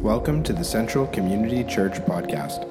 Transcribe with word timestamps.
Welcome 0.00 0.42
to 0.44 0.54
the 0.54 0.64
Central 0.64 1.06
Community 1.08 1.62
Church 1.62 1.92
podcast. 2.06 2.66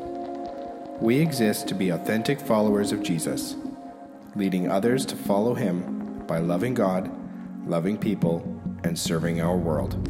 We 0.99 1.20
exist 1.20 1.67
to 1.67 1.75
be 1.75 1.89
authentic 1.89 2.41
followers 2.41 2.91
of 2.91 3.04
Jesus, 3.04 3.55
leading 4.36 4.71
others 4.71 5.05
to 5.05 5.15
follow 5.15 5.54
him 5.54 6.23
by 6.25 6.39
loving 6.39 6.73
God, 6.73 7.11
loving 7.68 8.00
people, 8.00 8.41
and 8.84 8.97
serving 8.97 9.41
our 9.41 9.55
world. 9.55 10.04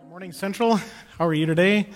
Good 0.00 0.08
morning, 0.08 0.30
Central. 0.30 0.76
How 1.18 1.26
are 1.26 1.34
you 1.34 1.46
today? 1.46 1.88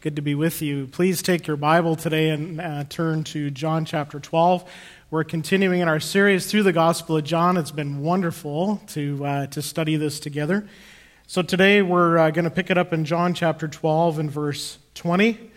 Good 0.00 0.16
to 0.16 0.22
be 0.22 0.34
with 0.34 0.62
you. 0.62 0.86
Please 0.86 1.20
take 1.20 1.46
your 1.46 1.58
Bible 1.58 1.96
today 1.96 2.30
and 2.30 2.58
uh, 2.58 2.84
turn 2.84 3.24
to 3.24 3.50
John 3.50 3.84
chapter 3.84 4.18
12. 4.18 4.64
We're 5.12 5.24
continuing 5.24 5.80
in 5.80 5.88
our 5.88 5.98
series 5.98 6.46
through 6.48 6.62
the 6.62 6.72
Gospel 6.72 7.16
of 7.16 7.24
John. 7.24 7.56
It's 7.56 7.72
been 7.72 8.00
wonderful 8.00 8.80
to, 8.90 9.26
uh, 9.26 9.46
to 9.48 9.60
study 9.60 9.96
this 9.96 10.20
together. 10.20 10.68
So 11.26 11.42
today 11.42 11.82
we're 11.82 12.16
uh, 12.16 12.30
going 12.30 12.44
to 12.44 12.50
pick 12.50 12.70
it 12.70 12.78
up 12.78 12.92
in 12.92 13.04
John 13.04 13.34
chapter 13.34 13.66
12 13.66 14.20
and 14.20 14.30
verse 14.30 14.78
20, 14.94 15.50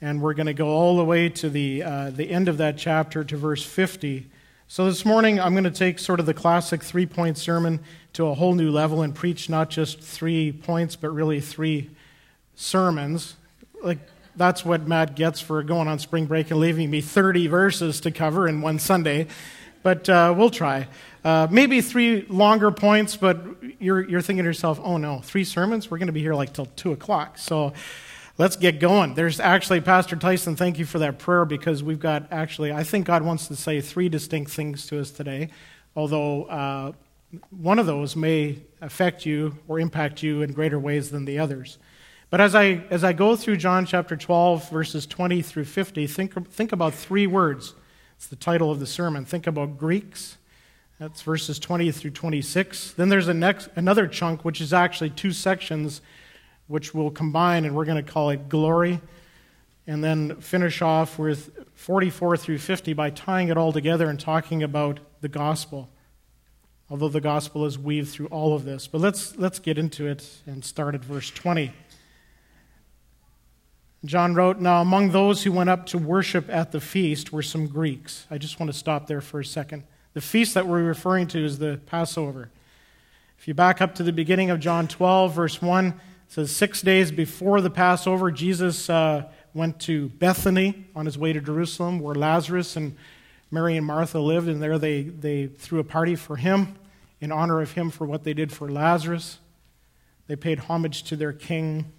and 0.00 0.22
we're 0.22 0.32
going 0.32 0.46
to 0.46 0.54
go 0.54 0.68
all 0.68 0.96
the 0.96 1.04
way 1.04 1.28
to 1.28 1.50
the, 1.50 1.82
uh, 1.82 2.08
the 2.08 2.30
end 2.30 2.48
of 2.48 2.56
that 2.56 2.78
chapter 2.78 3.22
to 3.22 3.36
verse 3.36 3.62
50. 3.62 4.30
So 4.66 4.86
this 4.86 5.04
morning 5.04 5.38
I'm 5.40 5.52
going 5.52 5.64
to 5.64 5.70
take 5.70 5.98
sort 5.98 6.18
of 6.18 6.24
the 6.24 6.32
classic 6.32 6.82
three 6.82 7.04
point 7.04 7.36
sermon 7.36 7.80
to 8.14 8.28
a 8.28 8.34
whole 8.34 8.54
new 8.54 8.70
level 8.70 9.02
and 9.02 9.14
preach 9.14 9.50
not 9.50 9.68
just 9.68 10.00
three 10.00 10.52
points, 10.52 10.96
but 10.96 11.10
really 11.10 11.42
three 11.42 11.90
sermons. 12.54 13.36
Like, 13.82 13.98
that's 14.36 14.64
what 14.64 14.86
Matt 14.86 15.14
gets 15.16 15.40
for 15.40 15.62
going 15.62 15.88
on 15.88 15.98
spring 15.98 16.26
break 16.26 16.50
and 16.50 16.60
leaving 16.60 16.90
me 16.90 17.00
30 17.00 17.46
verses 17.46 18.00
to 18.00 18.10
cover 18.10 18.46
in 18.46 18.60
one 18.60 18.78
Sunday. 18.78 19.26
But 19.82 20.08
uh, 20.08 20.34
we'll 20.36 20.50
try. 20.50 20.88
Uh, 21.24 21.46
maybe 21.50 21.80
three 21.80 22.26
longer 22.28 22.70
points, 22.70 23.16
but 23.16 23.40
you're, 23.78 24.08
you're 24.08 24.20
thinking 24.20 24.44
to 24.44 24.48
yourself, 24.48 24.80
oh 24.82 24.96
no, 24.96 25.20
three 25.20 25.44
sermons? 25.44 25.90
We're 25.90 25.98
going 25.98 26.08
to 26.08 26.12
be 26.12 26.20
here 26.20 26.34
like 26.34 26.52
till 26.52 26.66
2 26.66 26.92
o'clock. 26.92 27.38
So 27.38 27.72
let's 28.38 28.56
get 28.56 28.80
going. 28.80 29.14
There's 29.14 29.40
actually, 29.40 29.80
Pastor 29.80 30.16
Tyson, 30.16 30.56
thank 30.56 30.78
you 30.78 30.84
for 30.84 30.98
that 30.98 31.18
prayer 31.18 31.44
because 31.44 31.82
we've 31.82 32.00
got 32.00 32.32
actually, 32.32 32.72
I 32.72 32.82
think 32.82 33.06
God 33.06 33.22
wants 33.22 33.48
to 33.48 33.56
say 33.56 33.80
three 33.80 34.08
distinct 34.08 34.50
things 34.50 34.86
to 34.88 35.00
us 35.00 35.10
today, 35.10 35.50
although 35.94 36.44
uh, 36.44 36.92
one 37.50 37.78
of 37.78 37.86
those 37.86 38.16
may 38.16 38.58
affect 38.80 39.24
you 39.24 39.56
or 39.68 39.80
impact 39.80 40.22
you 40.22 40.42
in 40.42 40.52
greater 40.52 40.78
ways 40.78 41.10
than 41.10 41.24
the 41.24 41.38
others. 41.38 41.78
But 42.28 42.40
as 42.40 42.54
I, 42.54 42.84
as 42.90 43.04
I 43.04 43.12
go 43.12 43.36
through 43.36 43.58
John 43.58 43.86
chapter 43.86 44.16
12, 44.16 44.70
verses 44.70 45.06
20 45.06 45.42
through 45.42 45.64
50, 45.64 46.06
think, 46.06 46.50
think 46.50 46.72
about 46.72 46.94
three 46.94 47.26
words. 47.26 47.74
It's 48.16 48.26
the 48.26 48.36
title 48.36 48.70
of 48.70 48.80
the 48.80 48.86
sermon. 48.86 49.24
Think 49.24 49.46
about 49.46 49.78
Greeks. 49.78 50.38
That's 50.98 51.22
verses 51.22 51.58
20 51.58 51.92
through 51.92 52.12
26. 52.12 52.92
Then 52.92 53.10
there's 53.10 53.28
a 53.28 53.34
next, 53.34 53.68
another 53.76 54.08
chunk, 54.08 54.44
which 54.44 54.60
is 54.60 54.72
actually 54.72 55.10
two 55.10 55.32
sections, 55.32 56.00
which 56.66 56.94
we'll 56.94 57.10
combine, 57.10 57.64
and 57.64 57.76
we're 57.76 57.84
going 57.84 58.02
to 58.02 58.10
call 58.10 58.30
it 58.30 58.48
glory. 58.48 59.00
And 59.86 60.02
then 60.02 60.40
finish 60.40 60.82
off 60.82 61.18
with 61.18 61.50
44 61.74 62.38
through 62.38 62.58
50 62.58 62.92
by 62.94 63.10
tying 63.10 63.50
it 63.50 63.56
all 63.56 63.72
together 63.72 64.08
and 64.08 64.18
talking 64.18 64.64
about 64.64 64.98
the 65.20 65.28
gospel. 65.28 65.90
Although 66.90 67.08
the 67.08 67.20
gospel 67.20 67.66
is 67.66 67.78
weaved 67.78 68.08
through 68.08 68.26
all 68.28 68.54
of 68.54 68.64
this. 68.64 68.88
But 68.88 69.00
let's, 69.00 69.36
let's 69.36 69.58
get 69.60 69.78
into 69.78 70.06
it 70.06 70.40
and 70.46 70.64
start 70.64 70.94
at 70.94 71.04
verse 71.04 71.30
20. 71.30 71.72
John 74.08 74.34
wrote, 74.34 74.58
Now 74.58 74.80
among 74.80 75.10
those 75.10 75.42
who 75.42 75.52
went 75.52 75.70
up 75.70 75.86
to 75.86 75.98
worship 75.98 76.48
at 76.48 76.72
the 76.72 76.80
feast 76.80 77.32
were 77.32 77.42
some 77.42 77.66
Greeks. 77.66 78.26
I 78.30 78.38
just 78.38 78.60
want 78.60 78.72
to 78.72 78.78
stop 78.78 79.06
there 79.06 79.20
for 79.20 79.40
a 79.40 79.44
second. 79.44 79.84
The 80.14 80.20
feast 80.20 80.54
that 80.54 80.66
we're 80.66 80.82
referring 80.82 81.26
to 81.28 81.44
is 81.44 81.58
the 81.58 81.80
Passover. 81.86 82.50
If 83.38 83.46
you 83.48 83.54
back 83.54 83.82
up 83.82 83.94
to 83.96 84.02
the 84.02 84.12
beginning 84.12 84.50
of 84.50 84.60
John 84.60 84.88
12, 84.88 85.34
verse 85.34 85.60
1, 85.60 85.88
it 85.88 85.94
says, 86.28 86.50
Six 86.50 86.82
days 86.82 87.10
before 87.10 87.60
the 87.60 87.70
Passover, 87.70 88.30
Jesus 88.30 88.88
uh, 88.88 89.24
went 89.54 89.80
to 89.80 90.08
Bethany 90.08 90.86
on 90.94 91.06
his 91.06 91.18
way 91.18 91.32
to 91.32 91.40
Jerusalem, 91.40 92.00
where 92.00 92.14
Lazarus 92.14 92.76
and 92.76 92.96
Mary 93.50 93.76
and 93.76 93.86
Martha 93.86 94.18
lived, 94.18 94.48
and 94.48 94.62
there 94.62 94.78
they, 94.78 95.02
they 95.02 95.46
threw 95.46 95.80
a 95.80 95.84
party 95.84 96.16
for 96.16 96.36
him 96.36 96.76
in 97.20 97.32
honor 97.32 97.60
of 97.60 97.72
him 97.72 97.90
for 97.90 98.06
what 98.06 98.24
they 98.24 98.34
did 98.34 98.52
for 98.52 98.70
Lazarus. 98.70 99.38
They 100.26 100.36
paid 100.36 100.60
homage 100.60 101.04
to 101.04 101.16
their 101.16 101.32
king, 101.32 101.92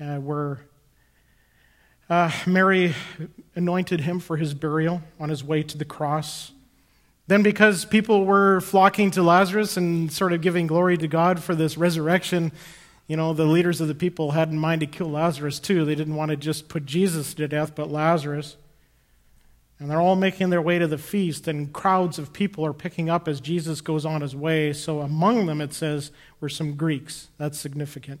uh, 0.00 0.16
where 0.16 0.60
uh, 2.10 2.30
Mary 2.44 2.94
anointed 3.54 4.00
him 4.00 4.18
for 4.18 4.36
his 4.36 4.52
burial 4.52 5.00
on 5.20 5.28
his 5.28 5.44
way 5.44 5.62
to 5.62 5.78
the 5.78 5.84
cross. 5.84 6.50
Then, 7.28 7.44
because 7.44 7.84
people 7.84 8.24
were 8.24 8.60
flocking 8.60 9.12
to 9.12 9.22
Lazarus 9.22 9.76
and 9.76 10.12
sort 10.12 10.32
of 10.32 10.40
giving 10.40 10.66
glory 10.66 10.98
to 10.98 11.06
God 11.06 11.40
for 11.40 11.54
this 11.54 11.78
resurrection, 11.78 12.50
you 13.06 13.16
know, 13.16 13.32
the 13.32 13.44
leaders 13.44 13.80
of 13.80 13.86
the 13.86 13.94
people 13.94 14.32
had 14.32 14.48
in 14.48 14.58
mind 14.58 14.80
to 14.80 14.86
kill 14.86 15.10
Lazarus 15.10 15.60
too. 15.60 15.84
They 15.84 15.94
didn't 15.94 16.16
want 16.16 16.32
to 16.32 16.36
just 16.36 16.68
put 16.68 16.84
Jesus 16.84 17.32
to 17.34 17.46
death, 17.46 17.76
but 17.76 17.90
Lazarus. 17.90 18.56
And 19.78 19.88
they're 19.88 20.00
all 20.00 20.16
making 20.16 20.50
their 20.50 20.60
way 20.60 20.78
to 20.78 20.86
the 20.86 20.98
feast, 20.98 21.48
and 21.48 21.72
crowds 21.72 22.18
of 22.18 22.32
people 22.32 22.66
are 22.66 22.74
picking 22.74 23.08
up 23.08 23.28
as 23.28 23.40
Jesus 23.40 23.80
goes 23.80 24.04
on 24.04 24.20
his 24.20 24.36
way. 24.36 24.72
So, 24.72 25.00
among 25.00 25.46
them, 25.46 25.60
it 25.60 25.72
says, 25.72 26.10
were 26.40 26.50
some 26.50 26.74
Greeks. 26.74 27.28
That's 27.38 27.58
significant. 27.58 28.20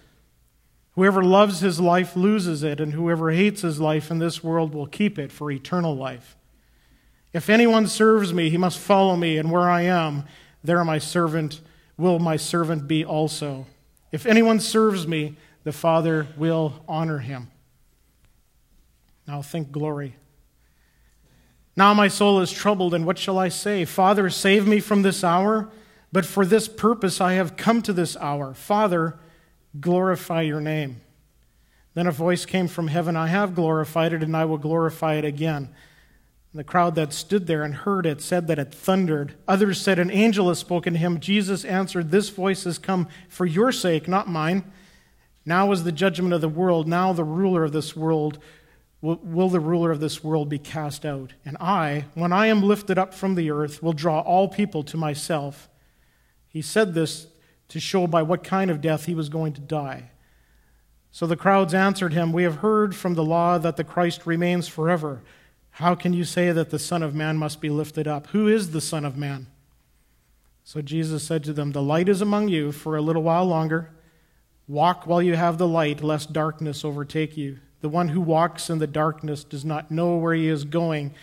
Whoever 0.95 1.23
loves 1.23 1.61
his 1.61 1.79
life 1.79 2.15
loses 2.15 2.63
it, 2.63 2.79
and 2.79 2.93
whoever 2.93 3.31
hates 3.31 3.61
his 3.61 3.79
life 3.79 4.11
in 4.11 4.19
this 4.19 4.43
world 4.43 4.73
will 4.73 4.87
keep 4.87 5.17
it 5.17 5.31
for 5.31 5.49
eternal 5.49 5.95
life. 5.95 6.35
If 7.33 7.49
anyone 7.49 7.87
serves 7.87 8.33
me, 8.33 8.49
he 8.49 8.57
must 8.57 8.77
follow 8.77 9.15
me, 9.15 9.37
and 9.37 9.49
where 9.49 9.69
I 9.69 9.83
am, 9.83 10.25
there 10.63 10.83
my 10.83 10.97
servant 10.97 11.61
will 11.97 12.19
my 12.19 12.35
servant 12.35 12.87
be 12.87 13.05
also. 13.05 13.67
If 14.11 14.25
anyone 14.25 14.59
serves 14.59 15.07
me, 15.07 15.37
the 15.63 15.71
Father 15.71 16.27
will 16.35 16.83
honor 16.87 17.19
him. 17.19 17.49
Now 19.27 19.41
think 19.41 19.71
glory. 19.71 20.15
Now 21.75 21.93
my 21.93 22.09
soul 22.09 22.41
is 22.41 22.51
troubled, 22.51 22.93
and 22.93 23.05
what 23.05 23.17
shall 23.17 23.39
I 23.39 23.47
say? 23.47 23.85
Father, 23.85 24.29
save 24.29 24.67
me 24.67 24.81
from 24.81 25.03
this 25.03 25.23
hour. 25.23 25.69
But 26.11 26.25
for 26.25 26.45
this 26.45 26.67
purpose 26.67 27.21
I 27.21 27.33
have 27.33 27.55
come 27.55 27.81
to 27.83 27.93
this 27.93 28.17
hour. 28.17 28.53
Father, 28.53 29.17
glorify 29.79 30.41
your 30.41 30.61
name. 30.61 31.01
Then 31.93 32.07
a 32.07 32.11
voice 32.11 32.45
came 32.45 32.67
from 32.67 32.87
heaven 32.87 33.15
I 33.15 33.27
have 33.27 33.55
glorified 33.55 34.13
it, 34.13 34.23
and 34.23 34.35
I 34.35 34.45
will 34.45 34.57
glorify 34.57 35.15
it 35.15 35.25
again. 35.25 35.69
And 36.51 36.59
the 36.59 36.63
crowd 36.65 36.95
that 36.95 37.13
stood 37.13 37.47
there 37.47 37.63
and 37.63 37.73
heard 37.73 38.05
it 38.05 38.21
said 38.21 38.47
that 38.47 38.59
it 38.59 38.73
thundered. 38.73 39.35
Others 39.47 39.79
said, 39.79 39.99
An 39.99 40.11
angel 40.11 40.49
has 40.49 40.59
spoken 40.59 40.93
to 40.93 40.99
him. 40.99 41.19
Jesus 41.19 41.63
answered, 41.63 42.11
This 42.11 42.29
voice 42.29 42.65
has 42.65 42.77
come 42.77 43.07
for 43.29 43.45
your 43.45 43.71
sake, 43.71 44.07
not 44.07 44.27
mine. 44.27 44.69
Now 45.45 45.71
is 45.71 45.83
the 45.83 45.91
judgment 45.91 46.33
of 46.33 46.41
the 46.41 46.49
world. 46.49 46.87
Now 46.87 47.13
the 47.13 47.23
ruler 47.23 47.63
of 47.63 47.71
this 47.71 47.95
world 47.95 48.39
will, 49.01 49.19
will 49.23 49.49
the 49.49 49.59
ruler 49.59 49.91
of 49.91 49.99
this 49.99 50.23
world 50.23 50.49
be 50.49 50.59
cast 50.59 51.05
out. 51.05 51.33
And 51.45 51.57
I, 51.59 52.05
when 52.13 52.33
I 52.33 52.47
am 52.47 52.61
lifted 52.61 52.97
up 52.97 53.13
from 53.13 53.35
the 53.35 53.49
earth, 53.49 53.81
will 53.81 53.93
draw 53.93 54.19
all 54.19 54.47
people 54.47 54.83
to 54.83 54.97
myself. 54.97 55.69
He 56.47 56.61
said 56.61 56.93
this 56.93 57.27
to 57.71 57.79
show 57.79 58.05
by 58.05 58.21
what 58.21 58.43
kind 58.43 58.69
of 58.69 58.81
death 58.81 59.05
he 59.05 59.15
was 59.15 59.29
going 59.29 59.53
to 59.53 59.61
die. 59.61 60.11
So 61.09 61.25
the 61.25 61.37
crowds 61.37 61.73
answered 61.73 62.11
him, 62.11 62.33
We 62.33 62.43
have 62.43 62.57
heard 62.57 62.93
from 62.93 63.13
the 63.13 63.23
law 63.23 63.57
that 63.57 63.77
the 63.77 63.85
Christ 63.85 64.25
remains 64.25 64.67
forever. 64.67 65.21
How 65.71 65.95
can 65.95 66.11
you 66.11 66.25
say 66.25 66.51
that 66.51 66.69
the 66.69 66.77
Son 66.77 67.01
of 67.01 67.15
Man 67.15 67.37
must 67.37 67.61
be 67.61 67.69
lifted 67.69 68.09
up? 68.09 68.27
Who 68.27 68.49
is 68.49 68.71
the 68.71 68.81
Son 68.81 69.05
of 69.05 69.15
Man? 69.15 69.47
So 70.65 70.81
Jesus 70.81 71.23
said 71.23 71.45
to 71.45 71.53
them, 71.53 71.71
The 71.71 71.81
light 71.81 72.09
is 72.09 72.21
among 72.21 72.49
you 72.49 72.73
for 72.73 72.97
a 72.97 73.01
little 73.01 73.23
while 73.23 73.45
longer. 73.45 73.89
Walk 74.67 75.07
while 75.07 75.21
you 75.21 75.37
have 75.37 75.57
the 75.57 75.67
light, 75.67 76.03
lest 76.03 76.33
darkness 76.33 76.83
overtake 76.83 77.37
you. 77.37 77.59
The 77.79 77.89
one 77.89 78.09
who 78.09 78.19
walks 78.19 78.69
in 78.69 78.79
the 78.79 78.87
darkness 78.87 79.45
does 79.45 79.63
not 79.63 79.91
know 79.91 80.17
where 80.17 80.33
he 80.33 80.49
is 80.49 80.65
going. 80.65 81.13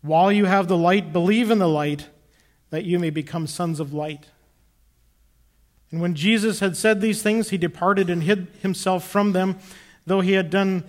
While 0.00 0.30
you 0.30 0.44
have 0.44 0.68
the 0.68 0.76
light, 0.76 1.12
believe 1.12 1.50
in 1.50 1.58
the 1.58 1.68
light, 1.68 2.08
that 2.70 2.84
you 2.84 3.00
may 3.00 3.10
become 3.10 3.48
sons 3.48 3.80
of 3.80 3.92
light. 3.92 4.26
And 5.90 6.00
when 6.00 6.14
Jesus 6.14 6.60
had 6.60 6.76
said 6.76 7.00
these 7.00 7.22
things, 7.22 7.50
he 7.50 7.58
departed 7.58 8.10
and 8.10 8.22
hid 8.22 8.48
himself 8.60 9.08
from 9.08 9.32
them. 9.32 9.58
Though 10.06 10.20
he 10.20 10.32
had 10.32 10.50
done 10.50 10.84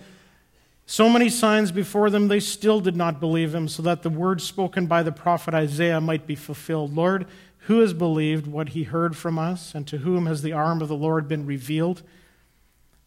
so 0.86 1.08
many 1.08 1.28
signs 1.28 1.72
before 1.72 2.10
them, 2.10 2.28
they 2.28 2.40
still 2.40 2.80
did 2.80 2.96
not 2.96 3.20
believe 3.20 3.54
him, 3.54 3.68
so 3.68 3.82
that 3.82 4.02
the 4.02 4.10
word 4.10 4.42
spoken 4.42 4.86
by 4.86 5.02
the 5.02 5.12
prophet 5.12 5.54
Isaiah 5.54 6.00
might 6.00 6.26
be 6.26 6.34
fulfilled 6.34 6.94
Lord, 6.94 7.26
who 7.64 7.80
has 7.80 7.92
believed 7.92 8.46
what 8.46 8.70
he 8.70 8.82
heard 8.82 9.16
from 9.16 9.38
us, 9.38 9.74
and 9.74 9.86
to 9.86 9.98
whom 9.98 10.26
has 10.26 10.42
the 10.42 10.52
arm 10.52 10.82
of 10.82 10.88
the 10.88 10.96
Lord 10.96 11.28
been 11.28 11.46
revealed? 11.46 12.02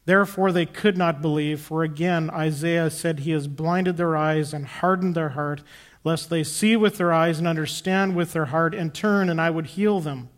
Therefore, 0.06 0.52
they 0.52 0.66
could 0.66 0.98
not 0.98 1.22
believe, 1.22 1.62
for 1.62 1.84
again 1.84 2.30
Isaiah 2.30 2.90
said, 2.90 3.20
He 3.20 3.32
has 3.32 3.48
blinded 3.48 3.98
their 3.98 4.18
eyes 4.18 4.54
and 4.54 4.66
hardened 4.66 5.16
their 5.16 5.30
heart, 5.30 5.62
lest 6.04 6.30
they 6.30 6.44
see 6.44 6.76
with 6.76 6.98
their 6.98 7.14
eyes 7.14 7.40
and 7.40 7.48
understand 7.48 8.16
with 8.16 8.34
their 8.34 8.46
heart 8.46 8.74
and 8.74 8.94
turn, 8.94 9.30
and 9.30 9.40
I 9.40 9.50
would 9.50 9.68
heal 9.68 10.00
them. 10.00 10.30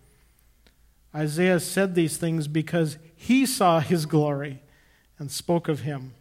Isaiah 1.16 1.60
said 1.60 1.96
these 1.96 2.18
things 2.18 2.48
because 2.48 2.98
he 3.16 3.46
saw 3.46 3.80
his 3.80 4.06
glory 4.06 4.62
and 5.18 5.32
spoke 5.32 5.68
of 5.68 5.82
him. 5.82 6.14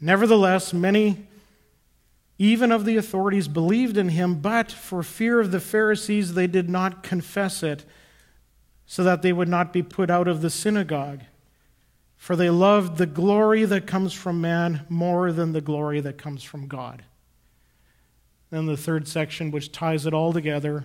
Nevertheless, 0.00 0.74
many, 0.74 1.26
even 2.38 2.70
of 2.70 2.84
the 2.84 2.96
authorities, 2.96 3.48
believed 3.48 3.96
in 3.96 4.10
him, 4.10 4.40
but 4.40 4.70
for 4.70 5.02
fear 5.02 5.40
of 5.40 5.50
the 5.50 5.60
Pharisees, 5.60 6.34
they 6.34 6.46
did 6.46 6.68
not 6.68 7.02
confess 7.02 7.62
it, 7.62 7.84
so 8.86 9.02
that 9.02 9.22
they 9.22 9.32
would 9.32 9.48
not 9.48 9.72
be 9.72 9.82
put 9.82 10.10
out 10.10 10.28
of 10.28 10.42
the 10.42 10.50
synagogue 10.50 11.22
for 12.24 12.36
they 12.36 12.48
loved 12.48 12.96
the 12.96 13.04
glory 13.04 13.66
that 13.66 13.86
comes 13.86 14.14
from 14.14 14.40
man 14.40 14.86
more 14.88 15.30
than 15.30 15.52
the 15.52 15.60
glory 15.60 16.00
that 16.00 16.16
comes 16.16 16.42
from 16.42 16.66
God. 16.66 17.02
Then 18.48 18.64
the 18.64 18.78
third 18.78 19.06
section, 19.06 19.50
which 19.50 19.72
ties 19.72 20.06
it 20.06 20.14
all 20.14 20.32
together 20.32 20.84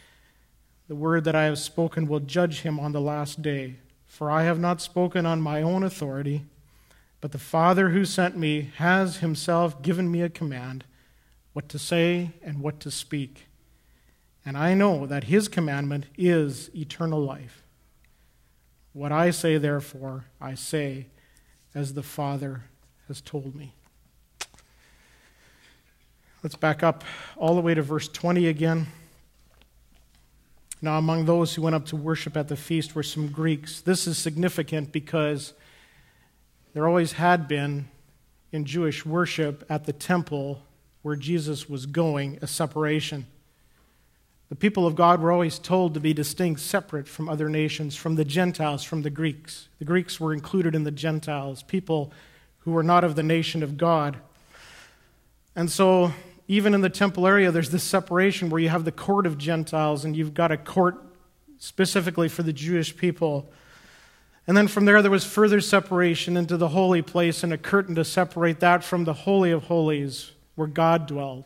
The 0.91 0.95
word 0.95 1.23
that 1.23 1.35
I 1.35 1.45
have 1.45 1.57
spoken 1.57 2.05
will 2.05 2.19
judge 2.19 2.63
him 2.63 2.77
on 2.77 2.91
the 2.91 2.99
last 2.99 3.41
day. 3.41 3.77
For 4.07 4.29
I 4.29 4.43
have 4.43 4.59
not 4.59 4.81
spoken 4.81 5.25
on 5.25 5.41
my 5.41 5.61
own 5.61 5.83
authority, 5.83 6.43
but 7.21 7.31
the 7.31 7.37
Father 7.37 7.91
who 7.91 8.03
sent 8.03 8.35
me 8.35 8.71
has 8.75 9.19
himself 9.19 9.81
given 9.81 10.11
me 10.11 10.21
a 10.21 10.27
command 10.27 10.83
what 11.53 11.69
to 11.69 11.79
say 11.79 12.31
and 12.43 12.59
what 12.59 12.81
to 12.81 12.91
speak. 12.91 13.47
And 14.45 14.57
I 14.57 14.73
know 14.73 15.05
that 15.05 15.23
his 15.23 15.47
commandment 15.47 16.07
is 16.17 16.69
eternal 16.75 17.21
life. 17.21 17.63
What 18.91 19.13
I 19.13 19.31
say, 19.31 19.57
therefore, 19.57 20.25
I 20.41 20.55
say 20.55 21.07
as 21.73 21.93
the 21.93 22.03
Father 22.03 22.65
has 23.07 23.21
told 23.21 23.55
me. 23.55 23.75
Let's 26.43 26.57
back 26.57 26.83
up 26.83 27.05
all 27.37 27.55
the 27.55 27.61
way 27.61 27.75
to 27.75 27.81
verse 27.81 28.09
20 28.09 28.45
again. 28.47 28.87
Now, 30.81 30.97
among 30.97 31.25
those 31.25 31.53
who 31.53 31.61
went 31.61 31.75
up 31.75 31.85
to 31.87 31.95
worship 31.95 32.35
at 32.35 32.47
the 32.47 32.55
feast 32.55 32.95
were 32.95 33.03
some 33.03 33.27
Greeks. 33.27 33.81
This 33.81 34.07
is 34.07 34.17
significant 34.17 34.91
because 34.91 35.53
there 36.73 36.87
always 36.87 37.13
had 37.13 37.47
been 37.47 37.87
in 38.51 38.65
Jewish 38.65 39.05
worship 39.05 39.63
at 39.69 39.85
the 39.85 39.93
temple 39.93 40.63
where 41.03 41.15
Jesus 41.15 41.69
was 41.69 41.85
going 41.85 42.39
a 42.41 42.47
separation. 42.47 43.27
The 44.49 44.55
people 44.55 44.85
of 44.85 44.95
God 44.95 45.21
were 45.21 45.31
always 45.31 45.59
told 45.59 45.93
to 45.93 45.99
be 45.99 46.13
distinct, 46.13 46.59
separate 46.59 47.07
from 47.07 47.29
other 47.29 47.47
nations, 47.47 47.95
from 47.95 48.15
the 48.15 48.25
Gentiles, 48.25 48.83
from 48.83 49.03
the 49.03 49.09
Greeks. 49.09 49.69
The 49.79 49.85
Greeks 49.85 50.19
were 50.19 50.33
included 50.33 50.75
in 50.75 50.83
the 50.83 50.91
Gentiles, 50.91 51.63
people 51.63 52.11
who 52.59 52.71
were 52.71 52.83
not 52.83 53.03
of 53.03 53.15
the 53.15 53.23
nation 53.23 53.63
of 53.63 53.77
God. 53.77 54.17
And 55.55 55.71
so, 55.71 56.11
even 56.51 56.73
in 56.73 56.81
the 56.81 56.89
temple 56.89 57.25
area, 57.25 57.49
there's 57.49 57.69
this 57.69 57.81
separation 57.81 58.49
where 58.49 58.59
you 58.59 58.67
have 58.67 58.83
the 58.83 58.91
court 58.91 59.25
of 59.25 59.37
Gentiles 59.37 60.03
and 60.03 60.17
you've 60.17 60.33
got 60.33 60.51
a 60.51 60.57
court 60.57 61.01
specifically 61.59 62.27
for 62.27 62.43
the 62.43 62.51
Jewish 62.51 62.97
people. 62.97 63.49
And 64.45 64.57
then 64.57 64.67
from 64.67 64.83
there, 64.83 65.01
there 65.01 65.09
was 65.09 65.23
further 65.23 65.61
separation 65.61 66.35
into 66.35 66.57
the 66.57 66.67
holy 66.67 67.01
place 67.01 67.41
and 67.41 67.53
a 67.53 67.57
curtain 67.57 67.95
to 67.95 68.03
separate 68.03 68.59
that 68.59 68.83
from 68.83 69.05
the 69.05 69.13
Holy 69.13 69.49
of 69.49 69.63
Holies 69.63 70.33
where 70.55 70.67
God 70.67 71.07
dwelled. 71.07 71.45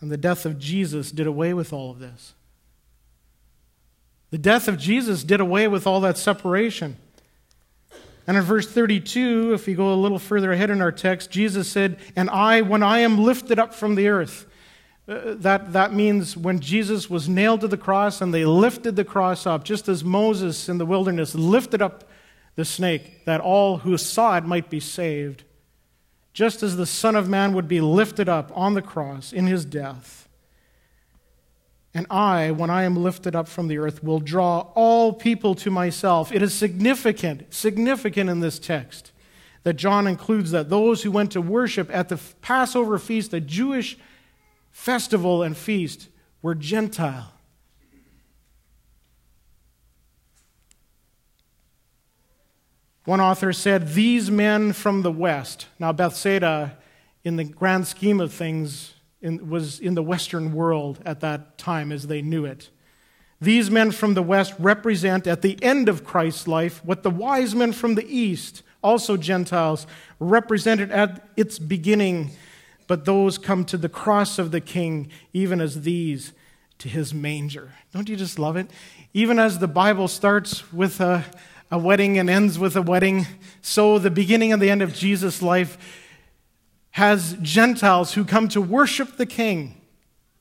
And 0.00 0.10
the 0.10 0.16
death 0.16 0.44
of 0.44 0.58
Jesus 0.58 1.12
did 1.12 1.28
away 1.28 1.54
with 1.54 1.72
all 1.72 1.92
of 1.92 2.00
this. 2.00 2.34
The 4.30 4.38
death 4.38 4.66
of 4.66 4.76
Jesus 4.76 5.22
did 5.22 5.38
away 5.38 5.68
with 5.68 5.86
all 5.86 6.00
that 6.00 6.18
separation. 6.18 6.96
And 8.28 8.36
in 8.36 8.44
verse 8.44 8.68
32, 8.68 9.54
if 9.54 9.66
we 9.66 9.74
go 9.74 9.92
a 9.92 9.96
little 9.96 10.20
further 10.20 10.52
ahead 10.52 10.70
in 10.70 10.80
our 10.80 10.92
text, 10.92 11.30
Jesus 11.30 11.66
said, 11.66 11.96
And 12.14 12.30
I, 12.30 12.60
when 12.60 12.84
I 12.84 13.00
am 13.00 13.18
lifted 13.18 13.58
up 13.58 13.74
from 13.74 13.96
the 13.96 14.06
earth, 14.06 14.46
uh, 15.08 15.34
that, 15.38 15.72
that 15.72 15.92
means 15.92 16.36
when 16.36 16.60
Jesus 16.60 17.10
was 17.10 17.28
nailed 17.28 17.62
to 17.62 17.68
the 17.68 17.76
cross 17.76 18.20
and 18.20 18.32
they 18.32 18.44
lifted 18.44 18.94
the 18.94 19.04
cross 19.04 19.46
up, 19.46 19.64
just 19.64 19.88
as 19.88 20.04
Moses 20.04 20.68
in 20.68 20.78
the 20.78 20.86
wilderness 20.86 21.34
lifted 21.34 21.82
up 21.82 22.04
the 22.54 22.64
snake, 22.64 23.24
that 23.24 23.40
all 23.40 23.78
who 23.78 23.96
saw 23.96 24.36
it 24.36 24.44
might 24.44 24.70
be 24.70 24.78
saved 24.78 25.42
just 26.38 26.62
as 26.62 26.76
the 26.76 26.86
Son 26.86 27.16
of 27.16 27.28
Man 27.28 27.52
would 27.52 27.66
be 27.66 27.80
lifted 27.80 28.28
up 28.28 28.52
on 28.54 28.74
the 28.74 28.80
cross 28.80 29.32
in 29.32 29.48
his 29.48 29.64
death. 29.64 30.27
And 31.98 32.06
I, 32.10 32.52
when 32.52 32.70
I 32.70 32.84
am 32.84 32.94
lifted 32.94 33.34
up 33.34 33.48
from 33.48 33.66
the 33.66 33.78
earth, 33.78 34.04
will 34.04 34.20
draw 34.20 34.70
all 34.76 35.12
people 35.12 35.56
to 35.56 35.68
myself. 35.68 36.30
It 36.30 36.44
is 36.44 36.54
significant, 36.54 37.52
significant 37.52 38.30
in 38.30 38.38
this 38.38 38.60
text 38.60 39.10
that 39.64 39.72
John 39.72 40.06
includes 40.06 40.52
that 40.52 40.70
those 40.70 41.02
who 41.02 41.10
went 41.10 41.32
to 41.32 41.40
worship 41.40 41.90
at 41.92 42.08
the 42.08 42.16
Passover 42.40 43.00
feast, 43.00 43.32
the 43.32 43.40
Jewish 43.40 43.98
festival 44.70 45.42
and 45.42 45.56
feast, 45.56 46.06
were 46.40 46.54
Gentile. 46.54 47.32
One 53.06 53.20
author 53.20 53.52
said, 53.52 53.94
These 53.94 54.30
men 54.30 54.72
from 54.72 55.02
the 55.02 55.10
West. 55.10 55.66
Now, 55.80 55.90
Bethsaida, 55.90 56.78
in 57.24 57.34
the 57.34 57.42
grand 57.42 57.88
scheme 57.88 58.20
of 58.20 58.32
things, 58.32 58.94
in, 59.20 59.48
was 59.50 59.80
in 59.80 59.94
the 59.94 60.02
Western 60.02 60.52
world 60.52 61.00
at 61.04 61.20
that 61.20 61.58
time 61.58 61.92
as 61.92 62.06
they 62.06 62.22
knew 62.22 62.44
it. 62.44 62.70
These 63.40 63.70
men 63.70 63.92
from 63.92 64.14
the 64.14 64.22
West 64.22 64.54
represent 64.58 65.26
at 65.26 65.42
the 65.42 65.62
end 65.62 65.88
of 65.88 66.04
Christ's 66.04 66.48
life 66.48 66.84
what 66.84 67.02
the 67.02 67.10
wise 67.10 67.54
men 67.54 67.72
from 67.72 67.94
the 67.94 68.06
East, 68.06 68.62
also 68.82 69.16
Gentiles, 69.16 69.86
represented 70.18 70.90
at 70.90 71.28
its 71.36 71.58
beginning. 71.58 72.30
But 72.88 73.04
those 73.04 73.38
come 73.38 73.64
to 73.66 73.76
the 73.76 73.88
cross 73.88 74.38
of 74.38 74.50
the 74.50 74.60
King, 74.60 75.10
even 75.32 75.60
as 75.60 75.82
these 75.82 76.32
to 76.78 76.88
his 76.88 77.12
manger. 77.12 77.72
Don't 77.92 78.08
you 78.08 78.16
just 78.16 78.38
love 78.38 78.56
it? 78.56 78.70
Even 79.12 79.38
as 79.38 79.58
the 79.58 79.68
Bible 79.68 80.08
starts 80.08 80.72
with 80.72 81.00
a, 81.00 81.24
a 81.70 81.78
wedding 81.78 82.18
and 82.18 82.30
ends 82.30 82.58
with 82.58 82.76
a 82.76 82.82
wedding, 82.82 83.26
so 83.62 83.98
the 83.98 84.10
beginning 84.10 84.52
and 84.52 84.62
the 84.62 84.70
end 84.70 84.82
of 84.82 84.94
Jesus' 84.94 85.42
life 85.42 85.76
has 86.98 87.36
Gentiles 87.40 88.14
who 88.14 88.24
come 88.24 88.48
to 88.48 88.60
worship 88.60 89.18
the 89.18 89.24
King, 89.24 89.80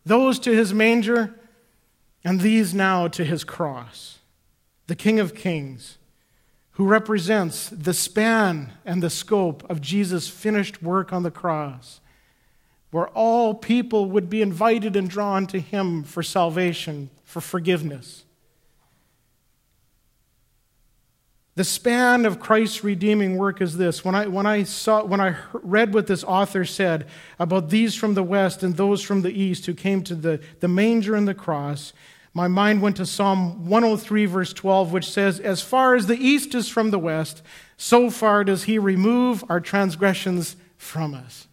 those 0.04 0.40
to 0.40 0.56
his 0.56 0.74
manger, 0.74 1.36
and 2.24 2.42
these 2.42 2.74
now 2.74 3.08
to 3.10 3.24
his 3.24 3.44
cross, 3.44 4.18
the 4.88 4.96
King 4.96 5.20
of 5.20 5.36
Kings, 5.36 6.00
who 6.72 6.88
represents 6.88 7.70
the 7.70 7.94
span 7.94 8.72
and 8.86 9.04
the 9.04 9.10
scope 9.12 9.70
of 9.70 9.82
Jesus' 9.82 10.28
finished 10.28 10.82
work 10.82 11.14
on 11.14 11.22
the 11.22 11.30
cross, 11.30 12.02
where 12.90 13.10
all 13.10 13.54
people 13.54 14.10
would 14.10 14.28
be 14.28 14.42
invited 14.42 14.96
and 14.96 15.08
drawn 15.08 15.46
to 15.46 15.60
him 15.60 16.04
for 16.04 16.24
salvation, 16.24 17.12
for 17.24 17.40
forgiveness. 17.40 18.24
The 21.58 21.64
span 21.64 22.28
of 22.28 22.40
Christ's 22.40 22.84
redeeming 22.84 23.36
work 23.36 23.62
is 23.62 23.78
this. 23.78 24.06
When 24.06 24.14
I, 24.14 24.28
when 24.28 24.46
I, 24.46 24.62
saw, 24.62 25.04
when 25.04 25.20
I 25.20 25.38
read 25.54 25.92
what 25.92 26.06
this 26.06 26.24
author 26.24 26.64
said 26.66 27.08
about 27.40 27.72
these 27.72 27.96
from 27.96 28.14
the 28.14 28.22
west 28.22 28.62
and 28.62 28.78
those 28.78 29.02
from 29.02 29.24
the 29.24 29.32
east 29.32 29.66
who 29.66 29.74
came 29.74 30.04
to 30.04 30.14
the, 30.14 30.40
the 30.60 30.68
manger 30.68 31.16
and 31.16 31.28
the 31.28 31.34
cross, 31.34 31.94
my 32.32 32.48
mind 32.48 32.84
went 32.84 32.98
to 32.98 33.08
Psalm 33.08 33.68
103, 33.68 34.26
verse 34.28 34.54
12, 34.54 34.92
which 34.92 35.10
says, 35.10 35.40
As 35.40 35.64
far 35.64 35.96
as 35.96 36.06
the 36.06 36.16
east 36.16 36.54
is 36.54 36.70
from 36.70 36.92
the 36.92 37.00
west, 37.00 37.42
so 37.76 38.12
far 38.12 38.44
does 38.44 38.66
he 38.66 38.78
remove 38.78 39.44
our 39.50 39.60
transgressions 39.60 40.58
from 40.78 41.16
us. 41.16 41.48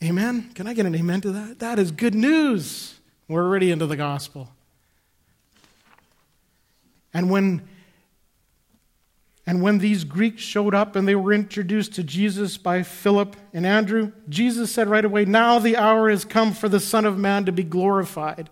Amen? 0.00 0.52
Can 0.54 0.68
I 0.68 0.74
get 0.74 0.86
an 0.86 0.94
amen 0.94 1.22
to 1.22 1.32
that? 1.32 1.58
That 1.58 1.80
is 1.80 1.90
good 1.90 2.14
news. 2.14 3.00
We're 3.26 3.42
already 3.42 3.72
into 3.72 3.86
the 3.86 3.96
gospel. 3.96 4.50
And 7.12 7.28
when 7.28 7.68
and 9.46 9.60
when 9.60 9.78
these 9.78 10.04
Greeks 10.04 10.42
showed 10.42 10.74
up 10.74 10.96
and 10.96 11.06
they 11.06 11.14
were 11.14 11.32
introduced 11.32 11.92
to 11.94 12.02
Jesus 12.02 12.56
by 12.56 12.82
Philip 12.82 13.36
and 13.52 13.66
Andrew, 13.66 14.12
Jesus 14.28 14.72
said 14.72 14.88
right 14.88 15.04
away, 15.04 15.26
Now 15.26 15.58
the 15.58 15.76
hour 15.76 16.08
has 16.08 16.24
come 16.24 16.52
for 16.52 16.68
the 16.68 16.80
Son 16.80 17.04
of 17.04 17.18
Man 17.18 17.44
to 17.44 17.52
be 17.52 17.62
glorified. 17.62 18.48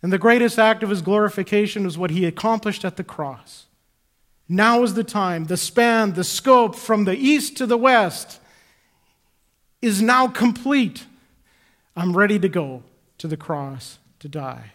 And 0.00 0.12
the 0.12 0.18
greatest 0.18 0.58
act 0.58 0.82
of 0.82 0.90
his 0.90 1.02
glorification 1.02 1.84
was 1.84 1.98
what 1.98 2.10
he 2.10 2.24
accomplished 2.24 2.84
at 2.84 2.96
the 2.96 3.04
cross. 3.04 3.66
Now 4.48 4.82
is 4.84 4.94
the 4.94 5.04
time. 5.04 5.46
The 5.46 5.56
span, 5.56 6.12
the 6.12 6.24
scope 6.24 6.76
from 6.76 7.04
the 7.04 7.16
east 7.16 7.56
to 7.56 7.66
the 7.66 7.76
west 7.76 8.40
is 9.80 10.00
now 10.00 10.28
complete. 10.28 11.06
I'm 11.96 12.16
ready 12.16 12.38
to 12.38 12.48
go 12.48 12.84
to 13.18 13.26
the 13.26 13.36
cross 13.36 13.98
to 14.20 14.28
die. 14.28 14.72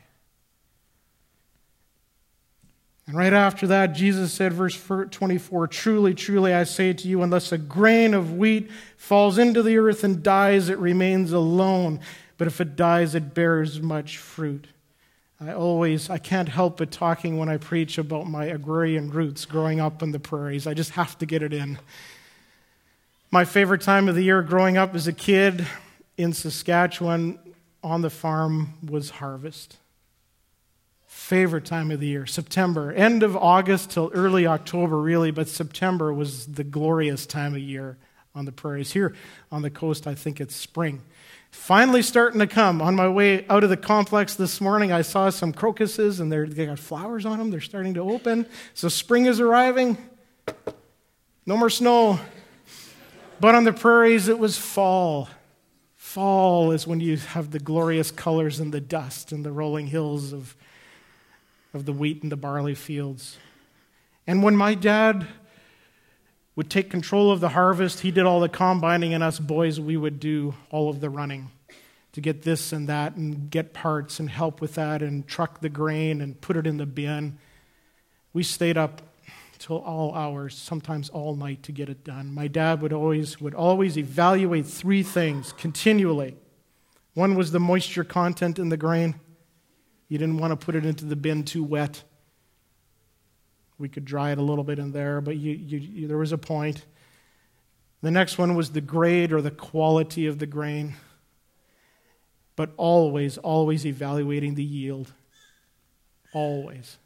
And 3.08 3.16
right 3.16 3.32
after 3.32 3.68
that, 3.68 3.94
Jesus 3.94 4.34
said, 4.34 4.52
verse 4.52 4.78
24 4.78 5.68
Truly, 5.68 6.14
truly, 6.14 6.54
I 6.54 6.66
say 6.66 6.92
to 6.92 7.08
you, 7.08 7.24
unless 7.24 7.54
a 7.54 7.58
grain 7.58 8.14
of 8.14 8.34
wheat 8.34 8.70
falls 8.98 9.38
into 9.38 9.64
the 9.64 9.78
earth 9.78 10.04
and 10.04 10.22
dies, 10.22 10.68
it 10.68 10.78
remains 10.78 11.32
alone. 11.32 12.02
But 12.38 12.48
if 12.48 12.60
it 12.60 12.76
dies, 12.76 13.16
it 13.16 13.34
bears 13.34 13.82
much 13.82 14.18
fruit. 14.18 14.68
I 15.40 15.54
always, 15.54 16.10
I 16.10 16.18
can't 16.18 16.50
help 16.50 16.78
but 16.78 16.92
talking 16.92 17.38
when 17.38 17.48
I 17.48 17.58
preach 17.58 17.98
about 17.98 18.28
my 18.28 18.46
agrarian 18.46 19.10
roots 19.10 19.46
growing 19.46 19.80
up 19.80 20.04
in 20.04 20.12
the 20.12 20.20
prairies. 20.20 20.68
I 20.68 20.74
just 20.74 20.92
have 20.92 21.18
to 21.20 21.26
get 21.26 21.42
it 21.42 21.54
in. 21.54 21.80
My 23.32 23.46
favorite 23.46 23.82
time 23.82 24.10
of 24.10 24.16
the 24.16 24.24
year 24.24 24.42
growing 24.42 24.78
up 24.78 24.96
as 24.96 25.08
a 25.08 25.14
kid 25.14 25.66
in 26.18 26.34
Saskatchewan 26.34 27.40
on 27.84 28.02
the 28.02 28.10
farm 28.10 28.74
was 28.84 29.12
harvest 29.12 29.78
favorite 31.28 31.66
time 31.66 31.92
of 31.92 32.00
the 32.00 32.08
year, 32.08 32.26
September. 32.26 32.90
End 32.94 33.22
of 33.22 33.36
August 33.36 33.92
till 33.92 34.10
early 34.14 34.48
October, 34.48 34.98
really, 34.98 35.30
but 35.30 35.50
September 35.50 36.14
was 36.14 36.48
the 36.48 36.64
glorious 36.64 37.26
time 37.26 37.54
of 37.54 37.60
year 37.60 37.98
on 38.34 38.46
the 38.46 38.52
prairies. 38.54 38.94
Here 38.94 39.14
on 39.52 39.62
the 39.62 39.70
coast, 39.70 40.08
I 40.08 40.16
think 40.16 40.40
it's 40.40 40.56
spring. 40.56 41.02
Finally 41.52 42.04
starting 42.04 42.40
to 42.40 42.48
come. 42.48 42.82
On 42.82 42.96
my 42.96 43.10
way 43.10 43.46
out 43.50 43.66
of 43.66 43.70
the 43.70 43.76
complex 43.76 44.36
this 44.36 44.62
morning, 44.62 44.94
I 44.94 45.02
saw 45.02 45.30
some 45.30 45.52
crocuses 45.52 46.22
and 46.22 46.32
they 46.32 46.66
got 46.66 46.80
flowers 46.80 47.26
on 47.26 47.40
them. 47.40 47.52
They're 47.52 47.60
starting 47.60 47.96
to 47.96 48.10
open. 48.10 48.46
So 48.74 48.88
spring 48.88 49.26
is 49.26 49.42
arriving. 49.42 49.98
No 51.46 51.58
more 51.58 51.70
snow. 51.70 52.22
But 53.42 53.54
on 53.54 53.66
the 53.66 53.74
prairies, 53.74 54.30
it 54.30 54.40
was 54.40 54.58
fall. 54.58 55.28
Fall 55.98 56.72
is 56.72 56.88
when 56.88 57.02
you 57.02 57.18
have 57.18 57.52
the 57.52 57.60
glorious 57.60 58.12
colors 58.12 58.62
and 58.62 58.74
the 58.74 58.80
dust 58.80 59.34
and 59.34 59.44
the 59.44 59.52
rolling 59.52 59.88
hills 59.88 60.32
of 60.32 60.56
of 61.74 61.86
the 61.86 61.94
wheat 61.94 62.24
and 62.24 62.32
the 62.32 62.38
barley 62.38 62.76
fields. 62.76 63.38
And 64.26 64.44
when 64.44 64.56
my 64.56 64.74
dad 64.74 65.28
would 66.56 66.70
take 66.70 66.90
control 66.90 67.32
of 67.32 67.40
the 67.40 67.50
harvest, 67.50 68.00
he 68.00 68.12
did 68.12 68.26
all 68.26 68.40
the 68.40 68.50
combining, 68.50 69.14
and 69.14 69.24
us 69.24 69.40
boys, 69.40 69.80
we 69.80 69.96
would 69.96 70.20
do 70.20 70.56
all 70.72 70.90
of 70.90 71.00
the 71.02 71.10
running 71.10 71.52
to 72.14 72.22
get 72.22 72.42
this 72.42 72.74
and 72.74 72.90
that 72.90 73.16
and 73.16 73.52
get 73.52 73.74
parts 73.74 74.20
and 74.20 74.30
help 74.30 74.60
with 74.60 74.74
that 74.74 75.04
and 75.04 75.28
truck 75.28 75.62
the 75.62 75.70
grain 75.70 76.20
and 76.20 76.42
put 76.42 76.58
it 76.58 76.66
in 76.66 76.78
the 76.78 76.86
bin. 76.86 77.38
We 78.34 78.42
stayed 78.42 78.76
up 78.76 79.04
till 79.60 79.78
all 79.78 80.16
hours, 80.16 80.56
sometimes 80.56 81.10
all 81.10 81.36
night 81.36 81.62
to 81.64 81.72
get 81.72 81.90
it 81.90 82.04
done. 82.04 82.34
My 82.34 82.48
dad 82.48 82.82
would 82.82 82.94
always 82.94 83.40
would 83.40 83.54
always 83.54 83.98
evaluate 83.98 84.66
three 84.66 85.04
things 85.04 85.52
continually. 85.54 86.36
One 87.14 87.36
was 87.36 87.52
the 87.52 87.60
moisture 87.60 88.04
content 88.04 88.58
in 88.58 88.70
the 88.70 88.78
grain. 88.78 89.20
You 90.10 90.18
didn't 90.18 90.38
want 90.38 90.58
to 90.58 90.66
put 90.66 90.76
it 90.76 90.86
into 90.86 91.06
the 91.06 91.16
bin 91.16 91.44
too 91.44 91.64
wet. 91.64 92.04
We 93.78 93.90
could 93.90 94.06
dry 94.06 94.32
it 94.32 94.38
a 94.38 94.42
little 94.42 94.64
bit 94.64 94.80
in 94.80 94.92
there, 94.92 95.22
but 95.22 95.38
you, 95.38 95.52
you, 95.52 95.78
you, 95.78 96.08
there 96.08 96.18
was 96.18 96.32
a 96.32 96.38
point. 96.38 96.86
The 98.02 98.12
next 98.12 98.38
one 98.38 98.56
was 98.56 98.72
the 98.72 98.82
grade 98.82 99.34
or 99.34 99.42
the 99.42 99.52
quality 99.52 100.28
of 100.28 100.40
the 100.40 100.46
grain, 100.46 100.96
but 102.56 102.72
always, 102.78 103.38
always 103.38 103.86
evaluating 103.86 104.56
the 104.56 104.64
yield. 104.64 105.14
Always. 106.34 106.98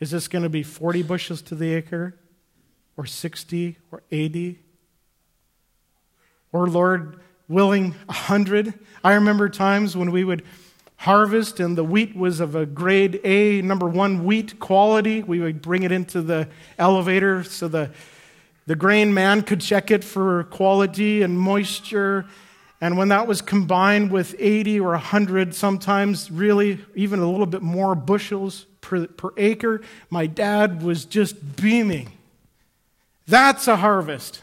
Is 0.00 0.10
this 0.10 0.28
going 0.28 0.44
to 0.44 0.48
be 0.48 0.62
40 0.62 1.02
bushels 1.02 1.42
to 1.42 1.54
the 1.54 1.74
acre, 1.74 2.16
or 2.96 3.06
60, 3.06 3.78
or 3.90 4.02
80? 4.10 4.60
Or, 6.52 6.66
Lord, 6.68 7.20
willing, 7.48 7.92
100? 8.06 8.74
I 9.02 9.14
remember 9.14 9.48
times 9.48 9.96
when 9.96 10.10
we 10.10 10.24
would 10.24 10.44
harvest, 10.98 11.60
and 11.60 11.78
the 11.78 11.84
wheat 11.84 12.16
was 12.16 12.40
of 12.40 12.54
a 12.56 12.66
grade 12.66 13.20
A, 13.22 13.62
number 13.62 13.86
one 13.86 14.24
wheat 14.24 14.58
quality. 14.58 15.22
We 15.22 15.38
would 15.38 15.62
bring 15.62 15.84
it 15.84 15.92
into 15.92 16.20
the 16.20 16.48
elevator 16.76 17.44
so 17.44 17.68
the, 17.68 17.90
the 18.66 18.74
grain 18.74 19.14
man 19.14 19.42
could 19.42 19.60
check 19.60 19.90
it 19.90 20.02
for 20.02 20.44
quality 20.44 21.22
and 21.22 21.38
moisture. 21.38 22.26
And 22.80 22.98
when 22.98 23.08
that 23.08 23.28
was 23.28 23.40
combined 23.40 24.10
with 24.10 24.34
80 24.38 24.80
or 24.80 24.90
100, 24.90 25.54
sometimes 25.54 26.30
really 26.32 26.80
even 26.96 27.20
a 27.20 27.30
little 27.30 27.46
bit 27.46 27.62
more 27.62 27.94
bushels 27.94 28.66
per, 28.80 29.06
per 29.06 29.30
acre, 29.36 29.80
my 30.10 30.26
dad 30.26 30.82
was 30.82 31.04
just 31.04 31.56
beaming. 31.56 32.12
That's 33.28 33.68
a 33.68 33.76
harvest. 33.76 34.42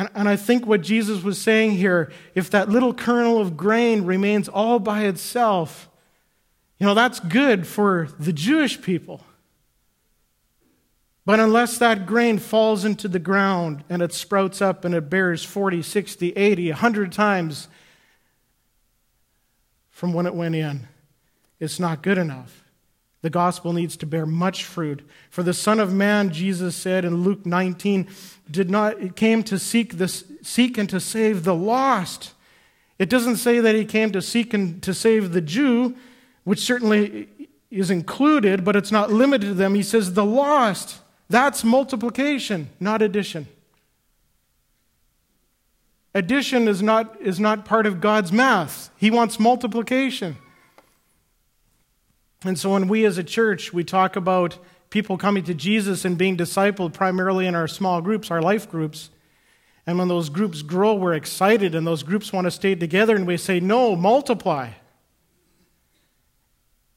And, 0.00 0.08
and 0.14 0.28
I 0.30 0.36
think 0.36 0.66
what 0.66 0.80
Jesus 0.80 1.22
was 1.22 1.38
saying 1.38 1.72
here 1.72 2.10
if 2.34 2.48
that 2.52 2.70
little 2.70 2.94
kernel 2.94 3.38
of 3.38 3.58
grain 3.58 4.06
remains 4.06 4.48
all 4.48 4.78
by 4.78 5.02
itself, 5.02 5.90
you 6.78 6.86
know, 6.86 6.94
that's 6.94 7.20
good 7.20 7.66
for 7.66 8.08
the 8.18 8.32
Jewish 8.32 8.80
people. 8.80 9.20
But 11.26 11.38
unless 11.38 11.76
that 11.76 12.06
grain 12.06 12.38
falls 12.38 12.86
into 12.86 13.08
the 13.08 13.18
ground 13.18 13.84
and 13.90 14.00
it 14.00 14.14
sprouts 14.14 14.62
up 14.62 14.86
and 14.86 14.94
it 14.94 15.10
bears 15.10 15.44
40, 15.44 15.82
60, 15.82 16.30
80, 16.30 16.70
100 16.70 17.12
times 17.12 17.68
from 19.90 20.14
when 20.14 20.24
it 20.24 20.34
went 20.34 20.54
in, 20.54 20.88
it's 21.58 21.78
not 21.78 22.00
good 22.02 22.16
enough. 22.16 22.64
The 23.22 23.30
gospel 23.30 23.72
needs 23.72 23.96
to 23.98 24.06
bear 24.06 24.24
much 24.24 24.64
fruit. 24.64 25.06
For 25.28 25.42
the 25.42 25.52
Son 25.52 25.78
of 25.78 25.92
Man, 25.92 26.30
Jesus 26.30 26.74
said 26.74 27.04
in 27.04 27.22
Luke 27.22 27.44
19, 27.44 28.08
did 28.50 28.70
not 28.70 29.00
it 29.00 29.14
came 29.14 29.42
to 29.44 29.58
seek 29.58 29.94
this 29.94 30.24
seek 30.42 30.78
and 30.78 30.88
to 30.88 31.00
save 31.00 31.44
the 31.44 31.54
lost. 31.54 32.32
It 32.98 33.08
doesn't 33.10 33.36
say 33.36 33.60
that 33.60 33.74
he 33.74 33.84
came 33.84 34.10
to 34.12 34.22
seek 34.22 34.54
and 34.54 34.82
to 34.82 34.94
save 34.94 35.32
the 35.32 35.40
Jew, 35.40 35.94
which 36.44 36.60
certainly 36.60 37.28
is 37.70 37.90
included, 37.90 38.64
but 38.64 38.76
it's 38.76 38.92
not 38.92 39.10
limited 39.10 39.46
to 39.46 39.54
them. 39.54 39.74
He 39.74 39.82
says 39.82 40.14
the 40.14 40.24
lost. 40.24 40.98
That's 41.28 41.62
multiplication, 41.62 42.68
not 42.80 43.02
addition. 43.02 43.46
Addition 46.14 46.66
is 46.66 46.82
not, 46.82 47.20
is 47.20 47.38
not 47.38 47.64
part 47.64 47.86
of 47.86 48.00
God's 48.00 48.32
math. 48.32 48.90
He 48.96 49.10
wants 49.10 49.38
multiplication. 49.38 50.36
And 52.44 52.58
so 52.58 52.72
when 52.72 52.88
we 52.88 53.04
as 53.04 53.18
a 53.18 53.24
church, 53.24 53.72
we 53.72 53.84
talk 53.84 54.16
about 54.16 54.58
people 54.88 55.18
coming 55.18 55.44
to 55.44 55.54
Jesus 55.54 56.04
and 56.04 56.16
being 56.16 56.36
discipled 56.36 56.92
primarily 56.92 57.46
in 57.46 57.54
our 57.54 57.68
small 57.68 58.00
groups, 58.00 58.30
our 58.30 58.42
life 58.42 58.68
groups. 58.68 59.10
And 59.86 59.98
when 59.98 60.08
those 60.08 60.28
groups 60.28 60.62
grow, 60.62 60.94
we're 60.94 61.14
excited 61.14 61.74
and 61.74 61.86
those 61.86 62.02
groups 62.02 62.32
want 62.32 62.46
to 62.46 62.50
stay 62.50 62.74
together 62.74 63.14
and 63.14 63.26
we 63.26 63.36
say, 63.36 63.60
no, 63.60 63.94
multiply. 63.94 64.70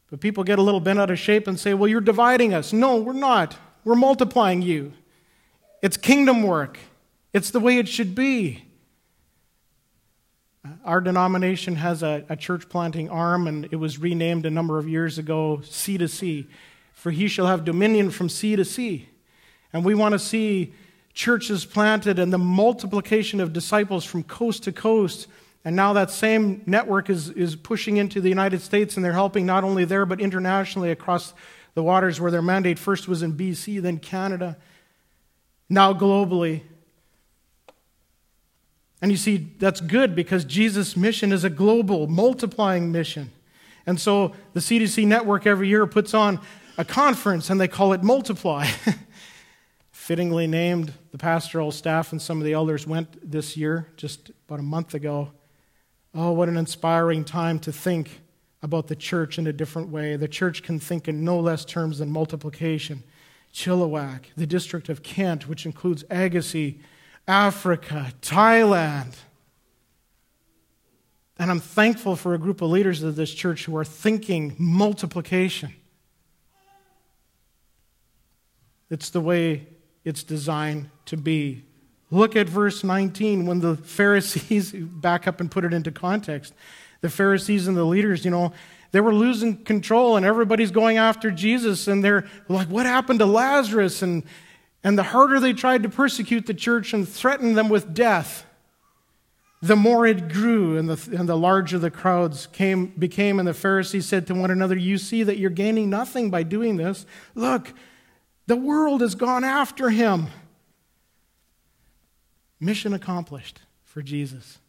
But 0.10 0.20
people 0.20 0.44
get 0.44 0.60
a 0.60 0.62
little 0.62 0.80
bent 0.80 1.00
out 1.00 1.10
of 1.10 1.20
shape 1.20 1.48
and 1.48 1.60
say, 1.60 1.74
well, 1.74 1.88
you're 1.88 2.02
dividing 2.02 2.54
us. 2.54 2.72
No, 2.72 2.98
we're 2.98 3.14
not. 3.14 3.58
We're 3.84 3.96
multiplying 3.96 4.62
you. 4.62 4.94
It's 5.82 5.98
kingdom 5.98 6.44
work, 6.44 6.80
it's 7.34 7.52
the 7.52 7.60
way 7.60 7.78
it 7.78 7.88
should 7.88 8.16
be. 8.16 8.63
Our 10.86 11.02
denomination 11.02 11.76
has 11.76 12.04
a, 12.04 12.24
a 12.30 12.36
church 12.36 12.70
planting 12.70 13.10
arm, 13.10 13.48
and 13.48 13.68
it 13.72 13.76
was 13.76 13.98
renamed 13.98 14.46
a 14.46 14.50
number 14.50 14.78
of 14.78 14.88
years 14.88 15.18
ago 15.18 15.62
Sea 15.64 15.98
to 15.98 16.08
Sea 16.08 16.48
for 17.04 17.12
he 17.12 17.28
shall 17.28 17.48
have 17.48 17.66
dominion 17.66 18.10
from 18.12 18.30
sea 18.30 18.56
to 18.56 18.64
sea. 18.64 19.10
And 19.74 19.84
we 19.84 19.94
want 19.94 20.14
to 20.14 20.20
see 20.20 20.74
churches 21.14 21.66
planted 21.66 22.18
and 22.18 22.32
the 22.32 22.38
multiplication 22.38 23.42
of 23.42 23.52
disciples 23.52 24.06
from 24.06 24.24
coast 24.24 24.64
to 24.64 24.72
coast. 24.72 25.28
And 25.66 25.76
now 25.76 25.92
that 25.92 26.12
same 26.12 26.62
network 26.66 27.10
is, 27.10 27.30
is 27.32 27.58
pushing 27.58 27.98
into 27.98 28.22
the 28.22 28.30
United 28.30 28.62
States, 28.62 28.96
and 28.96 29.04
they're 29.04 29.12
helping 29.12 29.46
not 29.46 29.66
only 29.66 29.84
there, 29.84 30.06
but 30.06 30.22
internationally 30.22 30.92
across 30.92 31.34
the 31.74 31.84
waters 31.84 32.22
where 32.22 32.32
their 32.32 32.42
mandate 32.42 32.80
first 32.80 33.10
was 33.10 33.22
in 33.22 33.34
BC, 33.34 33.82
then 33.82 34.00
Canada, 34.00 34.56
now 35.68 35.94
globally. 35.94 36.62
And 39.04 39.12
you 39.12 39.18
see, 39.18 39.50
that's 39.60 39.82
good 39.82 40.16
because 40.16 40.46
Jesus' 40.46 40.96
mission 40.96 41.34
is 41.34 41.44
a 41.44 41.50
global, 41.50 42.08
multiplying 42.08 42.90
mission. 42.90 43.32
And 43.86 44.00
so 44.00 44.32
the 44.54 44.62
C2C 44.62 45.06
network 45.06 45.46
every 45.46 45.68
year 45.68 45.86
puts 45.86 46.14
on 46.14 46.40
a 46.78 46.86
conference 46.86 47.50
and 47.50 47.60
they 47.60 47.68
call 47.68 47.92
it 47.92 48.02
Multiply. 48.02 48.66
Fittingly 49.92 50.48
named, 50.48 50.94
the 51.12 51.18
pastoral 51.18 51.70
staff 51.74 52.14
and 52.14 52.22
some 52.22 52.38
of 52.38 52.46
the 52.46 52.54
elders 52.54 52.88
went 52.88 53.30
this 53.30 53.58
year, 53.58 53.90
just 53.98 54.32
about 54.48 54.62
a 54.62 54.64
month 54.64 54.94
ago. 54.94 55.34
Oh, 56.16 56.32
what 56.32 56.48
an 56.48 56.56
inspiring 56.56 57.26
time 57.26 57.60
to 57.60 57.74
think 57.74 58.22
about 58.62 58.88
the 58.88 58.96
church 58.96 59.38
in 59.38 59.48
a 59.48 59.54
different 59.54 59.90
way. 59.90 60.16
The 60.16 60.30
church 60.30 60.64
can 60.64 60.80
think 60.80 61.10
in 61.10 61.26
no 61.26 61.42
less 61.42 61.66
terms 61.66 62.00
than 62.00 62.10
multiplication. 62.10 63.04
Chilliwack, 63.54 64.28
the 64.38 64.48
district 64.48 64.88
of 64.88 65.04
Kent, 65.04 65.50
which 65.50 65.66
includes 65.66 66.06
Agassiz, 66.10 66.76
Africa, 67.28 68.14
Thailand. 68.22 69.16
And 71.40 71.50
I'm 71.50 71.60
thankful 71.60 72.16
for 72.16 72.34
a 72.34 72.38
group 72.38 72.62
of 72.62 72.70
leaders 72.70 73.02
of 73.04 73.16
this 73.16 73.34
church 73.34 73.66
who 73.66 73.76
are 73.76 73.86
thinking 73.86 74.56
multiplication. 74.58 75.74
It's 78.90 79.10
the 79.10 79.22
way 79.22 79.68
it's 80.04 80.24
designed 80.24 80.90
to 81.06 81.18
be. 81.18 81.64
Look 82.12 82.36
at 82.36 82.48
verse 82.48 82.84
19 82.84 83.46
when 83.46 83.60
the 83.60 83.76
Pharisees, 83.78 84.72
back 84.76 85.28
up 85.28 85.42
and 85.42 85.50
put 85.50 85.66
it 85.66 85.74
into 85.74 85.92
context, 85.92 86.54
the 87.02 87.10
Pharisees 87.10 87.68
and 87.68 87.76
the 87.76 87.84
leaders, 87.84 88.24
you 88.24 88.32
know, 88.32 88.54
they 88.92 89.02
were 89.02 89.14
losing 89.14 89.64
control 89.64 90.16
and 90.16 90.26
everybody's 90.26 90.70
going 90.70 90.98
after 90.98 91.32
Jesus 91.32 91.88
and 91.88 92.04
they're 92.04 92.26
like, 92.48 92.68
what 92.68 92.86
happened 92.86 93.20
to 93.20 93.26
Lazarus? 93.26 94.04
And, 94.04 94.24
and 94.84 94.98
the 94.98 95.04
harder 95.04 95.40
they 95.40 95.54
tried 95.54 95.84
to 95.84 95.90
persecute 95.90 96.46
the 96.46 96.54
church 96.54 96.94
and 96.94 97.08
threaten 97.08 97.54
them 97.54 97.70
with 97.70 97.94
death, 97.94 98.46
the 99.62 99.78
more 99.78 100.06
it 100.06 100.28
grew 100.28 100.78
and 100.78 100.90
the, 100.90 101.18
and 101.18 101.30
the 101.30 101.38
larger 101.38 101.80
the 101.80 101.90
crowds 101.90 102.48
came, 102.48 102.88
became. 102.88 103.40
And 103.40 103.48
the 103.48 103.54
Pharisees 103.54 104.06
said 104.06 104.28
to 104.28 104.36
one 104.36 104.52
another, 104.52 104.76
You 104.76 104.98
see 104.98 105.24
that 105.24 105.38
you're 105.38 105.50
gaining 105.50 105.90
nothing 105.90 106.30
by 106.30 106.44
doing 106.44 106.76
this. 106.76 107.06
Look, 107.34 107.74
the 108.46 108.58
world 108.58 109.00
has 109.00 109.16
gone 109.16 109.46
after 109.46 109.90
him. 109.90 110.28
Mission 112.60 112.94
accomplished 112.94 113.62
for 113.86 114.02
Jesus. 114.02 114.60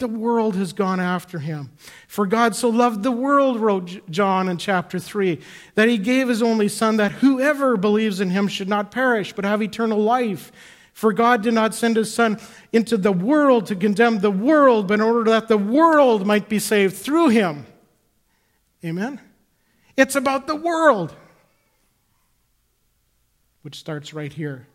The 0.00 0.08
world 0.08 0.56
has 0.56 0.72
gone 0.72 0.98
after 0.98 1.38
him. 1.38 1.72
For 2.08 2.26
God 2.26 2.56
so 2.56 2.70
loved 2.70 3.02
the 3.02 3.12
world, 3.12 3.60
wrote 3.60 4.00
John 4.10 4.48
in 4.48 4.56
chapter 4.56 4.98
3, 4.98 5.38
that 5.74 5.90
he 5.90 5.98
gave 5.98 6.26
his 6.28 6.42
only 6.42 6.68
Son, 6.68 6.96
that 6.96 7.12
whoever 7.12 7.76
believes 7.76 8.18
in 8.18 8.30
him 8.30 8.48
should 8.48 8.68
not 8.68 8.90
perish, 8.90 9.34
but 9.34 9.44
have 9.44 9.62
eternal 9.62 9.98
life. 9.98 10.50
For 10.94 11.12
God 11.12 11.42
did 11.42 11.52
not 11.52 11.74
send 11.74 11.96
his 11.96 12.12
Son 12.12 12.40
into 12.72 12.96
the 12.96 13.12
world 13.12 13.66
to 13.66 13.76
condemn 13.76 14.20
the 14.20 14.30
world, 14.30 14.88
but 14.88 14.94
in 14.94 15.00
order 15.02 15.30
that 15.32 15.48
the 15.48 15.58
world 15.58 16.26
might 16.26 16.48
be 16.48 16.58
saved 16.58 16.96
through 16.96 17.28
him. 17.28 17.66
Amen? 18.82 19.20
It's 19.98 20.16
about 20.16 20.46
the 20.46 20.56
world, 20.56 21.14
which 23.60 23.76
starts 23.76 24.14
right 24.14 24.32
here. 24.32 24.66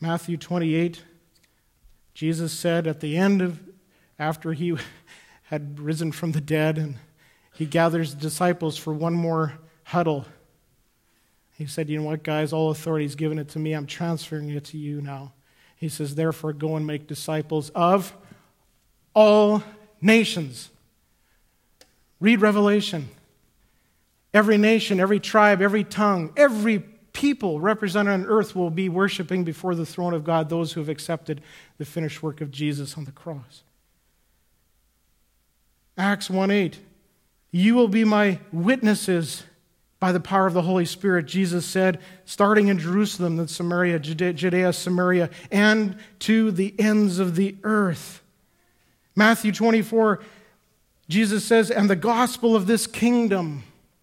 Matthew 0.00 0.36
28, 0.36 1.02
Jesus 2.12 2.52
said 2.52 2.86
at 2.86 3.00
the 3.00 3.16
end 3.16 3.40
of 3.40 3.58
after 4.18 4.52
he 4.52 4.76
had 5.44 5.78
risen 5.78 6.12
from 6.12 6.32
the 6.32 6.40
dead 6.40 6.78
and 6.78 6.96
he 7.52 7.66
gathers 7.66 8.14
the 8.14 8.20
disciples 8.20 8.76
for 8.76 8.92
one 8.92 9.14
more 9.14 9.54
huddle. 9.84 10.26
He 11.56 11.66
said, 11.66 11.88
You 11.88 11.98
know 11.98 12.04
what, 12.04 12.22
guys? 12.22 12.52
All 12.52 12.70
authority 12.70 13.04
is 13.04 13.14
given 13.14 13.38
it 13.38 13.48
to 13.50 13.58
me. 13.58 13.72
I'm 13.72 13.86
transferring 13.86 14.50
it 14.50 14.64
to 14.66 14.78
you 14.78 15.00
now. 15.00 15.32
He 15.76 15.88
says, 15.88 16.14
Therefore, 16.14 16.52
go 16.52 16.76
and 16.76 16.86
make 16.86 17.06
disciples 17.06 17.70
of 17.70 18.12
all 19.14 19.62
nations. 20.00 20.70
Read 22.20 22.40
Revelation. 22.40 23.08
Every 24.32 24.58
nation, 24.58 24.98
every 24.98 25.20
tribe, 25.20 25.62
every 25.62 25.84
tongue, 25.84 26.32
every 26.36 26.80
people 27.12 27.60
represented 27.60 28.12
on 28.12 28.26
earth 28.26 28.56
will 28.56 28.70
be 28.70 28.88
worshiping 28.88 29.44
before 29.44 29.76
the 29.76 29.86
throne 29.86 30.12
of 30.12 30.24
God 30.24 30.48
those 30.48 30.72
who 30.72 30.80
have 30.80 30.88
accepted 30.88 31.40
the 31.78 31.84
finished 31.84 32.22
work 32.22 32.40
of 32.40 32.50
Jesus 32.50 32.98
on 32.98 33.04
the 33.04 33.12
cross. 33.12 33.62
Acts 35.96 36.28
1 36.28 36.50
8. 36.50 36.78
You 37.50 37.74
will 37.74 37.88
be 37.88 38.04
my 38.04 38.40
witnesses 38.52 39.44
by 40.00 40.12
the 40.12 40.20
power 40.20 40.46
of 40.46 40.52
the 40.52 40.62
Holy 40.62 40.84
Spirit, 40.84 41.24
Jesus 41.24 41.64
said, 41.64 41.98
starting 42.26 42.68
in 42.68 42.78
Jerusalem, 42.78 43.36
then 43.36 43.48
Samaria, 43.48 43.98
Judea, 43.98 44.72
Samaria, 44.72 45.30
and 45.50 45.96
to 46.18 46.50
the 46.50 46.74
ends 46.78 47.18
of 47.18 47.36
the 47.36 47.56
earth. 47.62 48.22
Matthew 49.16 49.52
24, 49.52 50.20
Jesus 51.08 51.44
says, 51.44 51.70
and 51.70 51.88
the 51.88 51.96
gospel 51.96 52.54
of 52.54 52.66
this 52.66 52.86
kingdom, 52.86 53.62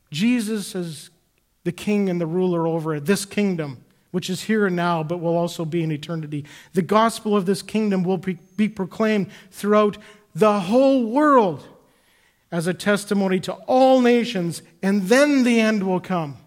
Jesus 0.09 0.73
is 0.73 1.09
the 1.65 1.71
king 1.71 2.09
and 2.09 2.19
the 2.19 2.25
ruler 2.25 2.65
over 2.65 2.95
it, 2.95 3.05
this 3.05 3.25
kingdom, 3.25 3.83
which 4.09 4.29
is 4.29 4.41
here 4.41 4.65
and 4.65 4.75
now, 4.75 5.03
but 5.03 5.19
will 5.19 5.37
also 5.37 5.65
be 5.65 5.83
in 5.83 5.91
eternity. 5.91 6.45
The 6.73 6.81
gospel 6.81 7.35
of 7.35 7.45
this 7.45 7.61
kingdom 7.61 8.03
will 8.03 8.17
be 8.17 8.69
proclaimed 8.69 9.29
throughout 9.51 9.97
the 10.33 10.61
whole 10.61 11.05
world 11.05 11.67
as 12.51 12.67
a 12.67 12.73
testimony 12.73 13.39
to 13.39 13.53
all 13.53 14.01
nations, 14.01 14.61
and 14.83 15.03
then 15.03 15.43
the 15.43 15.59
end 15.59 15.83
will 15.83 16.01
come. 16.01 16.37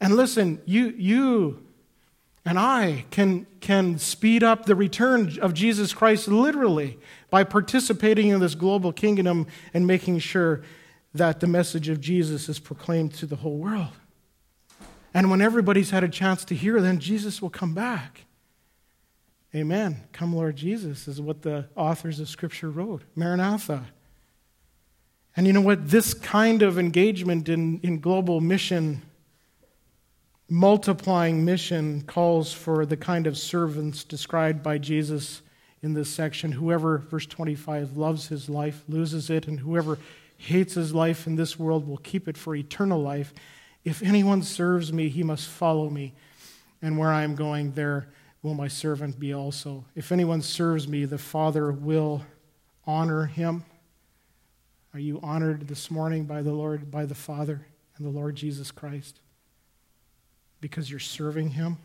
And 0.00 0.16
listen, 0.16 0.60
you, 0.66 0.88
you 0.98 1.64
and 2.44 2.58
I 2.58 3.06
can, 3.10 3.46
can 3.60 3.98
speed 3.98 4.42
up 4.42 4.66
the 4.66 4.74
return 4.74 5.38
of 5.40 5.54
Jesus 5.54 5.94
Christ 5.94 6.28
literally 6.28 6.98
by 7.30 7.42
participating 7.42 8.28
in 8.28 8.40
this 8.40 8.54
global 8.54 8.92
kingdom 8.92 9.46
and 9.72 9.86
making 9.86 10.18
sure 10.18 10.60
that 11.14 11.40
the 11.40 11.46
message 11.46 11.88
of 11.88 12.00
Jesus 12.00 12.48
is 12.50 12.58
proclaimed 12.58 13.14
to 13.14 13.24
the 13.24 13.36
whole 13.36 13.56
world. 13.56 13.92
And 15.14 15.30
when 15.30 15.40
everybody's 15.40 15.90
had 15.90 16.04
a 16.04 16.08
chance 16.08 16.44
to 16.46 16.54
hear, 16.54 16.80
then 16.82 16.98
Jesus 16.98 17.40
will 17.40 17.50
come 17.50 17.72
back. 17.72 18.26
Amen. 19.54 20.00
Come, 20.12 20.34
Lord 20.34 20.56
Jesus, 20.56 21.06
is 21.06 21.20
what 21.20 21.42
the 21.42 21.66
authors 21.76 22.18
of 22.18 22.28
Scripture 22.28 22.70
wrote. 22.70 23.02
Maranatha. 23.14 23.84
And 25.36 25.46
you 25.46 25.52
know 25.52 25.60
what? 25.60 25.90
This 25.90 26.12
kind 26.12 26.62
of 26.62 26.76
engagement 26.76 27.48
in, 27.48 27.78
in 27.84 28.00
global 28.00 28.40
mission, 28.40 29.02
multiplying 30.48 31.44
mission, 31.44 32.02
calls 32.02 32.52
for 32.52 32.84
the 32.84 32.96
kind 32.96 33.28
of 33.28 33.38
servants 33.38 34.02
described 34.02 34.60
by 34.60 34.78
Jesus 34.78 35.40
in 35.82 35.94
this 35.94 36.08
section. 36.08 36.50
Whoever, 36.50 36.98
verse 36.98 37.26
25, 37.26 37.96
loves 37.96 38.26
his 38.26 38.48
life 38.48 38.82
loses 38.88 39.30
it, 39.30 39.46
and 39.46 39.60
whoever 39.60 40.00
hates 40.36 40.74
his 40.74 40.92
life 40.92 41.28
in 41.28 41.36
this 41.36 41.56
world 41.56 41.86
will 41.86 41.98
keep 41.98 42.26
it 42.26 42.36
for 42.36 42.56
eternal 42.56 43.00
life. 43.00 43.32
If 43.84 44.02
anyone 44.02 44.42
serves 44.42 44.92
me, 44.92 45.10
he 45.10 45.22
must 45.22 45.46
follow 45.46 45.90
me. 45.90 46.12
And 46.82 46.98
where 46.98 47.10
I 47.10 47.22
am 47.22 47.36
going, 47.36 47.72
there 47.72 48.08
will 48.44 48.54
my 48.54 48.68
servant 48.68 49.18
be 49.18 49.32
also. 49.32 49.86
If 49.96 50.12
anyone 50.12 50.42
serves 50.42 50.86
me, 50.86 51.06
the 51.06 51.16
Father 51.16 51.72
will 51.72 52.22
honor 52.86 53.24
him. 53.24 53.64
Are 54.92 55.00
you 55.00 55.18
honored 55.22 55.66
this 55.66 55.90
morning 55.90 56.26
by 56.26 56.42
the 56.42 56.52
Lord, 56.52 56.90
by 56.90 57.06
the 57.06 57.14
Father 57.14 57.66
and 57.96 58.06
the 58.06 58.10
Lord 58.10 58.36
Jesus 58.36 58.70
Christ? 58.70 59.18
Because 60.60 60.90
you're 60.90 61.00
serving 61.00 61.52
him 61.52 61.78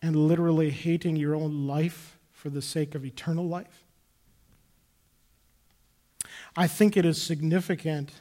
and 0.00 0.14
literally 0.14 0.70
hating 0.70 1.16
your 1.16 1.34
own 1.34 1.66
life 1.66 2.16
for 2.30 2.48
the 2.48 2.62
sake 2.62 2.94
of 2.94 3.04
eternal 3.04 3.48
life? 3.48 3.84
I 6.56 6.68
think 6.68 6.96
it 6.96 7.04
is 7.04 7.20
significant 7.20 8.12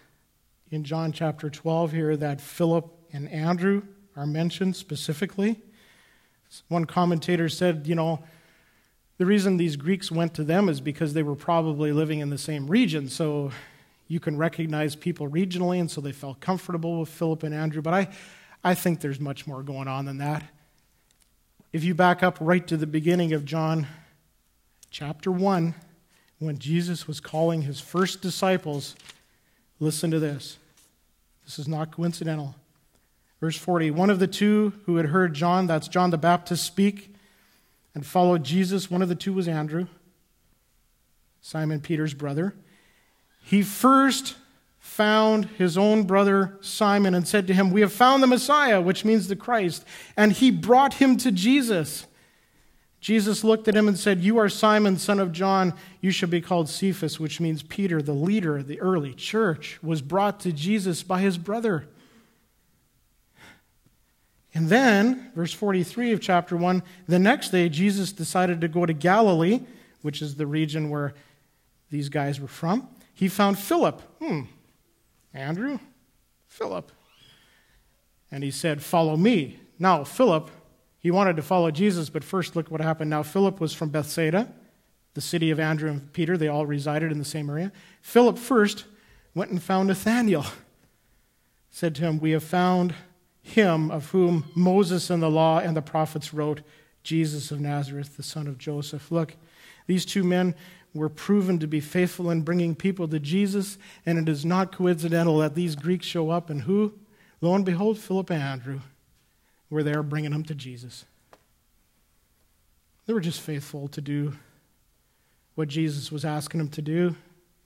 in 0.71 0.83
John 0.83 1.11
chapter 1.11 1.51
12 1.51 1.91
here 1.91 2.17
that 2.17 2.41
Philip 2.41 2.91
and 3.13 3.29
Andrew 3.29 3.83
are 4.15 4.25
mentioned 4.25 4.75
specifically. 4.75 5.61
One 6.67 6.85
commentator 6.85 7.49
said, 7.49 7.87
you 7.87 7.95
know, 7.95 8.23
the 9.17 9.25
reason 9.25 9.57
these 9.57 9.75
Greeks 9.75 10.11
went 10.11 10.33
to 10.35 10.43
them 10.43 10.69
is 10.69 10.79
because 10.79 11.13
they 11.13 11.23
were 11.23 11.35
probably 11.35 11.91
living 11.91 12.19
in 12.19 12.29
the 12.29 12.37
same 12.37 12.67
region. 12.67 13.09
So 13.09 13.51
you 14.07 14.19
can 14.19 14.37
recognize 14.37 14.95
people 14.95 15.27
regionally, 15.29 15.79
and 15.79 15.89
so 15.89 16.01
they 16.01 16.11
felt 16.11 16.39
comfortable 16.39 16.99
with 16.99 17.09
Philip 17.09 17.43
and 17.43 17.53
Andrew. 17.53 17.81
But 17.81 17.93
I, 17.93 18.07
I 18.63 18.75
think 18.75 19.01
there's 19.01 19.19
much 19.19 19.47
more 19.47 19.63
going 19.63 19.87
on 19.87 20.05
than 20.05 20.19
that. 20.19 20.43
If 21.73 21.83
you 21.83 21.93
back 21.93 22.23
up 22.23 22.37
right 22.39 22.65
to 22.67 22.77
the 22.77 22.87
beginning 22.87 23.33
of 23.33 23.43
John 23.43 23.87
chapter 24.89 25.31
1, 25.31 25.75
when 26.39 26.59
Jesus 26.59 27.07
was 27.07 27.19
calling 27.19 27.63
his 27.63 27.81
first 27.81 28.21
disciples, 28.21 28.95
listen 29.79 30.11
to 30.11 30.19
this. 30.19 30.57
This 31.43 31.59
is 31.59 31.67
not 31.67 31.91
coincidental. 31.91 32.55
Verse 33.39 33.57
40 33.57 33.91
One 33.91 34.09
of 34.09 34.19
the 34.19 34.27
two 34.27 34.73
who 34.85 34.97
had 34.97 35.07
heard 35.07 35.33
John, 35.33 35.67
that's 35.67 35.87
John 35.87 36.09
the 36.09 36.17
Baptist, 36.17 36.65
speak 36.65 37.13
and 37.97 38.05
followed 38.05 38.43
Jesus, 38.43 38.91
one 38.91 39.01
of 39.01 39.09
the 39.09 39.15
two 39.15 39.33
was 39.33 39.47
Andrew, 39.47 39.87
Simon 41.41 41.81
Peter's 41.81 42.13
brother. 42.13 42.53
He 43.41 43.63
first 43.63 44.35
found 44.77 45.45
his 45.57 45.77
own 45.77 46.03
brother 46.03 46.57
Simon 46.61 47.15
and 47.15 47.27
said 47.27 47.47
to 47.47 47.53
him, 47.53 47.71
We 47.71 47.81
have 47.81 47.91
found 47.91 48.21
the 48.21 48.27
Messiah, 48.27 48.79
which 48.79 49.03
means 49.03 49.27
the 49.27 49.35
Christ. 49.35 49.83
And 50.15 50.31
he 50.31 50.51
brought 50.51 50.95
him 50.95 51.17
to 51.17 51.31
Jesus. 51.31 52.05
Jesus 52.99 53.43
looked 53.43 53.67
at 53.67 53.75
him 53.75 53.87
and 53.87 53.97
said, 53.97 54.21
You 54.21 54.37
are 54.37 54.49
Simon, 54.49 54.97
son 54.97 55.19
of 55.19 55.31
John. 55.31 55.73
You 55.99 56.11
shall 56.11 56.29
be 56.29 56.41
called 56.41 56.69
Cephas, 56.69 57.19
which 57.19 57.39
means 57.39 57.63
Peter, 57.63 58.01
the 58.01 58.13
leader 58.13 58.57
of 58.57 58.67
the 58.67 58.79
early 58.79 59.13
church, 59.13 59.79
was 59.81 60.01
brought 60.01 60.39
to 60.41 60.51
Jesus 60.51 61.01
by 61.01 61.21
his 61.21 61.37
brother. 61.37 61.87
And 64.53 64.69
then, 64.69 65.31
verse 65.35 65.53
43 65.53 66.13
of 66.13 66.21
chapter 66.21 66.55
1, 66.55 66.81
the 67.07 67.19
next 67.19 67.49
day 67.49 67.69
Jesus 67.69 68.11
decided 68.11 68.61
to 68.61 68.67
go 68.67 68.85
to 68.85 68.93
Galilee, 68.93 69.61
which 70.01 70.21
is 70.21 70.35
the 70.35 70.47
region 70.47 70.89
where 70.89 71.13
these 71.89 72.09
guys 72.09 72.39
were 72.39 72.47
from. 72.47 72.87
He 73.13 73.27
found 73.27 73.59
Philip. 73.59 74.01
Hmm, 74.21 74.41
Andrew? 75.33 75.79
Philip. 76.47 76.91
And 78.31 78.43
he 78.43 78.51
said, 78.51 78.81
Follow 78.81 79.15
me. 79.17 79.59
Now, 79.79 80.03
Philip, 80.03 80.49
he 80.99 81.11
wanted 81.11 81.35
to 81.35 81.41
follow 81.41 81.69
Jesus, 81.71 82.09
but 82.09 82.23
first 82.23 82.55
look 82.55 82.71
what 82.71 82.81
happened. 82.81 83.09
Now, 83.09 83.23
Philip 83.23 83.59
was 83.59 83.73
from 83.73 83.89
Bethsaida, 83.89 84.51
the 85.13 85.21
city 85.21 85.51
of 85.51 85.59
Andrew 85.59 85.89
and 85.89 86.11
Peter. 86.13 86.37
They 86.37 86.47
all 86.47 86.65
resided 86.65 87.11
in 87.11 87.19
the 87.19 87.25
same 87.25 87.49
area. 87.49 87.71
Philip 88.01 88.37
first 88.37 88.85
went 89.35 89.51
and 89.51 89.61
found 89.61 89.87
Nathanael 89.87 90.45
said 91.77 91.93
to 91.93 92.01
him, 92.01 92.19
We 92.19 92.31
have 92.31 92.43
found 92.43 92.95
him 93.47 93.89
of 93.89 94.09
whom 94.11 94.45
Moses 94.53 95.09
and 95.09 95.23
the 95.23 95.29
law 95.29 95.59
and 95.59 95.75
the 95.75 95.81
prophets 95.81 96.33
wrote, 96.33 96.61
Jesus 97.03 97.51
of 97.51 97.61
Nazareth, 97.61 98.17
the 98.17 98.23
son 98.23 98.47
of 98.47 98.57
Joseph. 98.57 99.11
Look, 99.11 99.35
these 99.87 100.05
two 100.05 100.23
men 100.23 100.53
were 100.93 101.09
proven 101.09 101.57
to 101.59 101.67
be 101.67 101.79
faithful 101.79 102.29
in 102.29 102.41
bringing 102.41 102.75
people 102.75 103.07
to 103.07 103.19
Jesus, 103.19 103.77
and 104.05 104.17
it 104.17 104.27
is 104.27 104.43
not 104.43 104.71
coincidental 104.71 105.37
that 105.37 105.55
these 105.55 105.75
Greeks 105.75 106.05
show 106.05 106.29
up 106.29 106.49
and 106.49 106.63
who? 106.63 106.93
Lo 107.39 107.55
and 107.55 107.65
behold, 107.65 107.97
Philip 107.97 108.29
and 108.31 108.43
Andrew 108.43 108.81
were 109.69 109.83
there 109.83 110.03
bringing 110.03 110.31
them 110.31 110.43
to 110.43 110.55
Jesus. 110.55 111.05
They 113.05 113.13
were 113.13 113.21
just 113.21 113.39
faithful 113.39 113.87
to 113.89 114.01
do 114.01 114.33
what 115.55 115.69
Jesus 115.69 116.11
was 116.11 116.25
asking 116.25 116.57
them 116.57 116.69
to 116.69 116.81
do. 116.81 117.15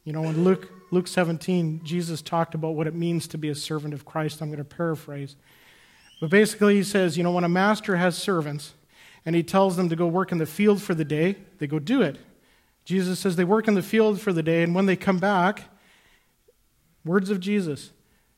You 0.03 0.13
know, 0.13 0.23
in 0.25 0.43
Luke, 0.43 0.69
Luke 0.91 1.07
17, 1.07 1.81
Jesus 1.83 2.21
talked 2.21 2.53
about 2.53 2.75
what 2.75 2.87
it 2.87 2.93
means 2.93 3.27
to 3.29 3.37
be 3.37 3.49
a 3.49 3.55
servant 3.55 3.93
of 3.93 4.05
Christ. 4.05 4.41
I'm 4.41 4.49
going 4.49 4.57
to 4.59 4.63
paraphrase. 4.63 5.35
But 6.21 6.29
basically, 6.29 6.75
he 6.75 6.83
says, 6.83 7.17
you 7.17 7.23
know, 7.23 7.31
when 7.31 7.43
a 7.43 7.49
master 7.49 7.97
has 7.97 8.15
servants 8.15 8.75
and 9.25 9.35
he 9.35 9.41
tells 9.41 9.75
them 9.75 9.89
to 9.89 9.95
go 9.95 10.05
work 10.05 10.31
in 10.31 10.37
the 10.37 10.45
field 10.45 10.79
for 10.79 10.93
the 10.93 11.03
day, 11.03 11.35
they 11.57 11.65
go 11.65 11.79
do 11.79 12.03
it. 12.03 12.19
Jesus 12.85 13.19
says 13.19 13.35
they 13.35 13.43
work 13.43 13.67
in 13.67 13.73
the 13.73 13.81
field 13.81 14.21
for 14.21 14.31
the 14.31 14.43
day, 14.43 14.61
and 14.61 14.75
when 14.75 14.85
they 14.85 14.95
come 14.95 15.17
back, 15.17 15.63
words 17.03 17.31
of 17.31 17.39
Jesus, 17.39 17.91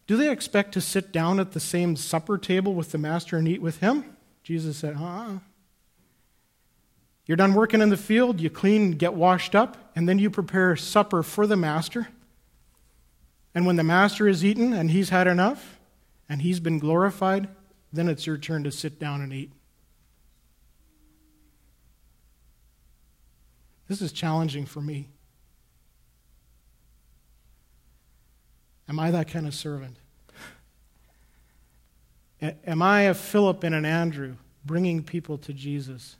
do 0.08 0.16
they 0.16 0.32
expect 0.32 0.74
to 0.74 0.82
sit 0.82 1.12
down 1.12 1.42
at 1.42 1.52
the 1.52 1.60
same 1.60 1.98
supper 1.98 2.38
table 2.38 2.74
with 2.74 2.94
the 2.94 2.98
master 2.98 3.36
and 3.36 3.50
eat 3.50 3.62
with 3.62 3.80
him? 3.82 4.16
Jesus 4.44 4.78
said, 4.78 4.96
uh 4.98 5.40
You're 7.26 7.36
done 7.36 7.54
working 7.54 7.82
in 7.82 7.90
the 7.90 7.98
field, 7.98 8.40
you 8.40 8.50
clean, 8.50 8.92
get 8.92 9.14
washed 9.14 9.56
up, 9.56 9.92
and 9.94 10.08
then 10.08 10.20
you 10.20 10.30
prepare 10.30 10.78
supper 10.78 11.22
for 11.22 11.46
the 11.46 11.58
master. 11.58 12.08
And 13.54 13.66
when 13.66 13.76
the 13.76 13.84
master 13.84 14.26
is 14.30 14.46
eaten 14.46 14.72
and 14.72 14.90
he's 14.90 15.10
had 15.10 15.28
enough 15.28 15.80
and 16.30 16.42
he's 16.42 16.62
been 16.62 16.80
glorified, 16.80 17.50
then 17.94 18.10
it's 18.10 18.26
your 18.26 18.38
turn 18.38 18.64
to 18.64 18.72
sit 18.72 19.00
down 19.00 19.22
and 19.22 19.32
eat. 19.32 19.52
This 23.88 24.02
is 24.02 24.12
challenging 24.12 24.66
for 24.66 24.82
me. 24.82 25.10
Am 28.90 29.00
I 29.00 29.12
that 29.12 29.28
kind 29.28 29.46
of 29.46 29.54
servant? 29.54 29.98
Am 32.42 32.82
I 32.82 33.04
a 33.04 33.14
Philip 33.14 33.64
and 33.64 33.74
an 33.74 33.86
Andrew 33.86 34.36
bringing 34.66 35.04
people 35.04 35.38
to 35.38 35.54
Jesus? 35.54 36.18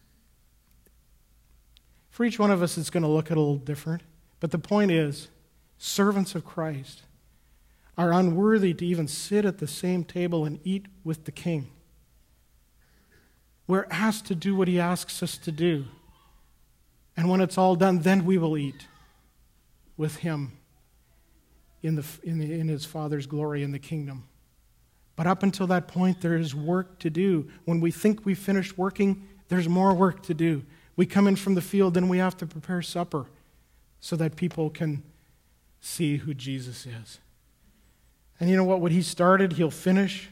For 2.12 2.24
each 2.24 2.40
one 2.40 2.52
of 2.52 2.62
us, 2.62 2.78
it's 2.78 2.92
going 2.92 3.04
to 3.04 3.10
look 3.10 3.32
a 3.32 3.36
little 3.36 3.58
different. 3.58 4.04
But 4.40 4.52
the 4.52 4.60
point 4.60 4.92
is, 4.92 5.30
servants 5.78 6.36
of 6.36 6.46
Christ 6.46 7.02
are 7.98 8.12
unworthy 8.12 8.74
to 8.74 8.86
even 8.86 9.08
sit 9.08 9.46
at 9.46 9.60
the 9.60 9.68
same 9.68 10.04
table 10.04 10.46
and 10.46 10.60
eat 10.64 10.88
with 11.04 11.26
the 11.26 11.32
king. 11.32 11.70
We're 13.68 13.88
asked 13.90 14.26
to 14.26 14.36
do 14.36 14.56
what 14.56 14.68
he 14.68 14.80
asks 14.80 15.22
us 15.24 15.38
to 15.40 15.52
do. 15.52 15.86
And 17.16 17.30
when 17.30 17.42
it's 17.42 17.58
all 17.58 17.76
done, 17.76 18.00
then 18.00 18.26
we 18.26 18.38
will 18.38 18.58
eat 18.58 18.88
with 19.96 20.18
him 20.18 20.54
in, 21.82 21.96
the, 21.96 22.06
in, 22.24 22.40
the, 22.40 22.52
in 22.52 22.68
his 22.68 22.86
Father's 22.86 23.28
glory 23.28 23.62
in 23.62 23.72
the 23.72 23.80
kingdom. 23.80 24.28
But 25.16 25.28
up 25.28 25.44
until 25.44 25.68
that 25.68 25.88
point, 25.88 26.22
there 26.22 26.36
is 26.36 26.56
work 26.56 26.98
to 27.00 27.10
do. 27.10 27.48
When 27.66 27.80
we 27.80 27.92
think 27.92 28.26
we've 28.26 28.38
finished 28.38 28.78
working, 28.78 29.28
there's 29.48 29.70
more 29.70 29.94
work 29.94 30.24
to 30.24 30.34
do. 30.34 30.64
We 30.96 31.06
come 31.06 31.28
in 31.28 31.36
from 31.36 31.54
the 31.54 31.62
field, 31.62 31.96
and 31.98 32.10
we 32.10 32.18
have 32.18 32.38
to 32.38 32.48
prepare 32.48 32.82
supper 32.82 33.28
so 34.00 34.16
that 34.16 34.36
people 34.36 34.70
can 34.70 35.04
see 35.80 36.18
who 36.18 36.34
Jesus 36.34 36.86
is. 36.86 37.20
And 38.44 38.50
you 38.50 38.58
know 38.58 38.66
what? 38.66 38.82
What 38.82 38.92
he 38.92 39.02
started, 39.02 39.54
he'll 39.54 39.72
finish. 39.72 40.28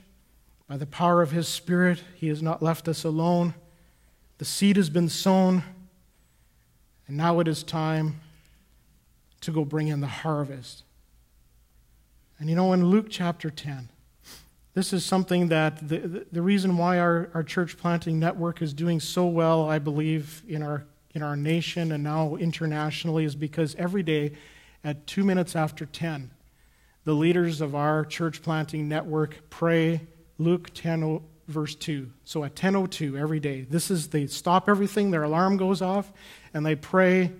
By 0.67 0.76
the 0.76 0.86
power 0.86 1.21
of 1.21 1.32
his 1.32 1.47
Spirit, 1.47 2.04
he 2.13 2.28
has 2.28 2.41
not 2.41 2.62
left 2.62 2.89
us 2.89 3.06
alone. 3.06 3.54
The 4.38 4.43
seed 4.43 4.76
has 4.76 4.89
been 4.89 5.08
sown. 5.08 5.63
And 7.08 7.15
now 7.15 7.39
it 7.39 7.47
is 7.47 7.63
time 7.63 8.19
to 9.39 9.52
go 9.54 9.63
bring 9.63 9.88
in 9.88 10.02
the 10.02 10.08
harvest. 10.08 10.84
And 12.38 12.50
you 12.50 12.56
know, 12.58 12.74
in 12.74 12.84
Luke 12.84 13.06
chapter 13.10 13.50
10, 13.50 13.88
this 14.74 14.91
is 14.91 15.06
something 15.06 15.47
that 15.47 15.88
the, 15.88 16.00
the, 16.00 16.26
the, 16.34 16.41
reason 16.41 16.76
why 16.76 17.00
our, 17.00 17.30
our 17.34 17.43
church 17.43 17.78
planting 17.78 18.19
network 18.19 18.62
is 18.62 18.74
doing 18.74 19.00
so 19.00 19.26
well, 19.26 19.69
I 19.69 19.80
believe, 19.80 20.43
in 20.50 20.63
our, 20.63 20.84
in 21.15 21.24
our 21.24 21.38
nation 21.38 21.93
and 21.93 22.04
now 22.04 22.36
internationally 22.36 23.24
is 23.24 23.38
because 23.38 23.74
every 23.76 24.04
day 24.04 24.34
at 24.84 25.08
two 25.08 25.24
minutes 25.24 25.56
after 25.56 25.86
10, 25.86 26.30
the 27.03 27.13
leaders 27.13 27.61
of 27.61 27.75
our 27.75 28.05
church 28.05 28.41
planting 28.41 28.87
network 28.87 29.49
pray 29.49 30.01
Luke 30.37 30.71
10, 30.73 31.21
verse 31.47 31.75
2. 31.75 32.09
So 32.23 32.43
at 32.43 32.55
10:02 32.55 33.17
every 33.17 33.39
day, 33.39 33.61
this 33.69 33.91
is 33.91 34.07
they 34.07 34.27
stop 34.27 34.69
everything, 34.69 35.11
their 35.11 35.23
alarm 35.23 35.57
goes 35.57 35.81
off, 35.81 36.11
and 36.53 36.65
they 36.65 36.75
pray 36.75 37.31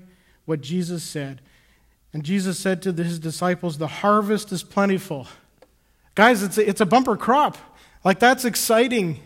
what 0.46 0.62
Jesus 0.62 1.04
said. 1.04 1.42
And 2.14 2.24
Jesus 2.24 2.60
said 2.60 2.82
to 2.84 2.92
his 2.92 3.20
disciples, 3.20 3.78
"The 3.78 3.88
harvest 3.88 4.52
is 4.52 4.64
plentiful." 4.64 5.28
Guys, 6.16 6.44
it's 6.44 6.58
a, 6.58 6.68
it's 6.68 6.82
a 6.82 6.86
bumper 6.86 7.16
crop. 7.16 7.58
Like 8.04 8.20
that's 8.20 8.46
exciting. 8.46 9.20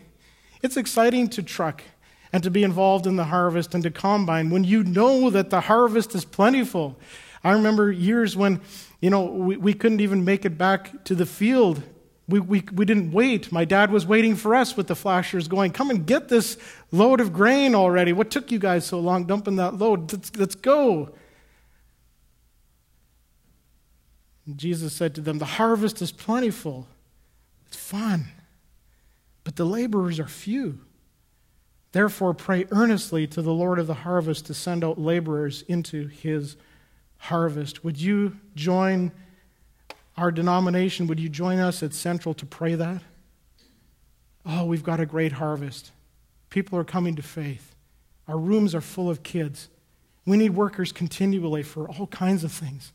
It's 0.61 0.77
exciting 0.77 1.29
to 1.29 1.43
truck 1.43 1.83
and 2.31 2.43
to 2.43 2.51
be 2.51 2.63
involved 2.63 3.07
in 3.07 3.15
the 3.15 3.25
harvest 3.25 3.73
and 3.73 3.83
to 3.83 3.91
combine 3.91 4.49
when 4.49 4.63
you 4.63 4.83
know 4.83 5.29
that 5.29 5.49
the 5.49 5.61
harvest 5.61 6.13
is 6.15 6.25
plentiful. 6.25 6.97
I 7.43 7.51
remember 7.51 7.91
years 7.91 8.35
when, 8.35 8.59
you 9.05 9.11
know, 9.11 9.25
we, 9.25 9.55
we 9.55 9.73
couldn't 9.75 10.01
even 10.01 10.25
make 10.25 10.45
it 10.45 10.57
back 10.57 11.03
to 11.05 11.13
the 11.13 11.27
field 11.27 11.83
we, 12.27 12.39
we, 12.39 12.63
we 12.73 12.85
didn't 12.85 13.11
wait. 13.11 13.51
My 13.51 13.65
dad 13.65 13.91
was 13.91 14.05
waiting 14.05 14.35
for 14.35 14.55
us 14.55 14.75
with 14.75 14.87
the 14.87 14.95
flashers 14.95 15.47
going, 15.47 15.71
Come 15.71 15.91
and 15.91 16.07
get 16.07 16.27
this 16.27 16.57
load 16.91 17.21
of 17.21 17.31
grain 17.31 17.75
already. 17.75 18.13
What 18.13 18.31
took 18.31 18.51
you 18.51 18.57
guys 18.57 18.85
so 18.85 18.99
long 18.99 19.25
dumping 19.25 19.57
that 19.57 19.77
load? 19.77 20.11
Let's, 20.11 20.35
let's 20.35 20.55
go. 20.55 21.13
Jesus 24.55 24.93
said 24.93 25.13
to 25.15 25.21
them, 25.21 25.37
The 25.37 25.45
harvest 25.45 26.01
is 26.01 26.11
plentiful, 26.11 26.87
it's 27.67 27.77
fun, 27.77 28.25
but 29.43 29.55
the 29.55 29.65
laborers 29.65 30.19
are 30.19 30.27
few. 30.27 30.79
Therefore, 31.91 32.33
pray 32.33 32.65
earnestly 32.71 33.25
to 33.27 33.41
the 33.41 33.53
Lord 33.53 33.77
of 33.77 33.87
the 33.87 33.93
harvest 33.93 34.47
to 34.47 34.53
send 34.53 34.83
out 34.83 34.99
laborers 34.99 35.61
into 35.67 36.07
his 36.07 36.55
harvest. 36.55 36.57
Would 37.83 37.99
you 37.99 38.37
join? 38.55 39.11
our 40.17 40.31
denomination, 40.31 41.07
would 41.07 41.19
you 41.19 41.29
join 41.29 41.59
us 41.59 41.83
at 41.83 41.93
Central 41.93 42.33
to 42.35 42.45
pray 42.45 42.75
that? 42.75 43.01
Oh, 44.45 44.65
we've 44.65 44.83
got 44.83 44.99
a 44.99 45.05
great 45.05 45.33
harvest. 45.33 45.91
People 46.49 46.79
are 46.79 46.83
coming 46.83 47.15
to 47.15 47.21
faith. 47.21 47.75
Our 48.27 48.37
rooms 48.37 48.73
are 48.73 48.81
full 48.81 49.09
of 49.09 49.23
kids. 49.23 49.69
We 50.25 50.37
need 50.37 50.51
workers 50.51 50.91
continually 50.91 51.63
for 51.63 51.89
all 51.89 52.07
kinds 52.07 52.43
of 52.43 52.51
things. 52.51 52.93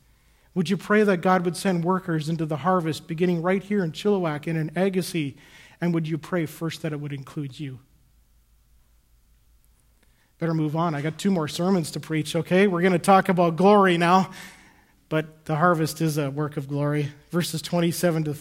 Would 0.53 0.69
you 0.69 0.77
pray 0.77 1.03
that 1.03 1.21
God 1.21 1.45
would 1.45 1.55
send 1.55 1.85
workers 1.85 2.27
into 2.27 2.45
the 2.45 2.57
harvest 2.57 3.07
beginning 3.07 3.41
right 3.41 3.63
here 3.63 3.83
in 3.83 3.91
Chilliwack 3.91 4.47
and 4.47 4.57
in 4.57 4.71
Agassiz? 4.75 5.33
And 5.79 5.93
would 5.93 6.07
you 6.07 6.17
pray 6.17 6.45
first 6.45 6.81
that 6.81 6.91
it 6.91 6.99
would 6.99 7.13
include 7.13 7.59
you? 7.59 7.79
Better 10.41 10.53
move 10.53 10.75
on. 10.75 10.93
I 10.93 11.01
got 11.01 11.17
two 11.17 11.31
more 11.31 11.47
sermons 11.47 11.91
to 11.91 12.01
preach, 12.01 12.35
okay? 12.35 12.67
We're 12.67 12.81
going 12.81 12.91
to 12.91 12.99
talk 12.99 13.29
about 13.29 13.55
glory 13.55 13.97
now 13.97 14.31
but 15.11 15.43
the 15.43 15.57
harvest 15.57 15.99
is 15.99 16.17
a 16.17 16.31
work 16.31 16.55
of 16.55 16.69
glory. 16.69 17.11
Verses 17.31 17.61
27 17.61 18.23
to 18.23 18.35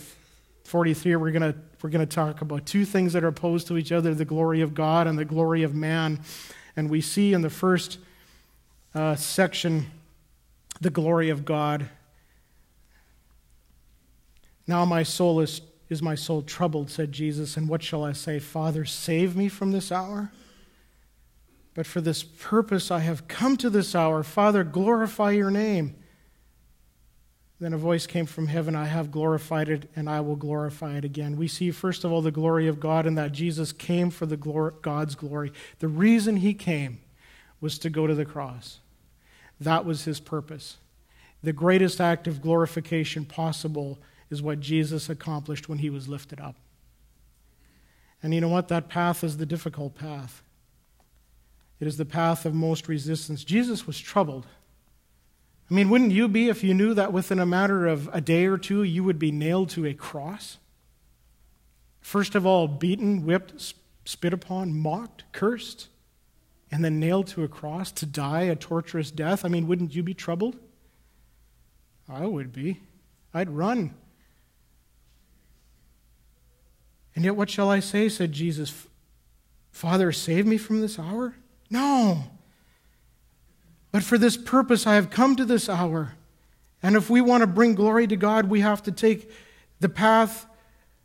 43, 0.63 1.17
we're 1.17 1.33
going 1.33 1.53
to 1.53 1.59
we're 1.83 1.91
going 1.91 2.07
to 2.07 2.15
talk 2.15 2.43
about 2.43 2.65
two 2.65 2.85
things 2.85 3.13
that 3.15 3.25
are 3.25 3.29
opposed 3.29 3.67
to 3.67 3.77
each 3.77 3.91
other 3.91 4.15
the 4.15 4.25
glory 4.25 4.61
of 4.61 4.73
God 4.73 5.09
and 5.09 5.19
the 5.19 5.25
glory 5.25 5.65
of 5.65 5.75
man. 5.75 6.21
And 6.77 6.89
we 6.89 7.01
see 7.01 7.33
in 7.33 7.43
the 7.43 7.51
first 7.51 7.99
uh, 8.95 9.17
section 9.17 9.91
the 10.81 10.91
glory 10.91 11.29
of 11.29 11.45
God. 11.45 11.89
Now 14.69 14.85
my 14.85 15.03
soul 15.03 15.41
is, 15.41 15.63
is 15.89 16.01
my 16.01 16.15
soul 16.15 16.43
troubled, 16.43 16.89
said 16.89 17.11
Jesus, 17.11 17.57
and 17.57 17.69
what 17.69 17.83
shall 17.83 18.05
I 18.05 18.13
say? 18.13 18.39
Father, 18.39 18.85
save 18.85 19.35
me 19.35 19.49
from 19.49 19.73
this 19.73 19.91
hour? 19.91 20.31
But 21.75 21.87
for 21.87 22.01
this 22.01 22.23
purpose 22.23 22.91
I 22.91 23.01
have 23.01 23.29
come 23.29 23.57
to 23.59 23.71
this 23.71 23.95
hour. 23.95 24.23
Father, 24.23 24.65
glorify 24.65 25.33
your 25.33 25.51
name. 25.51 25.97
Then 27.61 27.75
a 27.75 27.79
voice 27.79 28.07
came 28.07 28.25
from 28.25 28.47
heaven 28.47 28.75
I 28.75 28.87
have 28.87 29.11
glorified 29.11 29.69
it, 29.69 29.91
and 29.95 30.09
I 30.09 30.21
will 30.21 30.37
glorify 30.37 30.97
it 30.97 31.05
again. 31.05 31.37
We 31.37 31.47
see, 31.47 31.71
first 31.71 32.05
of 32.05 32.11
all, 32.11 32.23
the 32.23 32.31
glory 32.31 32.67
of 32.67 32.81
God 32.81 33.07
and 33.07 33.19
that 33.19 33.33
Jesus 33.33 33.71
came 33.71 34.11
for 34.11 34.25
the 34.25 34.39
glory, 34.39 34.73
God's 34.81 35.15
glory. 35.15 35.53
The 35.79 35.89
reason 35.89 36.39
he 36.39 36.55
came 36.55 37.01
was 37.61 37.79
to 37.81 37.91
go 37.91 38.07
to 38.07 38.15
the 38.15 38.25
cross. 38.25 38.79
That 39.61 39.85
was 39.85 40.05
his 40.05 40.21
purpose. 40.21 40.79
The 41.43 41.53
greatest 41.53 42.01
act 42.01 42.27
of 42.27 42.41
glorification 42.41 43.27
possible 43.27 43.99
is 44.31 44.41
what 44.41 44.61
Jesus 44.61 45.11
accomplished 45.11 45.69
when 45.69 45.79
he 45.79 45.91
was 45.91 46.09
lifted 46.09 46.41
up. 46.41 46.57
And 48.23 48.33
you 48.33 48.41
know 48.41 48.49
what? 48.49 48.69
That 48.69 48.89
path 48.89 49.23
is 49.23 49.37
the 49.37 49.47
difficult 49.47 49.95
path. 49.95 50.43
It 51.81 51.87
is 51.87 51.97
the 51.97 52.05
path 52.05 52.45
of 52.45 52.55
most 52.55 52.89
resistance. 52.89 53.43
Jesus 53.43 53.87
was 53.87 53.99
troubled. 53.99 54.47
I 55.71 55.75
mean, 55.75 55.89
wouldn't 55.89 56.13
you 56.13 56.29
be 56.29 56.49
if 56.49 56.63
you 56.63 56.75
knew 56.75 56.95
that 56.95 57.13
within 57.13 57.39
a 57.39 57.47
matter 57.47 57.87
of 57.87 58.09
a 58.13 58.21
day 58.21 58.47
or 58.47 58.59
two 58.59 58.83
you 58.83 59.03
would 59.03 59.19
be 59.19 59.33
nailed 59.33 59.71
to 59.71 59.87
a 59.87 59.95
cross? 59.95 60.59
First 62.01 62.35
of 62.35 62.45
all, 62.45 62.69
beaten, 62.69 63.25
whipped, 63.25 63.75
spit 64.05 64.33
upon, 64.33 64.79
mocked, 64.79 65.25
cursed, 65.33 65.89
and 66.71 66.85
then 66.85 67.01
nailed 67.01 67.29
to 67.29 67.45
a 67.45 67.49
cross 67.49 67.93
to 67.93 68.07
die 68.07 68.43
a 68.43 68.57
torturous 68.57 69.11
death. 69.11 69.45
I 69.45 69.49
mean, 69.49 69.67
wouldn't 69.67 69.95
you 69.95 70.03
be 70.03 70.15
troubled? 70.15 70.57
I 72.09 72.27
would 72.27 72.53
be. 72.53 72.81
I'd 73.33 73.51
run. 73.51 73.95
And 77.15 77.25
yet, 77.25 77.37
what 77.37 77.51
shall 77.51 77.71
I 77.71 77.81
say? 77.81 78.09
said 78.09 78.33
Jesus. 78.33 78.87
Father, 79.71 80.11
save 80.11 80.47
me 80.47 80.57
from 80.57 80.81
this 80.81 80.99
hour? 80.99 81.35
No. 81.71 82.25
But 83.93 84.03
for 84.03 84.19
this 84.19 84.37
purpose 84.37 84.87
I 84.87 84.95
have 84.97 85.11
come 85.11 85.37
to 85.37 85.45
this 85.45 85.69
hour. 85.69 86.15
And 86.83 86.97
if 86.97 87.11
we 87.11 87.21
want 87.21 87.43
to 87.43 87.47
bring 87.47 87.75
glory 87.75 88.07
to 88.07 88.17
God, 88.17 88.47
we 88.47 88.61
have 88.61 88.83
to 88.85 88.93
take 88.93 89.31
the 89.81 89.89
path, 89.89 90.47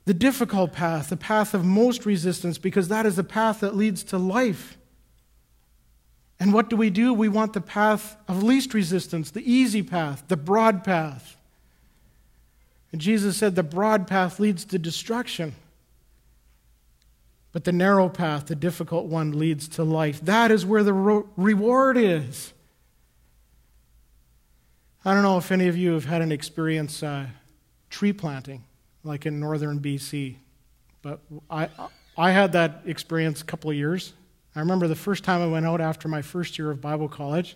the 0.06 0.13
difficult 0.13 0.73
path, 0.73 1.10
the 1.10 1.17
path 1.17 1.54
of 1.54 1.65
most 1.65 2.06
resistance, 2.06 2.58
because 2.58 2.88
that 2.88 3.06
is 3.06 3.15
the 3.15 3.23
path 3.23 3.60
that 3.60 3.75
leads 3.75 4.04
to 4.06 4.17
life. 4.17 4.78
And 6.39 6.54
what 6.54 6.69
do 6.69 6.75
we 6.75 6.89
do? 6.89 7.13
We 7.13 7.30
want 7.30 7.54
the 7.54 7.62
path 7.62 8.17
of 8.28 8.43
least 8.43 8.73
resistance, 8.73 9.32
the 9.32 9.49
easy 9.51 9.82
path, 9.84 10.23
the 10.28 10.38
broad 10.38 10.84
path. 10.84 11.38
And 12.91 13.01
Jesus 13.01 13.38
said 13.38 13.56
the 13.56 13.63
broad 13.63 14.08
path 14.08 14.39
leads 14.39 14.63
to 14.65 14.80
destruction. 14.80 15.56
But 17.56 17.63
the 17.63 17.72
narrow 17.72 18.10
path, 18.10 18.48
the 18.48 18.56
difficult 18.56 19.06
one, 19.06 19.39
leads 19.39 19.70
to 19.70 19.86
life. 19.86 20.20
That 20.20 20.52
is 20.52 20.65
where 20.65 20.84
the 20.84 20.91
reward 20.91 21.96
is. 21.96 22.52
I 25.06 25.13
don't 25.13 25.24
know 25.24 25.38
if 25.38 25.54
any 25.54 25.70
of 25.70 25.78
you 25.78 25.94
have 25.94 26.04
had 26.04 26.22
an 26.22 26.34
experience 26.34 27.02
uh, 27.02 27.28
tree 27.89 28.12
planting, 28.12 28.65
like 29.06 29.26
in 29.26 29.39
northern 29.39 29.80
BC, 29.80 30.36
but 31.02 31.22
I, 31.50 31.70
I 32.18 32.32
had 32.32 32.52
that 32.52 32.82
experience 32.86 33.41
a 33.41 33.46
couple 33.46 33.70
of 33.70 33.78
years. 33.78 34.12
I 34.54 34.60
remember 34.60 34.89
the 34.89 34.94
first 34.94 35.24
time 35.24 35.41
I 35.41 35.48
went 35.48 35.65
out 35.65 35.80
after 35.80 36.10
my 36.10 36.22
first 36.22 36.60
year 36.60 36.72
of 36.72 36.82
Bible 36.82 37.08
college. 37.08 37.56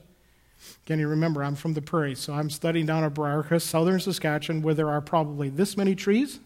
Again, 0.86 1.00
you 1.00 1.10
remember, 1.10 1.44
I'm 1.44 1.56
from 1.56 1.74
the 1.74 1.82
prairies, 1.82 2.20
so 2.20 2.32
I'm 2.32 2.50
studying 2.50 2.86
down 2.86 3.04
at 3.04 3.14
Briarcrest, 3.14 3.64
southern 3.64 4.00
Saskatchewan, 4.00 4.62
where 4.62 4.74
there 4.74 4.90
are 4.90 5.02
probably 5.02 5.50
this 5.50 5.76
many 5.76 5.94
trees 5.94 6.40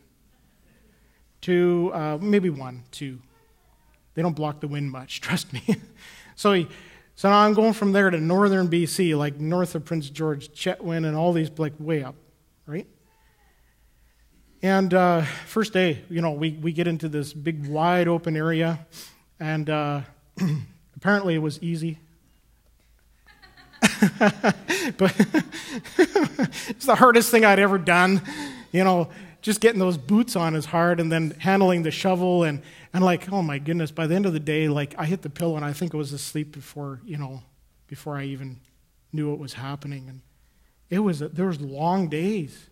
to 1.41 1.91
uh, 1.93 2.17
maybe 2.19 2.49
one, 2.49 2.81
two. 2.89 3.19
They 4.15 4.21
don't 4.21 4.35
block 4.35 4.59
the 4.59 4.67
wind 4.67 4.91
much, 4.91 5.21
trust 5.27 5.53
me. 5.53 5.63
so 6.35 6.65
so 7.15 7.29
now 7.29 7.39
I'm 7.39 7.53
going 7.53 7.73
from 7.73 7.91
there 7.91 8.09
to 8.09 8.19
northern 8.19 8.69
BC, 8.69 9.15
like 9.17 9.39
north 9.39 9.75
of 9.75 9.85
Prince 9.85 10.09
George, 10.09 10.49
Chetwynd, 10.49 11.05
and 11.05 11.15
all 11.15 11.31
these, 11.31 11.51
like 11.57 11.73
way 11.77 12.03
up, 12.03 12.15
right? 12.65 12.87
And 14.63 14.93
uh, 14.93 15.21
first 15.45 15.73
day, 15.73 16.01
you 16.09 16.21
know, 16.21 16.31
we, 16.31 16.51
we 16.51 16.71
get 16.71 16.87
into 16.87 17.09
this 17.09 17.31
big, 17.31 17.67
wide 17.67 18.07
open 18.07 18.35
area, 18.35 18.87
and 19.39 19.69
uh, 19.69 20.01
apparently 20.95 21.35
it 21.35 21.39
was 21.39 21.61
easy. 21.61 21.99
but 24.09 25.13
it's 26.69 26.85
the 26.85 26.95
hardest 26.95 27.29
thing 27.29 27.45
I'd 27.45 27.59
ever 27.59 27.77
done. 27.77 28.21
You 28.71 28.83
know, 28.83 29.09
just 29.43 29.59
getting 29.59 29.79
those 29.79 29.97
boots 29.97 30.35
on 30.35 30.55
is 30.55 30.65
hard, 30.65 30.99
and 30.99 31.11
then 31.11 31.35
handling 31.37 31.83
the 31.83 31.91
shovel 31.91 32.43
and 32.43 32.63
and 32.93 33.03
like, 33.03 33.31
oh 33.31 33.41
my 33.41 33.59
goodness, 33.59 33.91
by 33.91 34.07
the 34.07 34.15
end 34.15 34.25
of 34.25 34.33
the 34.33 34.39
day, 34.39 34.67
like 34.69 34.95
I 34.97 35.05
hit 35.05 35.21
the 35.21 35.29
pillow 35.29 35.55
and 35.55 35.65
I 35.65 35.73
think 35.73 35.93
I 35.93 35.97
was 35.97 36.13
asleep 36.13 36.51
before, 36.51 37.01
you 37.05 37.17
know, 37.17 37.43
before 37.87 38.15
I 38.15 38.23
even 38.23 38.59
knew 39.11 39.29
what 39.29 39.39
was 39.39 39.53
happening. 39.53 40.07
And 40.07 40.21
it 40.89 40.99
was, 40.99 41.19
there 41.19 41.47
was 41.47 41.59
long 41.59 42.07
days, 42.07 42.69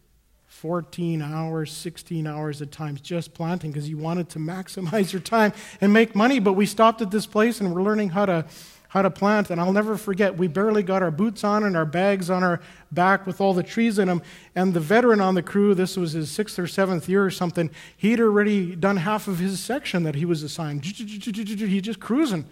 14 0.48 1.22
hours, 1.22 1.72
16 1.72 2.28
hours 2.28 2.62
at 2.62 2.72
times 2.72 3.02
just 3.02 3.34
planting 3.34 3.72
because 3.72 3.90
you 3.90 3.98
wanted 3.98 4.30
to 4.30 4.40
maximize 4.40 5.12
your 5.12 5.22
time 5.22 5.54
and 5.82 5.92
make 5.92 6.16
money. 6.16 6.40
But 6.40 6.54
we 6.54 6.66
stopped 6.66 7.02
at 7.02 7.12
this 7.12 7.26
place 7.26 7.60
and 7.60 7.74
we're 7.74 7.84
learning 7.84 8.10
how 8.10 8.26
to 8.28 8.46
how 8.92 9.02
to 9.02 9.10
plant. 9.10 9.50
And 9.50 9.62
I'll 9.62 9.72
never 9.72 9.96
forget, 9.96 10.38
we 10.38 10.48
barely 10.48 10.84
got 10.84 11.02
our 11.02 11.12
boots 11.12 11.46
on 11.46 11.64
and 11.64 11.78
our 11.78 11.86
bags 11.86 12.30
on 12.30 12.44
our 12.44 12.60
back 12.92 13.26
with 13.26 13.40
all 13.40 13.54
the 13.54 13.64
trees 13.64 13.98
in 13.98 14.10
them. 14.10 14.22
And 14.54 14.74
the 14.74 14.82
veteran 14.82 15.22
on 15.22 15.34
the 15.34 15.42
crew, 15.42 15.74
this 15.74 15.96
was 15.96 16.12
his 16.12 16.30
sixth 16.30 16.60
or 16.60 16.68
seventh 16.68 17.08
year 17.08 17.24
or 17.24 17.32
something, 17.32 17.72
he'd 17.96 18.20
already 18.20 18.76
done 18.76 18.98
half 18.98 19.30
of 19.30 19.40
his 19.40 19.62
section 19.62 20.04
that 20.04 20.16
he 20.16 20.26
was 20.26 20.44
assigned. 20.44 20.84
He's 20.84 21.82
just 21.82 22.02
cruising. 22.02 22.46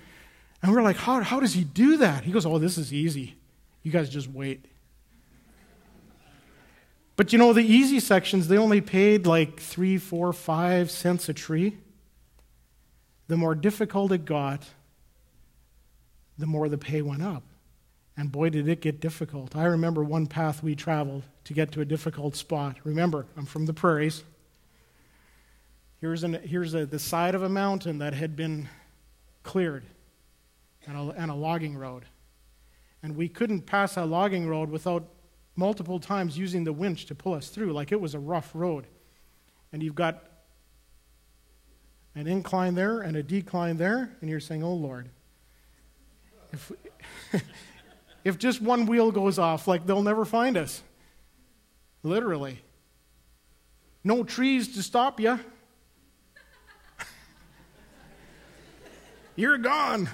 And 0.63 0.71
we're 0.71 0.82
like, 0.82 0.95
how, 0.95 1.21
how 1.23 1.41
does 1.41 1.56
he 1.56 1.65
do 1.65 1.97
that? 1.97 2.23
He 2.23 2.32
goes, 2.32 2.45
Oh, 2.45 2.58
this 2.58 2.78
is 2.78 2.93
easy. 2.93 3.36
You 3.84 3.91
guys 3.91 4.10
just 4.10 4.30
wait. 4.30 4.63
But 7.17 7.34
you 7.34 7.38
know, 7.38 7.52
the 7.52 7.63
easy 7.63 7.99
sections, 7.99 8.47
they 8.47 8.58
only 8.58 8.80
paid 8.80 9.28
like 9.28 9.60
three, 9.60 9.97
four, 9.97 10.32
five 10.32 10.89
cents 10.89 11.28
a 11.28 11.34
tree. 11.34 11.75
The 13.28 13.36
more 13.36 13.56
difficult 13.56 14.13
it 14.13 14.23
got, 14.23 14.63
the 16.39 16.47
more 16.47 16.69
the 16.69 16.78
pay 16.78 17.02
went 17.02 17.21
up. 17.21 17.43
And 18.17 18.32
boy, 18.32 18.49
did 18.49 18.67
it 18.67 18.82
get 18.82 18.99
difficult. 18.99 19.56
I 19.56 19.65
remember 19.65 20.04
one 20.04 20.25
path 20.25 20.63
we 20.63 20.75
traveled 20.75 21.23
to 21.45 21.54
get 21.54 21.71
to 21.73 21.82
a 21.82 21.86
difficult 21.86 22.36
spot. 22.36 22.78
Remember, 22.84 23.28
I'm 23.38 23.45
from 23.45 23.65
the 23.65 23.73
prairies. 23.73 24.23
Here's, 26.02 26.23
an, 26.23 26.34
here's 26.34 26.73
a, 26.73 26.86
the 26.86 26.99
side 26.99 27.36
of 27.36 27.43
a 27.43 27.49
mountain 27.49 27.99
that 27.99 28.13
had 28.13 28.36
been 28.36 28.67
cleared 29.43 29.84
and 30.88 30.97
a, 30.97 31.21
and 31.21 31.30
a 31.30 31.36
logging 31.36 31.78
road. 31.78 32.06
And 33.04 33.15
we 33.15 33.30
couldn't 33.30 33.62
pass 33.62 33.95
that 33.95 34.08
logging 34.08 34.47
road 34.47 34.69
without 34.69 35.08
multiple 35.56 35.99
times 35.99 36.38
using 36.38 36.63
the 36.63 36.73
winch 36.73 37.06
to 37.08 37.15
pull 37.15 37.34
us 37.34 37.49
through, 37.49 37.73
like 37.73 37.91
it 37.91 37.99
was 37.99 38.15
a 38.15 38.19
rough 38.19 38.52
road. 38.54 38.88
And 39.71 39.84
you've 39.84 39.95
got 39.95 40.23
an 42.15 42.28
incline 42.28 42.75
there 42.75 43.02
and 43.02 43.15
a 43.15 43.23
decline 43.23 43.78
there, 43.78 44.17
and 44.21 44.30
you're 44.30 44.39
saying, 44.39 44.63
Oh 44.63 44.73
Lord, 44.73 45.10
if, 46.51 46.71
if 48.23 48.38
just 48.38 48.62
one 48.62 48.85
wheel 48.85 49.12
goes 49.12 49.39
off, 49.39 49.67
like 49.67 49.85
they'll 49.85 50.03
never 50.03 50.25
find 50.25 50.57
us. 50.57 50.83
Literally. 52.03 52.62
No 54.03 54.23
trees 54.23 54.75
to 54.75 54.83
stop 54.83 55.19
you. 55.19 55.39
You're 59.35 59.57
gone. 59.57 60.09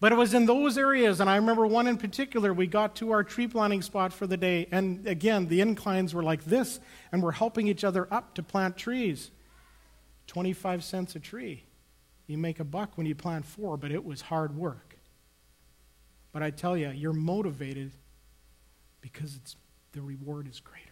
But 0.00 0.12
it 0.12 0.16
was 0.16 0.34
in 0.34 0.44
those 0.44 0.76
areas, 0.76 1.20
and 1.20 1.30
I 1.30 1.36
remember 1.36 1.66
one 1.66 1.86
in 1.86 1.96
particular, 1.96 2.52
we 2.52 2.66
got 2.66 2.96
to 2.96 3.12
our 3.12 3.24
tree 3.24 3.48
planting 3.48 3.80
spot 3.80 4.12
for 4.12 4.26
the 4.26 4.36
day, 4.36 4.68
and 4.70 5.06
again, 5.06 5.48
the 5.48 5.62
inclines 5.62 6.12
were 6.12 6.22
like 6.22 6.44
this, 6.44 6.78
and 7.10 7.22
we're 7.22 7.32
helping 7.32 7.68
each 7.68 7.84
other 7.84 8.06
up 8.10 8.34
to 8.34 8.42
plant 8.42 8.76
trees. 8.76 9.30
25 10.26 10.84
cents 10.84 11.16
a 11.16 11.20
tree. 11.20 11.64
You 12.26 12.38
make 12.38 12.60
a 12.60 12.64
buck 12.64 12.96
when 12.96 13.06
you 13.06 13.14
plant 13.14 13.44
four, 13.44 13.76
but 13.76 13.92
it 13.92 14.04
was 14.04 14.22
hard 14.22 14.56
work. 14.56 14.96
But 16.32 16.42
I 16.42 16.50
tell 16.50 16.76
you, 16.76 16.90
you're 16.90 17.12
motivated 17.12 17.92
because 19.00 19.36
it's, 19.36 19.56
the 19.92 20.00
reward 20.00 20.48
is 20.48 20.60
greater. 20.60 20.88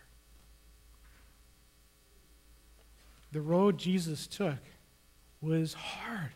The 3.33 3.41
road 3.41 3.79
Jesus 3.79 4.27
took 4.27 4.59
was 5.41 5.73
hard. 5.73 6.31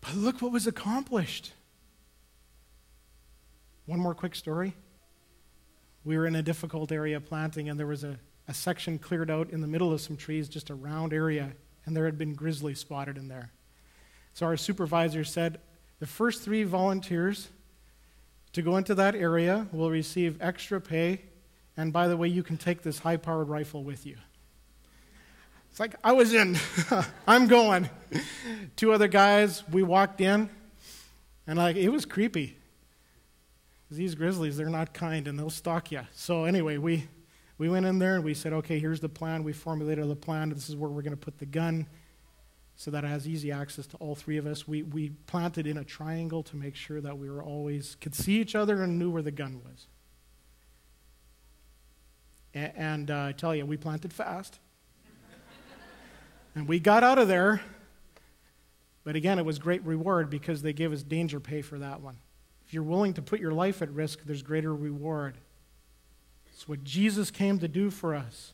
But 0.00 0.16
look 0.16 0.42
what 0.42 0.50
was 0.50 0.66
accomplished. 0.66 1.52
One 3.86 4.00
more 4.00 4.14
quick 4.14 4.34
story. 4.34 4.74
We 6.04 6.18
were 6.18 6.26
in 6.26 6.34
a 6.34 6.42
difficult 6.42 6.90
area 6.90 7.20
planting, 7.20 7.68
and 7.68 7.78
there 7.78 7.86
was 7.86 8.02
a, 8.02 8.18
a 8.48 8.54
section 8.54 8.98
cleared 8.98 9.30
out 9.30 9.50
in 9.50 9.60
the 9.60 9.68
middle 9.68 9.92
of 9.92 10.00
some 10.00 10.16
trees, 10.16 10.48
just 10.48 10.70
a 10.70 10.74
round 10.74 11.12
area 11.12 11.52
and 11.84 11.96
there 11.96 12.04
had 12.04 12.18
been 12.18 12.34
grizzly 12.34 12.74
spotted 12.74 13.16
in 13.16 13.28
there. 13.28 13.50
So 14.34 14.46
our 14.46 14.56
supervisor 14.56 15.24
said 15.24 15.60
the 15.98 16.06
first 16.06 16.42
three 16.42 16.64
volunteers 16.64 17.48
to 18.52 18.62
go 18.62 18.76
into 18.76 18.94
that 18.94 19.14
area 19.14 19.66
will 19.72 19.90
receive 19.90 20.36
extra 20.40 20.80
pay, 20.80 21.22
and 21.76 21.92
by 21.92 22.08
the 22.08 22.16
way, 22.16 22.28
you 22.28 22.42
can 22.42 22.56
take 22.56 22.82
this 22.82 22.98
high 22.98 23.16
powered 23.16 23.48
rifle 23.48 23.82
with 23.82 24.06
you. 24.06 24.16
It's 25.70 25.80
like, 25.80 25.94
I 26.04 26.12
was 26.12 26.34
in, 26.34 26.58
I'm 27.26 27.46
going. 27.46 27.88
Two 28.76 28.92
other 28.92 29.08
guys, 29.08 29.66
we 29.70 29.82
walked 29.82 30.20
in, 30.20 30.50
and 31.46 31.58
like, 31.58 31.76
it 31.76 31.88
was 31.88 32.04
creepy. 32.04 32.58
These 33.90 34.14
grizzlies, 34.14 34.56
they're 34.56 34.68
not 34.68 34.94
kind 34.94 35.28
and 35.28 35.38
they'll 35.38 35.50
stalk 35.50 35.90
you. 35.90 36.00
So, 36.14 36.44
anyway, 36.44 36.78
we 36.78 37.08
we 37.62 37.68
went 37.68 37.86
in 37.86 38.00
there 38.00 38.16
and 38.16 38.24
we 38.24 38.34
said, 38.34 38.52
okay, 38.52 38.80
here's 38.80 38.98
the 38.98 39.08
plan. 39.08 39.44
We 39.44 39.52
formulated 39.52 40.08
the 40.08 40.16
plan. 40.16 40.48
This 40.48 40.68
is 40.68 40.74
where 40.74 40.90
we're 40.90 41.02
going 41.02 41.12
to 41.12 41.16
put 41.16 41.38
the 41.38 41.46
gun 41.46 41.86
so 42.74 42.90
that 42.90 43.04
it 43.04 43.06
has 43.06 43.28
easy 43.28 43.52
access 43.52 43.86
to 43.86 43.96
all 43.98 44.16
three 44.16 44.36
of 44.36 44.48
us. 44.48 44.66
We, 44.66 44.82
we 44.82 45.10
planted 45.28 45.68
in 45.68 45.76
a 45.76 45.84
triangle 45.84 46.42
to 46.42 46.56
make 46.56 46.74
sure 46.74 47.00
that 47.00 47.16
we 47.16 47.30
were 47.30 47.40
always 47.40 47.96
could 48.00 48.16
see 48.16 48.40
each 48.40 48.56
other 48.56 48.82
and 48.82 48.98
knew 48.98 49.12
where 49.12 49.22
the 49.22 49.30
gun 49.30 49.60
was. 49.64 49.86
And, 52.52 52.72
and 52.74 53.10
uh, 53.12 53.26
I 53.26 53.32
tell 53.32 53.54
you, 53.54 53.64
we 53.64 53.76
planted 53.76 54.12
fast. 54.12 54.58
and 56.56 56.66
we 56.66 56.80
got 56.80 57.04
out 57.04 57.20
of 57.20 57.28
there. 57.28 57.60
But 59.04 59.14
again, 59.14 59.38
it 59.38 59.44
was 59.44 59.60
great 59.60 59.84
reward 59.84 60.30
because 60.30 60.62
they 60.62 60.72
gave 60.72 60.92
us 60.92 61.04
danger 61.04 61.38
pay 61.38 61.62
for 61.62 61.78
that 61.78 62.00
one. 62.00 62.16
If 62.66 62.74
you're 62.74 62.82
willing 62.82 63.14
to 63.14 63.22
put 63.22 63.38
your 63.38 63.52
life 63.52 63.82
at 63.82 63.90
risk, 63.92 64.24
there's 64.24 64.42
greater 64.42 64.74
reward. 64.74 65.38
It's 66.62 66.68
what 66.68 66.84
Jesus 66.84 67.32
came 67.32 67.58
to 67.58 67.66
do 67.66 67.90
for 67.90 68.14
us. 68.14 68.52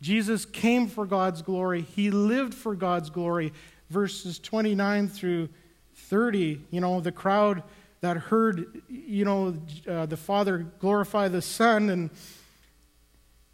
Jesus 0.00 0.46
came 0.46 0.88
for 0.88 1.04
God's 1.04 1.42
glory. 1.42 1.82
He 1.82 2.10
lived 2.10 2.54
for 2.54 2.74
God's 2.74 3.10
glory. 3.10 3.52
Verses 3.90 4.38
29 4.38 5.08
through 5.08 5.50
30, 5.94 6.62
you 6.70 6.80
know, 6.80 7.00
the 7.00 7.12
crowd 7.12 7.62
that 8.00 8.16
heard, 8.16 8.80
you 8.88 9.26
know, 9.26 9.54
uh, 9.86 10.06
the 10.06 10.16
Father 10.16 10.66
glorify 10.78 11.28
the 11.28 11.42
Son 11.42 11.90
and 11.90 12.10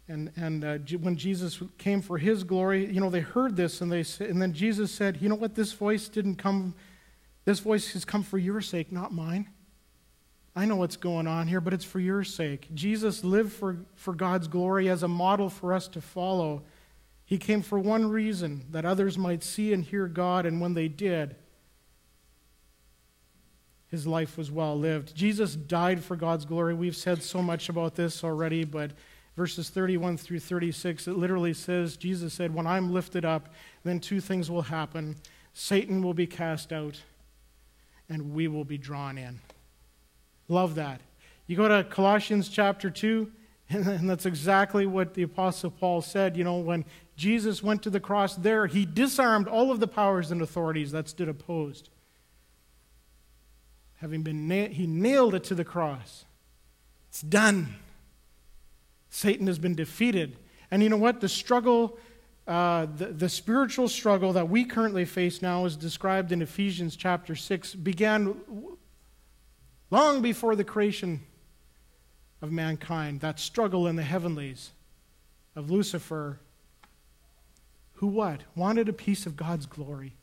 and, 0.07 0.31
and 0.37 0.63
uh, 0.63 0.77
when 0.99 1.17
Jesus 1.17 1.61
came 1.77 2.01
for 2.01 2.17
his 2.17 2.45
glory, 2.45 2.85
you 2.85 3.01
know, 3.01 3.09
they 3.09 3.19
heard 3.19 3.57
this 3.57 3.81
and, 3.81 3.91
they, 3.91 4.05
and 4.25 4.41
then 4.41 4.53
Jesus 4.53 4.89
said, 4.89 5.17
You 5.21 5.27
know 5.27 5.35
what? 5.35 5.55
This 5.55 5.73
voice 5.73 6.07
didn't 6.07 6.35
come, 6.35 6.75
this 7.43 7.59
voice 7.59 7.91
has 7.91 8.05
come 8.05 8.23
for 8.23 8.37
your 8.37 8.61
sake, 8.61 8.89
not 8.89 9.13
mine. 9.13 9.49
I 10.55 10.65
know 10.65 10.75
what's 10.75 10.97
going 10.97 11.27
on 11.27 11.47
here, 11.47 11.61
but 11.61 11.73
it's 11.73 11.85
for 11.85 11.99
your 11.99 12.23
sake. 12.23 12.67
Jesus 12.73 13.23
lived 13.23 13.53
for, 13.53 13.77
for 13.95 14.13
God's 14.13 14.47
glory 14.47 14.89
as 14.89 15.01
a 15.01 15.07
model 15.07 15.49
for 15.49 15.73
us 15.73 15.87
to 15.89 16.01
follow. 16.01 16.63
He 17.23 17.37
came 17.37 17.61
for 17.61 17.79
one 17.79 18.09
reason 18.09 18.65
that 18.71 18.83
others 18.83 19.17
might 19.17 19.43
see 19.43 19.71
and 19.71 19.83
hear 19.83 20.07
God, 20.07 20.45
and 20.45 20.59
when 20.59 20.73
they 20.73 20.89
did, 20.89 21.35
his 23.87 24.05
life 24.05 24.37
was 24.37 24.51
well 24.51 24.77
lived. 24.77 25.15
Jesus 25.15 25.55
died 25.55 26.03
for 26.03 26.15
God's 26.15 26.45
glory. 26.45 26.73
We've 26.73 26.95
said 26.95 27.23
so 27.23 27.41
much 27.41 27.69
about 27.69 27.95
this 27.95 28.23
already, 28.23 28.65
but 28.65 28.91
verses 29.37 29.69
31 29.69 30.17
through 30.17 30.39
36, 30.39 31.07
it 31.07 31.17
literally 31.17 31.53
says, 31.53 31.95
Jesus 31.95 32.33
said, 32.33 32.53
When 32.53 32.67
I'm 32.67 32.93
lifted 32.93 33.23
up, 33.23 33.53
then 33.83 33.99
two 33.99 34.19
things 34.19 34.49
will 34.49 34.63
happen 34.63 35.15
Satan 35.53 36.01
will 36.01 36.13
be 36.13 36.27
cast 36.27 36.71
out, 36.71 37.01
and 38.07 38.33
we 38.33 38.47
will 38.47 38.63
be 38.63 38.77
drawn 38.77 39.17
in. 39.17 39.41
Love 40.51 40.75
that. 40.75 40.99
You 41.47 41.55
go 41.55 41.69
to 41.69 41.85
Colossians 41.85 42.49
chapter 42.49 42.89
2, 42.89 43.31
and 43.69 44.09
that's 44.09 44.25
exactly 44.25 44.85
what 44.85 45.13
the 45.13 45.23
Apostle 45.23 45.71
Paul 45.71 46.01
said. 46.01 46.35
You 46.35 46.43
know, 46.43 46.57
when 46.57 46.83
Jesus 47.15 47.63
went 47.63 47.81
to 47.83 47.89
the 47.89 48.01
cross 48.01 48.35
there, 48.35 48.67
he 48.67 48.85
disarmed 48.85 49.47
all 49.47 49.71
of 49.71 49.79
the 49.79 49.87
powers 49.87 50.29
and 50.29 50.41
authorities 50.41 50.91
that 50.91 51.07
stood 51.07 51.29
opposed. 51.29 51.89
Having 54.01 54.23
been, 54.23 54.49
na- 54.49 54.67
he 54.67 54.87
nailed 54.87 55.35
it 55.35 55.45
to 55.45 55.55
the 55.55 55.63
cross. 55.63 56.25
It's 57.07 57.21
done. 57.21 57.75
Satan 59.09 59.47
has 59.47 59.57
been 59.57 59.75
defeated. 59.75 60.35
And 60.69 60.83
you 60.83 60.89
know 60.89 60.97
what? 60.97 61.21
The 61.21 61.29
struggle, 61.29 61.97
uh, 62.45 62.87
the, 62.97 63.05
the 63.05 63.29
spiritual 63.29 63.87
struggle 63.87 64.33
that 64.33 64.49
we 64.49 64.65
currently 64.65 65.05
face 65.05 65.41
now, 65.41 65.63
is 65.63 65.77
described 65.77 66.33
in 66.33 66.41
Ephesians 66.41 66.97
chapter 66.97 67.37
6, 67.37 67.75
began 67.75 68.35
long 69.91 70.21
before 70.21 70.55
the 70.55 70.63
creation 70.63 71.21
of 72.41 72.51
mankind. 72.51 73.19
That 73.19 73.39
struggle 73.39 73.85
in 73.85 73.95
the 73.95 74.03
heavenlies 74.03 74.71
of 75.55 75.69
Lucifer, 75.69 76.39
who 77.95 78.07
what? 78.07 78.41
Wanted 78.55 78.89
a 78.89 78.93
piece 78.93 79.25
of 79.25 79.35
God's 79.35 79.67
glory. 79.67 80.15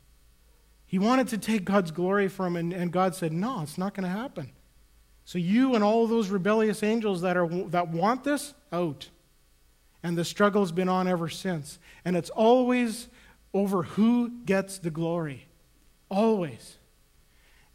He 0.86 0.98
wanted 0.98 1.28
to 1.28 1.38
take 1.38 1.64
God's 1.64 1.90
glory 1.90 2.28
from 2.28 2.56
him, 2.56 2.72
and, 2.72 2.82
and 2.82 2.92
God 2.92 3.14
said, 3.14 3.32
No, 3.32 3.60
it's 3.62 3.78
not 3.78 3.94
going 3.94 4.10
to 4.10 4.18
happen. 4.18 4.50
So 5.24 5.38
you 5.38 5.74
and 5.74 5.84
all 5.84 6.06
those 6.06 6.30
rebellious 6.30 6.82
angels 6.82 7.20
that, 7.20 7.36
are, 7.36 7.46
that 7.46 7.88
want 7.88 8.24
this, 8.24 8.54
out. 8.72 9.10
And 10.02 10.16
the 10.16 10.24
struggle's 10.24 10.72
been 10.72 10.88
on 10.88 11.06
ever 11.06 11.28
since. 11.28 11.78
And 12.04 12.16
it's 12.16 12.30
always 12.30 13.08
over 13.52 13.82
who 13.82 14.30
gets 14.46 14.78
the 14.78 14.90
glory. 14.90 15.46
Always. 16.08 16.77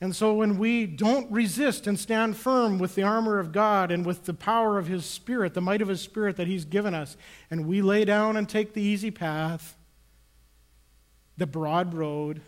And 0.04 0.14
so 0.14 0.34
when 0.34 0.58
we 0.58 0.86
don't 0.86 1.32
resist 1.32 1.88
and 1.88 1.98
stand 1.98 2.36
firm 2.36 2.78
with 2.78 2.94
the 2.94 3.04
armor 3.04 3.40
of 3.40 3.54
God 3.54 3.90
and 3.90 4.06
with 4.06 4.26
the 4.26 4.34
power 4.34 4.78
of 4.78 4.86
His 4.86 5.06
Spirit, 5.06 5.54
the 5.54 5.62
might 5.62 5.82
of 5.82 5.88
His 5.88 6.02
Spirit 6.02 6.36
that 6.36 6.46
He's 6.46 6.66
given 6.66 6.94
us, 6.94 7.16
and 7.50 7.66
we 7.66 7.82
lay 7.82 8.04
down 8.04 8.36
and 8.36 8.50
take 8.50 8.74
the 8.74 8.82
easy 8.82 9.12
path, 9.12 9.78
the 11.38 11.48
broad 11.48 11.94
road, 11.94 12.42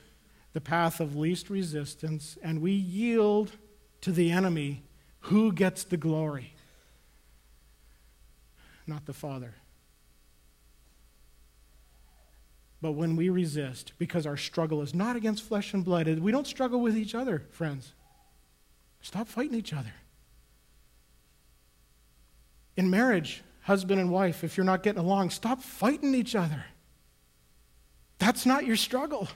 the 0.52 0.60
path 0.60 1.00
of 1.00 1.15
least 1.15 1.50
resistance, 1.50 2.38
and 2.44 2.62
we 2.62 2.74
yield 2.74 3.54
to 4.02 4.12
the 4.12 4.32
enemy 4.32 4.84
who 5.22 5.54
gets 5.54 5.86
the 5.86 5.96
glory? 5.96 6.56
Not 8.86 9.06
the 9.06 9.13
Father. 9.13 9.54
But 12.81 12.91
when 12.91 13.15
we 13.15 13.29
resist, 13.29 13.93
because 13.97 14.25
our 14.25 14.38
struggle 14.38 14.81
is 14.81 14.93
not 14.93 15.15
against 15.15 15.43
flesh 15.43 15.73
and 15.73 15.83
blood, 15.83 16.07
we 16.19 16.31
don't 16.31 16.47
struggle 16.47 16.81
with 16.81 16.97
each 16.97 17.15
other, 17.15 17.43
friends. 17.51 17.93
Stop 19.01 19.27
fighting 19.27 19.55
each 19.55 19.73
other. 19.73 19.93
In 22.75 22.89
marriage, 22.89 23.43
husband 23.61 23.99
and 23.99 24.11
wife, 24.11 24.43
if 24.43 24.57
you're 24.57 24.65
not 24.65 24.83
getting 24.83 24.99
along, 24.99 25.29
stop 25.29 25.61
fighting 25.61 26.13
each 26.13 26.35
other. 26.35 26.65
That's 28.19 28.45
not 28.45 28.65
your 28.65 28.75
struggle. 28.75 29.29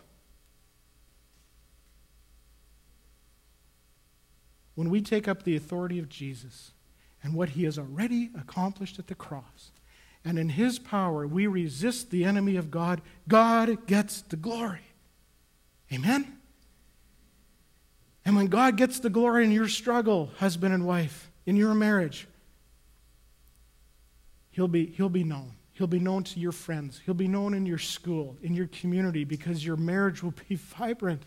when 4.79 4.89
we 4.89 5.01
take 5.01 5.27
up 5.27 5.43
the 5.43 5.57
authority 5.57 5.99
of 5.99 6.07
Jesus 6.07 6.71
and 7.21 7.33
what 7.33 7.49
he 7.49 7.65
has 7.65 7.77
already 7.77 8.29
accomplished 8.33 8.97
at 8.97 9.07
the 9.07 9.13
cross, 9.13 9.71
and 10.23 10.37
in 10.37 10.49
his 10.49 10.79
power 10.79 11.25
we 11.25 11.47
resist 11.47 12.11
the 12.11 12.25
enemy 12.25 12.55
of 12.55 12.71
God, 12.71 13.01
God 13.27 13.87
gets 13.87 14.21
the 14.21 14.35
glory. 14.35 14.81
Amen? 15.91 16.39
And 18.25 18.35
when 18.35 18.47
God 18.47 18.77
gets 18.77 18.99
the 18.99 19.09
glory 19.09 19.43
in 19.43 19.51
your 19.51 19.67
struggle, 19.67 20.29
husband 20.37 20.73
and 20.73 20.85
wife, 20.85 21.31
in 21.45 21.55
your 21.55 21.73
marriage, 21.73 22.27
he'll 24.51 24.67
be, 24.67 24.87
he'll 24.87 25.09
be 25.09 25.23
known. 25.23 25.53
He'll 25.73 25.87
be 25.87 25.99
known 25.99 26.25
to 26.25 26.39
your 26.39 26.51
friends. 26.51 26.99
He'll 27.05 27.13
be 27.13 27.27
known 27.27 27.53
in 27.53 27.65
your 27.65 27.77
school, 27.77 28.37
in 28.43 28.53
your 28.53 28.67
community, 28.67 29.23
because 29.23 29.65
your 29.65 29.77
marriage 29.77 30.21
will 30.21 30.33
be 30.47 30.55
vibrant. 30.77 31.23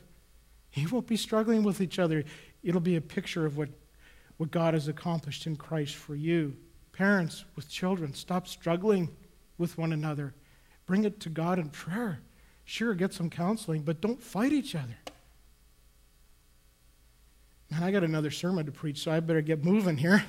You 0.75 0.89
won't 0.91 1.07
be 1.07 1.17
struggling 1.17 1.63
with 1.63 1.81
each 1.81 1.99
other. 1.99 2.25
It'll 2.63 2.81
be 2.81 2.97
a 2.97 3.01
picture 3.01 3.47
of 3.47 3.57
what, 3.57 3.71
what 4.37 4.51
God 4.51 4.75
has 4.75 4.89
accomplished 4.89 5.47
in 5.47 5.57
Christ 5.57 5.95
for 5.95 6.15
you. 6.15 6.57
Parents 6.93 7.45
with 7.57 7.69
children, 7.69 8.15
stop 8.15 8.47
struggling 8.47 9.09
with 9.59 9.79
one 9.79 9.93
another. 9.93 10.35
Bring 10.87 11.05
it 11.05 11.21
to 11.21 11.29
God 11.29 11.59
in 11.59 11.71
prayer. 11.71 12.21
Sure, 12.65 12.95
get 12.95 13.13
some 13.13 13.31
counseling, 13.31 13.83
but 13.83 14.01
don't 14.01 14.23
fight 14.23 14.53
each 14.53 14.75
other. 14.75 14.97
Man, 17.71 17.83
I 17.83 17.91
got 17.91 18.05
another 18.05 18.31
sermon 18.31 18.67
to 18.67 18.73
preach, 18.73 18.99
so 19.03 19.11
I 19.11 19.21
better 19.21 19.41
get 19.41 19.65
moving 19.65 19.97
here. 19.97 20.25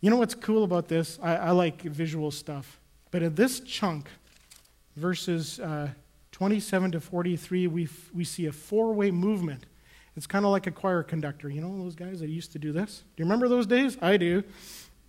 You 0.00 0.10
know 0.10 0.16
what's 0.16 0.34
cool 0.34 0.64
about 0.64 0.88
this? 0.88 1.18
I, 1.22 1.36
I 1.36 1.50
like 1.52 1.80
visual 1.80 2.30
stuff. 2.30 2.78
But 3.10 3.22
in 3.22 3.34
this 3.34 3.60
chunk, 3.60 4.08
verses 4.96 5.58
uh, 5.60 5.88
27 6.32 6.92
to 6.92 7.00
43, 7.00 7.66
we, 7.68 7.88
we 8.12 8.24
see 8.24 8.46
a 8.46 8.52
four 8.52 8.92
way 8.92 9.10
movement 9.10 9.64
it's 10.16 10.26
kind 10.26 10.44
of 10.44 10.52
like 10.52 10.66
a 10.66 10.70
choir 10.70 11.02
conductor. 11.02 11.48
You 11.48 11.60
know 11.60 11.76
those 11.82 11.96
guys 11.96 12.20
that 12.20 12.28
used 12.28 12.52
to 12.52 12.58
do 12.58 12.72
this? 12.72 13.02
Do 13.16 13.22
you 13.22 13.24
remember 13.24 13.48
those 13.48 13.66
days? 13.66 13.98
I 14.00 14.16
do. 14.16 14.44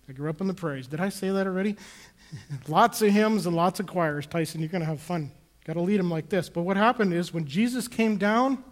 I 0.08 0.12
grew 0.12 0.30
up 0.30 0.40
in 0.40 0.46
the 0.46 0.54
prairies. 0.54 0.86
Did 0.86 1.00
I 1.00 1.08
say 1.08 1.30
that 1.30 1.46
already? 1.46 1.76
lots 2.68 3.02
of 3.02 3.10
hymns 3.10 3.46
and 3.46 3.56
lots 3.56 3.80
of 3.80 3.86
choirs. 3.86 4.26
Tyson, 4.26 4.60
you're 4.60 4.68
going 4.68 4.82
to 4.82 4.86
have 4.86 5.00
fun. 5.00 5.32
Got 5.64 5.74
to 5.74 5.80
lead 5.80 5.98
them 5.98 6.10
like 6.10 6.28
this. 6.28 6.48
But 6.48 6.62
what 6.62 6.76
happened 6.76 7.12
is 7.12 7.34
when 7.34 7.44
Jesus 7.44 7.88
came 7.88 8.16
down, 8.16 8.62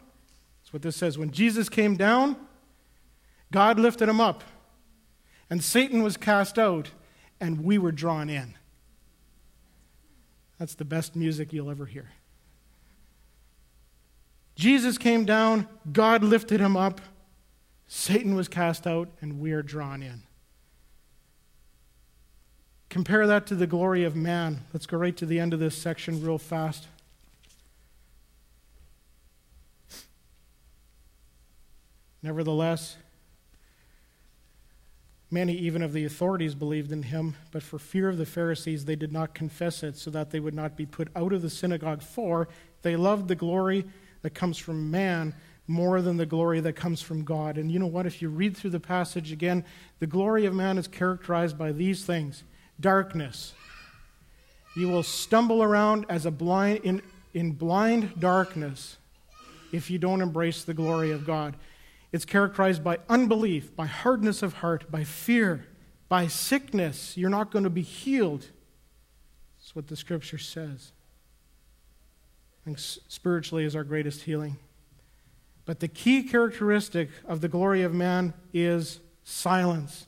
that's 0.63 0.73
what 0.73 0.83
this 0.83 0.97
says. 0.97 1.19
When 1.19 1.33
Jesus 1.33 1.69
came 1.69 1.97
down, 1.97 2.37
God 3.51 3.79
lifted 3.79 4.09
him 4.09 4.21
up, 4.21 4.45
and 5.51 5.63
Satan 5.63 6.03
was 6.03 6.17
cast 6.17 6.59
out, 6.59 6.91
and 7.41 7.65
we 7.65 7.79
were 7.79 7.93
drawn 7.93 8.31
in. 8.31 8.55
That's 10.59 10.75
the 10.75 10.85
best 10.85 11.17
music 11.17 11.53
you'll 11.53 11.71
ever 11.71 11.87
hear. 11.87 12.11
Jesus 14.55 14.99
came 14.99 15.25
down, 15.25 15.67
God 15.93 16.23
lifted 16.23 16.61
him 16.61 16.77
up, 16.77 17.01
Satan 17.89 18.35
was 18.35 18.49
cast 18.49 18.87
out, 18.87 19.09
and 19.21 19.41
we 19.41 19.53
are 19.53 19.63
drawn 19.63 20.03
in. 20.03 20.23
Compare 22.95 23.27
that 23.27 23.45
to 23.49 23.57
the 23.57 23.67
glory 23.67 24.05
of 24.05 24.15
man. 24.15 24.61
Let's 24.73 24.87
go 24.87 24.97
right 24.97 25.17
to 25.17 25.27
the 25.27 25.41
end 25.41 25.53
of 25.53 25.59
this 25.59 25.77
section 25.77 26.25
real 26.25 26.39
fast. 26.39 26.87
Nevertheless, 32.23 32.97
many 35.29 35.55
even 35.55 35.83
of 35.83 35.93
the 35.93 36.05
authorities 36.05 36.55
believed 36.55 36.93
in 36.93 37.03
him, 37.03 37.35
but 37.51 37.65
for 37.65 37.81
fear 37.81 38.09
of 38.09 38.17
the 38.17 38.25
Pharisees, 38.25 38.85
they 38.85 38.95
did 38.95 39.13
not 39.13 39.35
confess 39.35 39.83
it, 39.83 39.97
so 39.97 40.09
that 40.11 40.31
they 40.31 40.39
would 40.39 40.55
not 40.55 40.77
be 40.77 40.87
put 40.87 41.09
out 41.17 41.33
of 41.33 41.43
the 41.43 41.51
synagogue. 41.51 42.01
For 42.01 42.47
they 42.83 42.95
loved 42.95 43.27
the 43.27 43.35
glory 43.35 43.87
that 44.23 44.35
comes 44.35 44.57
from 44.57 44.93
man 44.93 45.35
more 45.67 46.01
than 46.01 46.17
the 46.17 46.27
glory 46.27 46.61
that 46.61 46.75
comes 46.75 47.03
from 47.03 47.25
God. 47.25 47.59
And 47.59 47.73
you 47.73 47.81
know 47.81 47.89
what? 47.89 48.07
If 48.07 48.23
you 48.23 48.29
read 48.29 48.57
through 48.57 48.71
the 48.71 48.79
passage 48.79 49.33
again, 49.33 49.65
the 49.99 50.07
glory 50.07 50.47
of 50.47 50.55
man 50.55 50.79
is 50.79 50.87
characterized 50.87 51.59
by 51.59 51.73
these 51.73 52.05
things 52.05 52.45
darkness. 52.81 53.53
You 54.77 54.89
will 54.89 55.03
stumble 55.03 55.63
around 55.63 56.07
as 56.09 56.27
a 56.27 56.31
blind 56.31 56.81
in, 56.85 57.03
in 57.33 57.53
blind 57.53 58.19
darkness 58.19 58.97
if 59.73 59.91
you 59.91 59.99
don't 59.99 60.21
embrace 60.21 60.65
the 60.65 60.75
glory 60.75 61.11
of 61.11 61.27
God. 61.27 61.57
It's 62.13 62.25
characterized 62.25 62.85
by 62.85 62.99
unbelief, 63.09 63.75
by 63.75 63.87
hardness 63.87 64.43
of 64.43 64.55
heart, 64.55 64.91
by 64.91 65.05
fear, 65.05 65.67
by 66.09 66.29
sickness. 66.29 67.17
You're 67.17 67.31
not 67.31 67.51
going 67.51 67.65
to 67.65 67.71
be 67.71 67.83
healed. 67.83 68.47
That's 69.59 69.75
what 69.75 69.89
the 69.89 69.97
scripture 69.97 70.39
says. 70.39 70.93
I 72.63 72.65
think 72.65 72.79
spiritually 72.79 73.65
is 73.65 73.75
our 73.75 73.85
greatest 73.85 74.23
healing. 74.23 74.59
But 75.65 75.81
the 75.81 75.89
key 75.89 76.23
characteristic 76.23 77.09
of 77.27 77.41
the 77.41 77.49
glory 77.49 77.83
of 77.83 77.95
man 77.95 78.35
is 78.53 79.01
silence. 79.25 80.07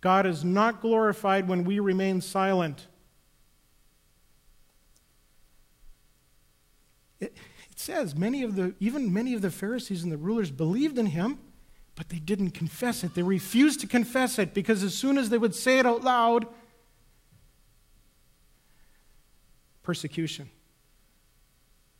God 0.00 0.26
is 0.26 0.44
not 0.44 0.80
glorified 0.80 1.48
when 1.48 1.64
we 1.64 1.80
remain 1.80 2.20
silent. 2.20 2.86
It, 7.20 7.36
it, 7.70 7.78
says 7.78 8.14
many 8.14 8.42
of 8.42 8.54
the 8.54 8.74
even 8.78 9.12
many 9.12 9.34
of 9.34 9.42
the 9.42 9.50
Pharisees 9.50 10.04
and 10.04 10.12
the 10.12 10.16
rulers 10.16 10.52
believed 10.52 10.98
in 10.98 11.06
him, 11.06 11.38
but 11.96 12.10
they 12.10 12.18
didn't 12.18 12.50
confess 12.50 13.02
it. 13.02 13.14
They 13.14 13.22
refused 13.22 13.80
to 13.80 13.88
confess 13.88 14.38
it 14.38 14.54
because 14.54 14.84
as 14.84 14.94
soon 14.94 15.18
as 15.18 15.30
they 15.30 15.38
would 15.38 15.54
say 15.54 15.80
it 15.80 15.86
out 15.86 16.04
loud, 16.04 16.46
persecution. 19.82 20.50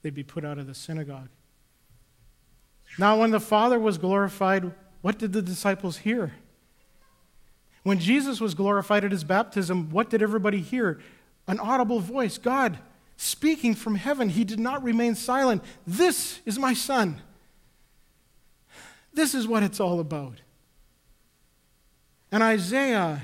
They'd 0.03 0.15
be 0.15 0.23
put 0.23 0.45
out 0.45 0.59
of 0.59 0.67
the 0.67 0.75
synagogue. 0.75 1.31
Now, 2.99 3.19
when 3.19 3.31
the 3.31 3.41
Father 3.41 3.79
was 3.79 3.99
glorified, 3.99 4.73
what 5.01 5.19
did 5.19 5.33
the 5.33 5.43
disciples 5.43 5.97
hear? 5.97 6.35
When 7.89 7.99
Jesus 7.99 8.39
was 8.39 8.53
glorified 8.53 9.07
at 9.07 9.13
his 9.13 9.25
baptism, 9.25 9.89
what 9.89 10.11
did 10.11 10.21
everybody 10.21 10.61
hear? 10.61 11.01
An 11.47 11.59
audible 11.59 12.01
voice 12.01 12.37
God 12.37 12.79
speaking 13.17 13.75
from 13.75 13.95
heaven. 13.95 14.29
He 14.29 14.45
did 14.45 14.61
not 14.61 14.83
remain 14.83 15.15
silent. 15.15 15.65
This 15.87 16.41
is 16.45 16.59
my 16.59 16.75
Son. 16.75 17.23
This 19.15 19.35
is 19.35 19.49
what 19.49 19.63
it's 19.63 19.81
all 19.81 20.01
about. 20.01 20.43
And 22.31 22.43
Isaiah, 22.43 23.23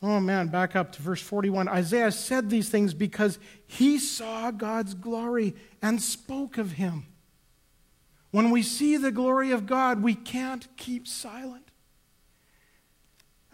oh 0.00 0.20
man, 0.20 0.46
back 0.46 0.76
up 0.76 0.92
to 0.92 1.02
verse 1.02 1.20
41. 1.20 1.66
Isaiah 1.66 2.12
said 2.12 2.48
these 2.48 2.68
things 2.68 2.94
because 2.94 3.40
he 3.66 3.98
saw 3.98 4.52
God's 4.52 4.94
glory 4.94 5.56
and 5.82 6.00
spoke 6.00 6.58
of 6.58 6.70
him. 6.70 7.06
When 8.30 8.52
we 8.52 8.62
see 8.62 8.98
the 8.98 9.10
glory 9.10 9.50
of 9.50 9.66
God, 9.66 10.00
we 10.00 10.14
can't 10.14 10.68
keep 10.76 11.08
silent. 11.08 11.65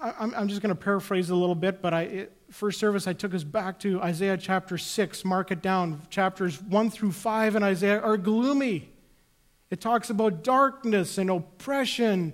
I'm, 0.03 0.49
just 0.49 0.61
going 0.61 0.75
to 0.75 0.81
paraphrase 0.81 1.31
a 1.31 1.35
little 1.37 1.55
bit, 1.55 1.81
but 1.81 1.95
I, 1.95 2.03
it, 2.03 2.33
first 2.51 2.81
service, 2.81 3.07
I 3.07 3.13
took 3.13 3.35
us 3.35 3.45
back 3.45 3.79
to 3.81 4.03
Isaiah 4.03 4.37
chapter 4.37 4.77
6. 4.77 5.25
Mark 5.25 5.53
it 5.53 5.63
down. 5.63 6.03
Chapters 6.11 6.61
1 6.61 6.91
through 6.91 7.13
5 7.13 7.55
in 7.55 7.63
Isaiah 7.63 8.01
are 8.01 8.17
gloomy. 8.17 8.91
It 9.71 9.81
talks 9.81 10.11
about 10.11 10.43
darkness 10.43 11.19
and 11.19 11.31
oppression 11.31 12.33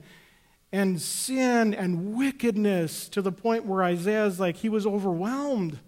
and 0.72 1.00
sin 1.00 1.74
and 1.74 2.14
wickedness 2.14 3.08
to 3.10 3.20
the 3.20 3.32
point 3.32 3.66
where 3.66 3.82
Isaiah 3.82 4.24
is 4.24 4.40
like, 4.40 4.56
he 4.56 4.70
was 4.70 4.86
overwhelmed. 4.86 5.78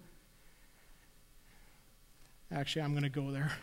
Actually, 2.51 2.83
I'm 2.83 2.91
going 2.91 3.03
to 3.03 3.09
go 3.09 3.31
there. 3.31 3.53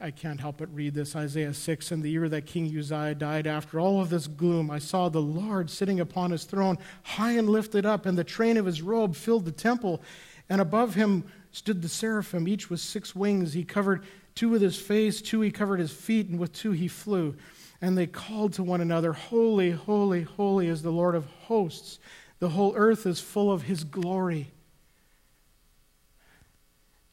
I, 0.00 0.12
can't 0.12 0.40
help 0.40 0.58
but 0.58 0.72
read 0.72 0.94
this 0.94 1.16
Isaiah 1.16 1.52
6. 1.52 1.90
In 1.90 2.00
the 2.00 2.10
year 2.10 2.28
that 2.28 2.46
King 2.46 2.66
Uzziah 2.78 3.16
died, 3.16 3.48
after 3.48 3.80
all 3.80 4.00
of 4.00 4.08
this 4.08 4.28
gloom, 4.28 4.70
I 4.70 4.78
saw 4.78 5.08
the 5.08 5.20
Lord 5.20 5.68
sitting 5.68 5.98
upon 5.98 6.30
his 6.30 6.44
throne, 6.44 6.78
high 7.02 7.32
and 7.32 7.50
lifted 7.50 7.84
up, 7.84 8.06
and 8.06 8.16
the 8.16 8.22
train 8.22 8.56
of 8.56 8.66
his 8.66 8.82
robe 8.82 9.16
filled 9.16 9.46
the 9.46 9.52
temple. 9.52 10.00
And 10.48 10.60
above 10.60 10.94
him 10.94 11.24
stood 11.50 11.82
the 11.82 11.88
seraphim, 11.88 12.46
each 12.46 12.70
with 12.70 12.78
six 12.78 13.16
wings. 13.16 13.52
He 13.52 13.64
covered 13.64 14.04
two 14.36 14.48
with 14.48 14.62
his 14.62 14.78
face, 14.78 15.20
two 15.20 15.40
he 15.40 15.50
covered 15.50 15.80
his 15.80 15.92
feet, 15.92 16.28
and 16.28 16.38
with 16.38 16.52
two 16.52 16.70
he 16.70 16.86
flew. 16.86 17.34
And 17.80 17.98
they 17.98 18.06
called 18.06 18.52
to 18.54 18.62
one 18.62 18.80
another, 18.80 19.12
Holy, 19.12 19.72
holy, 19.72 20.22
holy 20.22 20.68
is 20.68 20.82
the 20.82 20.92
Lord 20.92 21.16
of 21.16 21.26
hosts. 21.26 21.98
The 22.38 22.50
whole 22.50 22.74
earth 22.76 23.06
is 23.06 23.18
full 23.18 23.50
of 23.50 23.62
his 23.62 23.82
glory. 23.82 24.52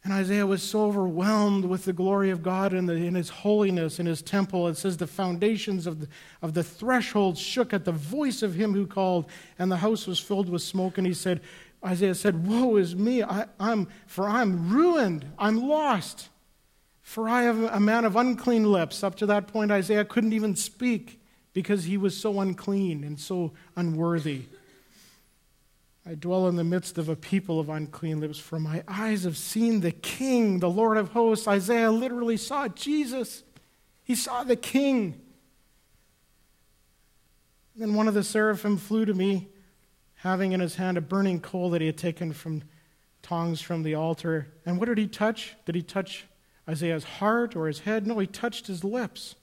And 0.05 0.13
Isaiah 0.13 0.45
was 0.45 0.61
so 0.61 0.85
overwhelmed 0.85 1.65
with 1.65 1.85
the 1.85 1.91
glory 1.91 2.29
of 2.29 2.43
God 2.43 2.73
and, 2.73 2.87
his 2.87 3.29
holiness 3.29 3.99
in 3.99 4.05
his 4.05 4.21
temple. 4.21 4.67
It 4.67 4.77
says 4.77 4.97
the 4.97 5.07
foundations 5.07 5.87
of 5.87 6.01
the, 6.01 6.07
of 6.43 6.53
the 6.53 6.63
threshold 6.63 7.39
shook 7.39 7.73
at 7.73 7.85
the 7.85 7.91
voice 7.91 8.43
of 8.43 8.53
him 8.53 8.73
who 8.73 8.85
called, 8.85 9.25
and 9.57 9.71
the 9.71 9.77
house 9.77 10.05
was 10.05 10.19
filled 10.19 10.47
with 10.47 10.61
smoke. 10.61 10.99
And 10.99 11.07
he 11.07 11.13
said, 11.15 11.41
Isaiah 11.83 12.13
said, 12.13 12.47
Woe 12.47 12.75
is 12.75 12.95
me, 12.95 13.23
I, 13.23 13.47
am 13.59 13.87
for 14.05 14.29
I'm 14.29 14.71
ruined, 14.71 15.25
I'm 15.39 15.67
lost. 15.67 16.29
For 17.01 17.27
I 17.27 17.45
am 17.45 17.65
a 17.65 17.79
man 17.79 18.05
of 18.05 18.15
unclean 18.15 18.71
lips. 18.71 19.03
Up 19.03 19.15
to 19.15 19.25
that 19.25 19.47
point, 19.47 19.71
Isaiah 19.71 20.05
couldn't 20.05 20.33
even 20.33 20.55
speak 20.55 21.19
because 21.51 21.85
he 21.85 21.97
was 21.97 22.15
so 22.15 22.39
unclean 22.39 23.03
and 23.03 23.19
so 23.19 23.53
unworthy. 23.75 24.43
I 26.07 26.13
dwell 26.13 26.47
in 26.47 26.55
the 26.55 26.63
midst 26.63 26.99
of 26.99 27.09
a 27.09 27.15
people 27.15 27.59
of 27.59 27.69
unclean 27.69 28.19
lips, 28.19 28.37
for 28.37 28.59
my 28.59 28.83
eyes 28.87 29.23
have 29.23 29.37
seen 29.37 29.79
the 29.79 29.91
King, 29.91 30.59
the 30.59 30.69
Lord 30.69 30.97
of 30.97 31.09
hosts. 31.09 31.47
Isaiah 31.47 31.91
literally 31.91 32.37
saw 32.37 32.67
Jesus. 32.67 33.43
He 34.03 34.13
saw 34.13 34.43
the 34.43 34.55
King. 34.55 35.19
Then 37.75 37.95
one 37.95 38.07
of 38.07 38.13
the 38.13 38.23
seraphim 38.23 38.77
flew 38.77 39.05
to 39.05 39.15
me, 39.15 39.49
having 40.13 40.51
in 40.51 40.59
his 40.59 40.75
hand 40.75 40.97
a 40.97 41.01
burning 41.01 41.39
coal 41.39 41.71
that 41.71 41.81
he 41.81 41.87
had 41.87 41.97
taken 41.97 42.33
from 42.33 42.61
tongs 43.23 43.59
from 43.59 43.81
the 43.81 43.95
altar. 43.95 44.47
And 44.63 44.79
what 44.79 44.85
did 44.85 44.99
he 44.99 45.07
touch? 45.07 45.55
Did 45.65 45.73
he 45.73 45.81
touch 45.81 46.25
Isaiah's 46.69 47.03
heart 47.03 47.55
or 47.55 47.65
his 47.65 47.79
head? 47.79 48.05
No, 48.05 48.19
he 48.19 48.27
touched 48.27 48.67
his 48.67 48.83
lips. 48.83 49.35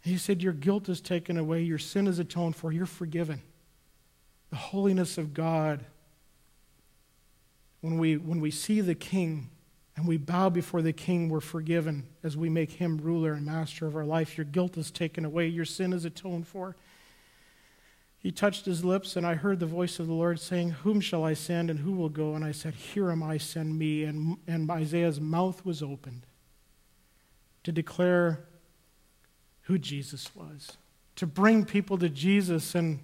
He 0.00 0.16
said, 0.16 0.44
Your 0.44 0.52
guilt 0.52 0.88
is 0.88 1.00
taken 1.00 1.36
away, 1.36 1.62
your 1.62 1.78
sin 1.78 2.06
is 2.06 2.20
atoned 2.20 2.54
for, 2.54 2.70
you're 2.70 2.86
forgiven 2.86 3.42
the 4.50 4.56
holiness 4.56 5.16
of 5.16 5.32
God, 5.32 5.84
when 7.80 7.98
we, 7.98 8.16
when 8.16 8.40
we 8.40 8.50
see 8.50 8.80
the 8.80 8.94
King 8.94 9.48
and 9.96 10.06
we 10.06 10.16
bow 10.16 10.50
before 10.50 10.82
the 10.82 10.92
King, 10.92 11.28
we're 11.28 11.40
forgiven 11.40 12.06
as 12.22 12.36
we 12.36 12.48
make 12.48 12.72
him 12.72 12.98
ruler 12.98 13.32
and 13.32 13.46
master 13.46 13.86
of 13.86 13.96
our 13.96 14.04
life. 14.04 14.36
Your 14.36 14.44
guilt 14.44 14.76
is 14.76 14.90
taken 14.90 15.24
away, 15.24 15.46
your 15.46 15.64
sin 15.64 15.92
is 15.92 16.04
atoned 16.04 16.46
for. 16.46 16.76
He 18.18 18.30
touched 18.30 18.66
his 18.66 18.84
lips, 18.84 19.16
and 19.16 19.26
I 19.26 19.34
heard 19.34 19.60
the 19.60 19.66
voice 19.66 19.98
of 19.98 20.06
the 20.06 20.12
Lord 20.12 20.38
saying, 20.38 20.70
Whom 20.70 21.00
shall 21.00 21.24
I 21.24 21.32
send, 21.32 21.70
and 21.70 21.80
who 21.80 21.92
will 21.92 22.10
go? 22.10 22.34
And 22.34 22.44
I 22.44 22.52
said, 22.52 22.74
Here 22.74 23.10
am 23.10 23.22
I, 23.22 23.38
send 23.38 23.78
me. 23.78 24.04
And, 24.04 24.36
and 24.46 24.70
Isaiah's 24.70 25.20
mouth 25.20 25.64
was 25.64 25.82
opened 25.82 26.26
to 27.62 27.72
declare 27.72 28.44
who 29.62 29.78
Jesus 29.78 30.34
was, 30.34 30.76
to 31.16 31.26
bring 31.26 31.64
people 31.64 31.96
to 31.96 32.10
Jesus 32.10 32.74
and 32.74 33.00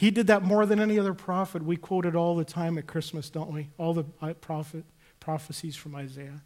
he 0.00 0.10
did 0.10 0.28
that 0.28 0.42
more 0.42 0.64
than 0.64 0.80
any 0.80 0.98
other 0.98 1.12
prophet. 1.12 1.62
We 1.62 1.76
quote 1.76 2.06
it 2.06 2.16
all 2.16 2.34
the 2.34 2.42
time 2.42 2.78
at 2.78 2.86
Christmas, 2.86 3.28
don't 3.28 3.52
we? 3.52 3.68
All 3.76 3.92
the 3.92 4.06
uh, 4.22 4.32
prophet, 4.32 4.86
prophecies 5.20 5.76
from 5.76 5.94
Isaiah. 5.94 6.40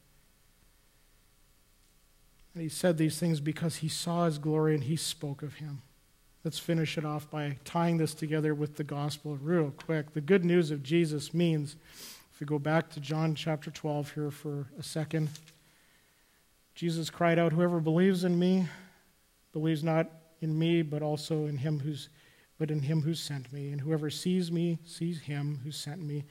And 2.52 2.62
he 2.64 2.68
said 2.68 2.98
these 2.98 3.16
things 3.16 3.38
because 3.38 3.76
he 3.76 3.88
saw 3.88 4.24
his 4.24 4.38
glory 4.38 4.74
and 4.74 4.82
he 4.82 4.96
spoke 4.96 5.40
of 5.44 5.54
him. 5.54 5.82
Let's 6.42 6.58
finish 6.58 6.98
it 6.98 7.04
off 7.04 7.30
by 7.30 7.58
tying 7.64 7.98
this 7.98 8.12
together 8.12 8.56
with 8.56 8.74
the 8.74 8.82
gospel 8.82 9.38
real 9.40 9.70
quick. 9.70 10.14
The 10.14 10.20
good 10.20 10.44
news 10.44 10.72
of 10.72 10.82
Jesus 10.82 11.32
means, 11.32 11.76
if 12.32 12.40
we 12.40 12.46
go 12.46 12.58
back 12.58 12.90
to 12.90 13.00
John 13.00 13.36
chapter 13.36 13.70
12 13.70 14.14
here 14.14 14.30
for 14.32 14.66
a 14.76 14.82
second, 14.82 15.28
Jesus 16.74 17.08
cried 17.08 17.38
out, 17.38 17.52
Whoever 17.52 17.78
believes 17.78 18.24
in 18.24 18.36
me 18.36 18.66
believes 19.52 19.84
not 19.84 20.10
in 20.40 20.58
me, 20.58 20.82
but 20.82 21.02
also 21.02 21.46
in 21.46 21.58
him 21.58 21.78
who's 21.78 22.08
but 22.58 22.70
in 22.70 22.82
him 22.82 23.02
who 23.02 23.14
sent 23.14 23.52
me. 23.52 23.70
And 23.70 23.80
whoever 23.80 24.10
sees 24.10 24.50
me 24.52 24.78
sees 24.84 25.22
him 25.22 25.60
who 25.64 25.70
sent 25.70 26.02
me. 26.02 26.24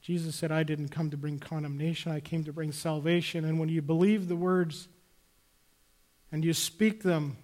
Jesus 0.00 0.36
said, 0.36 0.52
I 0.52 0.62
didn't 0.62 0.88
come 0.88 1.10
to 1.10 1.16
bring 1.16 1.38
condemnation, 1.38 2.12
I 2.12 2.20
came 2.20 2.44
to 2.44 2.52
bring 2.52 2.72
salvation. 2.72 3.44
And 3.44 3.58
when 3.58 3.68
you 3.68 3.82
believe 3.82 4.28
the 4.28 4.36
words 4.36 4.88
and 6.30 6.44
you 6.44 6.52
speak 6.52 7.02
them, 7.02 7.38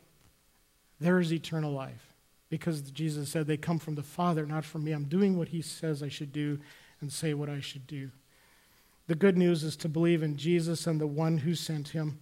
there 1.01 1.19
is 1.19 1.33
eternal 1.33 1.73
life. 1.73 2.13
Because 2.49 2.83
Jesus 2.83 3.31
said, 3.31 3.47
they 3.47 3.57
come 3.57 3.79
from 3.79 3.95
the 3.95 4.03
Father, 4.03 4.47
not 4.47 4.65
from 4.65 4.85
me. 4.85 4.93
I'm 4.93 5.05
doing 5.05 5.39
what 5.39 5.49
he 5.49 5.63
says 5.63 6.03
I 6.03 6.09
should 6.09 6.33
do 6.33 6.61
and 7.01 7.13
say 7.13 7.35
what 7.35 7.49
I 7.49 7.61
should 7.61 7.87
do. 7.87 8.11
The 9.09 9.15
good 9.15 9.37
news 9.37 9.65
is 9.65 9.77
to 9.79 9.89
believe 9.89 10.23
in 10.23 10.37
Jesus 10.37 10.87
and 10.87 11.01
the 11.01 11.07
one 11.07 11.39
who 11.39 11.55
sent 11.55 11.89
him. 11.89 12.21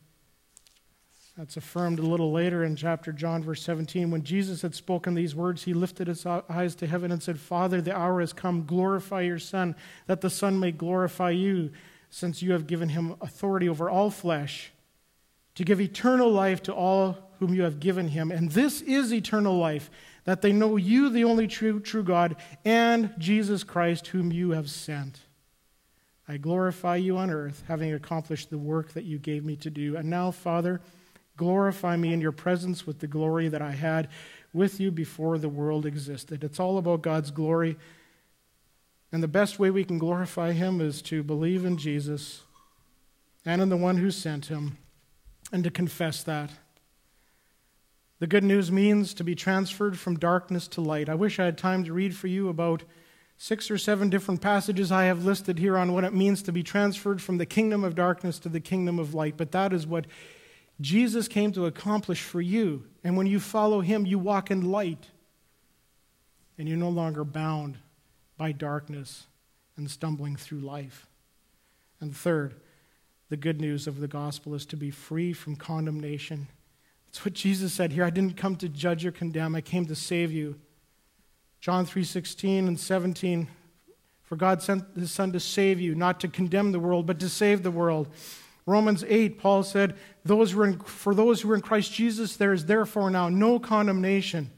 That's 1.41 1.57
affirmed 1.57 2.01
a 2.01 2.03
little 2.03 2.33
later 2.33 2.65
in 2.65 2.77
chapter 2.77 3.13
John, 3.13 3.43
verse 3.43 3.63
17. 3.63 4.11
When 4.11 4.23
Jesus 4.23 4.61
had 4.61 4.75
spoken 4.75 5.15
these 5.15 5.35
words, 5.35 5.63
he 5.63 5.73
lifted 5.73 6.07
his 6.07 6.27
eyes 6.27 6.75
to 6.75 6.87
heaven 6.87 7.11
and 7.11 7.23
said, 7.23 7.41
Father, 7.41 7.81
the 7.81 7.97
hour 7.97 8.21
has 8.21 8.35
come. 8.35 8.67
Glorify 8.67 9.23
your 9.23 9.39
Son, 9.39 9.75
that 10.07 10.21
the 10.21 10.29
Son 10.29 10.61
may 10.61 10.71
glorify 10.71 11.31
you, 11.31 11.71
since 12.11 12.43
you 12.43 12.53
have 12.53 12.67
given 12.67 12.91
him 12.91 13.17
authority 13.23 13.71
over 13.71 13.89
all 13.89 14.11
flesh, 14.11 14.71
to 15.55 15.65
give 15.65 15.81
eternal 15.81 16.31
life 16.31 16.63
to 16.65 16.75
all 16.75 17.17
whom 17.39 17.55
you 17.55 17.63
have 17.63 17.81
given 17.81 18.09
him. 18.09 18.31
And 18.31 18.51
this 18.51 18.83
is 18.83 19.11
eternal 19.11 19.57
life, 19.57 19.91
that 20.25 20.43
they 20.43 20.53
know 20.53 20.77
you, 20.77 21.09
the 21.09 21.25
only 21.25 21.47
true, 21.47 21.81
true 21.81 22.03
God, 22.03 22.37
and 22.67 23.15
Jesus 23.17 23.65
Christ, 23.65 24.09
whom 24.09 24.31
you 24.31 24.51
have 24.51 24.69
sent. 24.69 25.21
I 26.29 26.37
glorify 26.37 26.97
you 26.97 27.17
on 27.17 27.31
earth, 27.31 27.65
having 27.67 27.95
accomplished 27.95 28.51
the 28.51 28.59
work 28.59 28.93
that 28.93 29.05
you 29.05 29.19
gave 29.19 29.43
me 29.43 29.57
to 29.57 29.71
do. 29.71 29.97
And 29.97 30.11
now, 30.11 30.33
Father, 30.33 30.83
Glorify 31.41 31.97
me 31.97 32.13
in 32.13 32.21
your 32.21 32.33
presence 32.33 32.87
with 32.87 32.99
the 32.99 33.07
glory 33.07 33.49
that 33.49 33.63
I 33.63 33.71
had 33.71 34.09
with 34.53 34.79
you 34.79 34.91
before 34.91 35.39
the 35.39 35.49
world 35.49 35.87
existed. 35.87 36.45
It's 36.45 36.61
all 36.61 36.77
about 36.77 37.01
God's 37.01 37.31
glory. 37.31 37.79
And 39.11 39.23
the 39.23 39.27
best 39.27 39.59
way 39.59 39.71
we 39.71 39.85
can 39.85 39.97
glorify 39.97 40.53
Him 40.53 40.83
is 40.83 41.01
to 41.01 41.23
believe 41.23 41.65
in 41.65 41.79
Jesus 41.79 42.43
and 43.47 43.63
in 43.63 43.71
the 43.71 43.77
one 43.79 43.97
who 43.97 44.11
sent 44.11 44.47
Him 44.47 44.77
and 45.51 45.65
to 45.65 45.71
confess 45.71 46.23
that. 46.25 46.51
The 48.19 48.27
good 48.27 48.45
news 48.45 48.71
means 48.71 49.15
to 49.15 49.25
be 49.25 49.35
transferred 49.35 49.99
from 49.99 50.19
darkness 50.19 50.69
to 50.69 50.83
light. 50.83 51.09
I 51.09 51.15
wish 51.15 51.39
I 51.39 51.47
had 51.47 51.57
time 51.57 51.85
to 51.85 51.95
read 51.95 52.15
for 52.15 52.27
you 52.27 52.51
about 52.51 52.83
six 53.39 53.71
or 53.71 53.79
seven 53.79 54.11
different 54.11 54.43
passages 54.43 54.93
I 54.93 55.05
have 55.05 55.25
listed 55.25 55.59
here 55.59 55.79
on 55.79 55.95
what 55.95 56.05
it 56.05 56.13
means 56.13 56.43
to 56.43 56.53
be 56.53 56.63
transferred 56.63 57.23
from 57.23 57.39
the 57.39 57.47
kingdom 57.47 57.83
of 57.83 57.95
darkness 57.95 58.39
to 58.41 58.51
the 58.51 58.61
kingdom 58.61 58.99
of 58.99 59.15
light, 59.15 59.39
but 59.39 59.53
that 59.53 59.73
is 59.73 59.87
what 59.87 60.05
Jesus 60.81 61.29
came 61.29 61.53
to 61.53 61.67
accomplish 61.67 62.23
for 62.23 62.41
you. 62.41 62.85
And 63.05 63.17
when 63.17 63.27
you 63.27 63.41
follow 63.41 63.81
him, 63.81 64.07
you 64.07 64.19
walk 64.19 64.51
in 64.51 64.71
light, 64.71 65.09
and 66.59 66.69
you're 66.69 66.79
no 66.79 66.89
longer 66.89 67.25
bound 67.25 67.79
by 68.37 68.53
darkness 68.53 69.27
and 69.77 69.91
stumbling 69.91 70.37
through 70.37 70.61
life. 70.61 71.07
And 72.01 72.17
third, 72.17 72.55
the 73.29 73.37
good 73.37 73.61
news 73.61 73.87
of 73.87 74.01
the 74.01 74.09
gospel 74.09 74.55
is 74.55 74.67
to 74.67 74.77
be 74.77 74.91
free 74.91 75.33
from 75.33 75.57
condemnation. 75.57 76.49
That's 77.07 77.25
what 77.25 77.35
Jesus 77.35 77.73
said 77.73 77.93
here. 77.93 78.05
I 78.05 78.11
didn't 78.11 78.37
come 78.37 78.57
to 78.57 78.69
judge 78.69 79.05
or 79.05 79.13
condemn, 79.13 79.55
I 79.55 79.61
came 79.61 79.87
to 79.87 79.95
save 79.95 80.33
you. 80.33 80.59
John 81.61 81.85
3:16 81.85 82.69
and 82.69 82.81
17 82.81 83.49
For 84.23 84.37
God 84.37 84.63
sent 84.63 84.85
his 84.97 85.13
son 85.13 85.33
to 85.33 85.41
save 85.41 85.81
you, 85.81 85.95
not 85.95 86.21
to 86.21 86.29
condemn 86.29 86.73
the 86.73 86.81
world, 86.81 87.07
but 87.07 87.19
to 87.21 87.29
save 87.29 87.63
the 87.63 87.71
world. 87.71 88.09
Romans 88.71 89.05
8, 89.07 89.39
Paul 89.39 89.63
said, 89.65 89.97
those 90.25 90.55
in, 90.55 90.79
For 90.79 91.15
those 91.15 91.41
who 91.41 91.51
are 91.51 91.55
in 91.55 91.61
Christ 91.61 91.93
Jesus, 91.93 92.37
there 92.37 92.53
is 92.53 92.67
therefore 92.67 93.11
now 93.11 93.29
no 93.29 93.59
condemnation. 93.59 94.51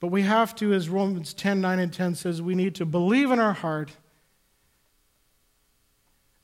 But 0.00 0.08
we 0.08 0.22
have 0.22 0.54
to, 0.56 0.72
as 0.72 0.88
Romans 0.88 1.34
10, 1.34 1.60
9, 1.60 1.78
and 1.78 1.92
10 1.92 2.14
says, 2.16 2.42
we 2.42 2.54
need 2.54 2.74
to 2.76 2.84
believe 2.84 3.30
in 3.30 3.38
our 3.38 3.52
heart 3.52 3.92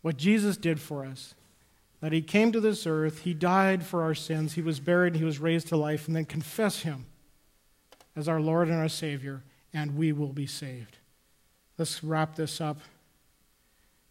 what 0.02 0.16
Jesus 0.16 0.56
did 0.56 0.80
for 0.80 1.04
us. 1.04 1.34
That 2.00 2.12
he 2.12 2.22
came 2.22 2.52
to 2.52 2.60
this 2.60 2.86
earth, 2.86 3.22
he 3.22 3.34
died 3.34 3.84
for 3.84 4.02
our 4.02 4.14
sins, 4.14 4.54
he 4.54 4.62
was 4.62 4.78
buried, 4.78 5.16
he 5.16 5.24
was 5.24 5.38
raised 5.38 5.68
to 5.68 5.76
life, 5.76 6.06
and 6.06 6.14
then 6.14 6.26
confess 6.26 6.82
him 6.82 7.06
as 8.14 8.28
our 8.28 8.40
Lord 8.40 8.68
and 8.68 8.76
our 8.76 8.88
Savior, 8.88 9.42
and 9.72 9.96
we 9.96 10.12
will 10.12 10.32
be 10.32 10.46
saved. 10.46 10.98
Let's 11.78 12.04
wrap 12.04 12.36
this 12.36 12.60
up. 12.60 12.78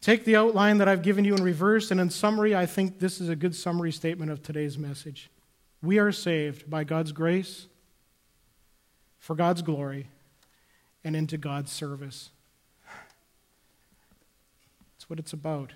Take 0.03 0.25
the 0.25 0.35
outline 0.35 0.79
that 0.79 0.89
I've 0.89 1.01
given 1.01 1.23
you 1.23 1.33
in 1.33 1.41
reverse, 1.41 1.89
and 1.89 1.97
in 1.97 2.09
summary, 2.09 2.53
I 2.53 2.65
think 2.65 2.99
this 2.99 3.21
is 3.21 3.29
a 3.29 3.37
good 3.37 3.55
summary 3.55 3.93
statement 3.93 4.31
of 4.31 4.43
today's 4.43 4.77
message. 4.77 5.31
We 5.81 5.97
are 5.97 6.11
saved 6.11 6.69
by 6.69 6.83
God's 6.83 7.13
grace 7.13 7.67
for 9.17 9.33
God's 9.33 9.61
glory 9.61 10.09
and 11.05 11.15
into 11.15 11.37
God's 11.37 11.71
service. 11.71 12.31
That's 14.93 15.09
what 15.09 15.19
it's 15.19 15.31
about. 15.31 15.71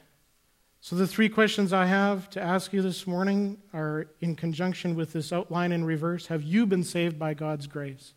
So, 0.81 0.97
the 0.97 1.07
three 1.07 1.29
questions 1.29 1.71
I 1.71 1.85
have 1.85 2.29
to 2.31 2.41
ask 2.41 2.73
you 2.73 2.81
this 2.81 3.07
morning 3.07 3.57
are 3.73 4.07
in 4.19 4.35
conjunction 4.35 4.93
with 4.95 5.13
this 5.13 5.31
outline 5.31 5.71
in 5.71 5.85
reverse. 5.85 6.27
Have 6.27 6.43
you 6.43 6.65
been 6.65 6.83
saved 6.83 7.17
by 7.17 7.33
God's 7.33 7.67
grace? 7.67 8.13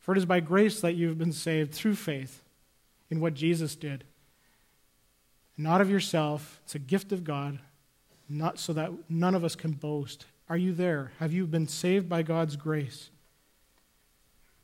For 0.00 0.12
it 0.12 0.18
is 0.18 0.24
by 0.24 0.40
grace 0.40 0.80
that 0.80 0.94
you've 0.94 1.18
been 1.18 1.34
saved 1.34 1.74
through 1.74 1.96
faith 1.96 2.44
in 3.10 3.20
what 3.20 3.34
Jesus 3.34 3.76
did. 3.76 4.04
Not 5.60 5.82
of 5.82 5.90
yourself, 5.90 6.58
it's 6.64 6.74
a 6.74 6.78
gift 6.78 7.12
of 7.12 7.22
God, 7.22 7.58
not 8.30 8.58
so 8.58 8.72
that 8.72 8.90
none 9.10 9.34
of 9.34 9.44
us 9.44 9.54
can 9.54 9.72
boast. 9.72 10.24
Are 10.48 10.56
you 10.56 10.72
there? 10.72 11.12
Have 11.18 11.34
you 11.34 11.46
been 11.46 11.68
saved 11.68 12.08
by 12.08 12.22
God's 12.22 12.56
grace? 12.56 13.10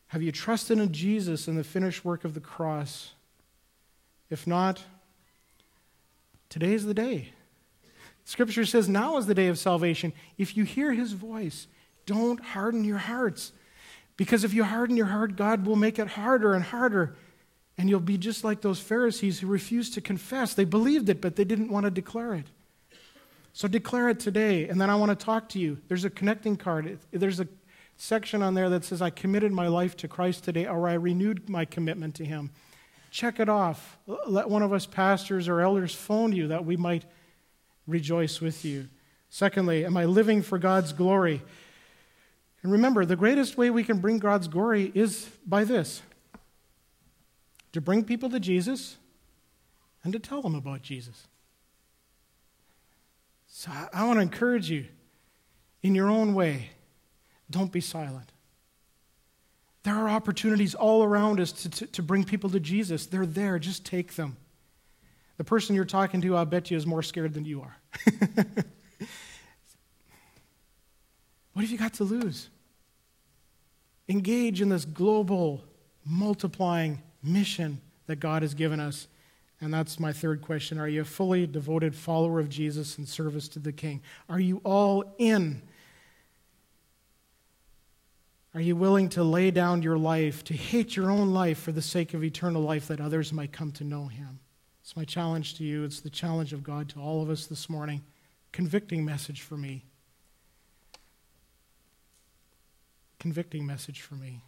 Have 0.07 0.23
you 0.23 0.33
trusted 0.33 0.79
in 0.79 0.95
Jesus 0.95 1.49
and 1.49 1.59
the 1.59 1.65
finished 1.65 2.03
work 2.03 2.25
of 2.25 2.33
the 2.33 2.41
cross? 2.41 3.13
If 4.31 4.47
not, 4.47 4.85
today 6.49 6.73
is 6.73 6.87
the 6.87 6.95
day. 6.95 7.29
Scripture 8.25 8.65
says 8.65 8.89
now 8.89 9.19
is 9.19 9.27
the 9.27 9.35
day 9.35 9.49
of 9.49 9.59
salvation. 9.59 10.15
If 10.39 10.57
you 10.57 10.65
hear 10.65 10.95
his 10.95 11.13
voice, 11.13 11.67
don't 12.07 12.41
harden 12.41 12.85
your 12.85 12.99
hearts. 12.99 13.53
Because 14.17 14.45
if 14.45 14.55
you 14.55 14.65
harden 14.65 14.97
your 14.97 15.07
heart, 15.07 15.37
God 15.37 15.67
will 15.67 15.77
make 15.77 15.99
it 15.99 16.09
harder 16.09 16.55
and 16.55 16.65
harder. 16.65 17.17
And 17.79 17.91
you'll 17.91 18.01
be 18.01 18.17
just 18.17 18.43
like 18.43 18.63
those 18.63 18.81
Pharisees 18.81 19.41
who 19.41 19.47
refused 19.47 19.95
to 19.95 20.01
confess. 20.01 20.55
They 20.55 20.65
believed 20.65 21.09
it, 21.09 21.21
but 21.21 21.37
they 21.37 21.45
didn't 21.45 21.71
want 21.71 21.85
to 21.85 21.91
declare 21.91 22.35
it. 22.35 22.47
So 23.53 23.69
declare 23.69 24.09
it 24.09 24.21
today. 24.21 24.69
And 24.69 24.81
then 24.81 24.91
I 24.91 24.95
want 24.97 25.19
to 25.19 25.25
talk 25.25 25.49
to 25.51 25.59
you. 25.59 25.79
There's 25.89 26.05
a 26.05 26.11
connecting 26.11 26.57
card. 26.57 26.99
There's 27.11 27.41
a 27.41 27.49
section 27.97 28.43
on 28.43 28.55
there 28.55 28.69
that 28.71 28.85
says, 28.85 29.03
I 29.03 29.11
committed 29.11 29.53
my 29.53 29.69
life 29.69 29.97
to 29.99 30.09
Christ 30.09 30.45
today, 30.45 30.67
or 30.67 30.89
I 30.89 30.95
renewed 30.95 31.49
my 31.49 31.65
commitment 31.65 32.15
to 32.17 32.25
Him. 32.25 32.51
Check 33.11 33.41
it 33.41 33.49
off. 33.49 33.99
Let 34.27 34.51
one 34.51 34.63
of 34.63 34.73
us 34.73 34.87
pastors 34.87 35.49
or 35.49 35.61
elders 35.61 35.95
phone 35.95 36.33
you 36.33 36.49
that 36.49 36.65
we 36.65 36.77
might 36.77 37.05
rejoice 37.87 38.41
with 38.41 38.65
you. 38.65 38.89
Secondly, 39.31 39.85
am 39.85 39.97
I 39.97 40.05
living 40.05 40.43
for 40.43 40.59
God's 40.59 40.93
glory? 40.93 41.43
And 42.63 42.73
remember, 42.73 43.05
the 43.05 43.17
greatest 43.17 43.57
way 43.57 43.71
we 43.71 43.85
can 43.85 43.99
bring 43.99 44.19
God's 44.19 44.49
glory 44.49 44.91
is 44.95 45.31
by 45.47 45.65
this 45.65 46.03
to 47.77 47.81
bring 47.83 48.03
people 48.03 48.31
to 48.31 48.41
Jesus 48.41 48.97
and 50.03 50.11
to 50.15 50.19
tell 50.19 50.41
them 50.41 50.55
about 50.55 50.81
Jesus. 50.81 51.27
So 53.49 53.71
I, 53.71 53.89
I 53.93 54.07
want 54.07 54.17
to 54.17 54.23
encourage 54.23 54.71
you 54.71 54.87
in 55.83 55.95
your 55.95 56.09
own 56.09 56.33
way, 56.33 56.71
don't 57.51 57.71
be 57.71 57.83
silent. 57.83 58.33
There 59.83 59.95
are 59.95 60.09
opportunities 60.09 60.75
all 60.75 61.05
around 61.05 61.39
us 61.39 61.53
to, 61.53 61.69
to, 61.69 61.87
to, 61.89 62.03
bring 62.03 62.25
people 62.25 62.49
to 62.49 62.61
Jesus. 62.61 63.05
They're 63.05 63.27
there, 63.27 63.59
just 63.59 63.85
take 63.85 64.15
them. 64.15 64.39
The 65.37 65.45
person 65.45 65.77
you're 65.77 65.85
talking 65.85 66.23
to, 66.23 66.35
I 66.35 66.45
bet 66.45 66.71
you, 66.71 66.79
is 66.79 66.87
more 66.87 67.03
scared 67.03 67.35
than 67.35 67.45
you 67.45 67.61
are. 67.61 67.77
what 71.53 71.61
have 71.61 71.71
you 71.71 71.77
got 71.77 71.93
to 71.95 72.05
lose? 72.05 72.49
Engage 74.09 74.63
in 74.63 74.71
this 74.71 74.87
global, 74.87 75.63
multiplying 76.07 77.03
mission 77.27 77.81
that 78.07 78.17
God 78.17 78.43
has 78.43 78.55
given 78.55 78.81
us. 78.81 79.09
And 79.61 79.73
that's 79.73 79.99
my 79.99 80.13
third 80.13 80.43
question. 80.43 80.79
Are 80.79 80.89
you 80.89 81.01
a 81.01 81.05
fully 81.05 81.47
devoted 81.47 81.95
follower 81.95 82.41
of 82.41 82.49
Jesus 82.49 82.99
in 82.99 83.07
service 83.07 83.49
to 83.49 83.59
the 83.59 83.73
King? 83.73 84.03
Are 84.29 84.41
you 84.41 84.61
all 84.65 85.05
in? 85.19 85.63
Are 88.55 88.61
you 88.61 88.77
willing 88.77 89.09
to 89.11 89.23
lay 89.23 89.51
down 89.51 89.83
your 89.83 89.99
life, 89.99 90.43
to 90.45 90.55
hate 90.55 90.97
your 90.97 91.11
own 91.11 91.33
life 91.33 91.59
for 91.59 91.73
the 91.73 91.83
sake 91.83 92.15
of 92.15 92.25
eternal 92.25 92.63
life 92.63 92.89
that 92.89 93.01
others 93.01 93.33
might 93.33 93.53
come 93.53 93.71
to 93.73 93.85
know 93.85 94.07
Him? 94.07 94.41
It's 94.83 94.97
my 94.97 95.05
challenge 95.05 95.57
to 95.57 95.65
you. 95.65 95.85
It's 95.85 96.01
the 96.01 96.11
challenge 96.11 96.53
of 96.53 96.63
God 96.63 96.89
to 96.91 97.01
all 97.01 97.21
of 97.21 97.29
us 97.29 97.47
this 97.47 97.69
morning. 97.69 98.03
Convicting 98.53 99.05
message 99.05 99.43
for 99.43 99.57
me. 99.57 99.85
Convicting 103.19 103.67
message 103.67 104.01
for 104.01 104.15
me. 104.15 104.41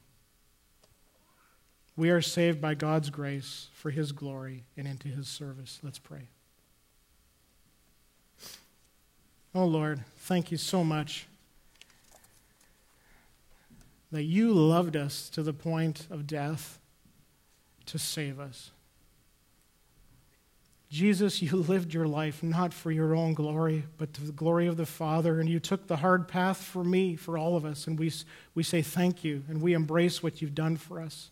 We 1.98 2.10
are 2.10 2.22
saved 2.22 2.60
by 2.60 2.74
God's 2.74 3.10
grace 3.10 3.70
for 3.72 3.90
His 3.90 4.12
glory 4.12 4.62
and 4.76 4.86
into 4.86 5.08
His 5.08 5.26
service. 5.26 5.80
Let's 5.82 5.98
pray. 5.98 6.28
Oh 9.52 9.64
Lord, 9.64 10.04
thank 10.18 10.52
you 10.52 10.58
so 10.58 10.84
much 10.84 11.26
that 14.12 14.22
you 14.22 14.52
loved 14.52 14.94
us 14.94 15.28
to 15.30 15.42
the 15.42 15.52
point 15.52 16.06
of 16.08 16.28
death 16.28 16.78
to 17.86 17.98
save 17.98 18.38
us. 18.38 18.70
Jesus, 20.88 21.42
you 21.42 21.56
lived 21.56 21.92
your 21.92 22.06
life 22.06 22.44
not 22.44 22.72
for 22.72 22.92
your 22.92 23.16
own 23.16 23.34
glory, 23.34 23.82
but 23.96 24.12
to 24.14 24.22
the 24.22 24.30
glory 24.30 24.68
of 24.68 24.76
the 24.76 24.86
Father, 24.86 25.40
and 25.40 25.48
you 25.48 25.58
took 25.58 25.88
the 25.88 25.96
hard 25.96 26.28
path 26.28 26.58
for 26.58 26.84
me, 26.84 27.16
for 27.16 27.36
all 27.36 27.56
of 27.56 27.64
us, 27.64 27.88
and 27.88 27.98
we, 27.98 28.12
we 28.54 28.62
say 28.62 28.82
thank 28.82 29.24
you, 29.24 29.42
and 29.48 29.60
we 29.60 29.72
embrace 29.72 30.22
what 30.22 30.40
you've 30.40 30.54
done 30.54 30.76
for 30.76 31.00
us. 31.00 31.30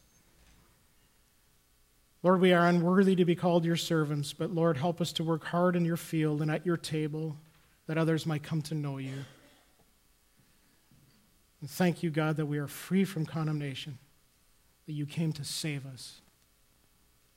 Lord, 2.26 2.40
we 2.40 2.52
are 2.52 2.66
unworthy 2.66 3.14
to 3.14 3.24
be 3.24 3.36
called 3.36 3.64
your 3.64 3.76
servants, 3.76 4.32
but 4.32 4.52
Lord, 4.52 4.78
help 4.78 5.00
us 5.00 5.12
to 5.12 5.22
work 5.22 5.44
hard 5.44 5.76
in 5.76 5.84
your 5.84 5.96
field 5.96 6.42
and 6.42 6.50
at 6.50 6.66
your 6.66 6.76
table 6.76 7.36
that 7.86 7.96
others 7.96 8.26
might 8.26 8.42
come 8.42 8.62
to 8.62 8.74
know 8.74 8.98
you. 8.98 9.12
And 11.60 11.70
thank 11.70 12.02
you, 12.02 12.10
God, 12.10 12.36
that 12.38 12.46
we 12.46 12.58
are 12.58 12.66
free 12.66 13.04
from 13.04 13.26
condemnation, 13.26 13.98
that 14.86 14.92
you 14.94 15.06
came 15.06 15.32
to 15.34 15.44
save 15.44 15.86
us, 15.86 16.20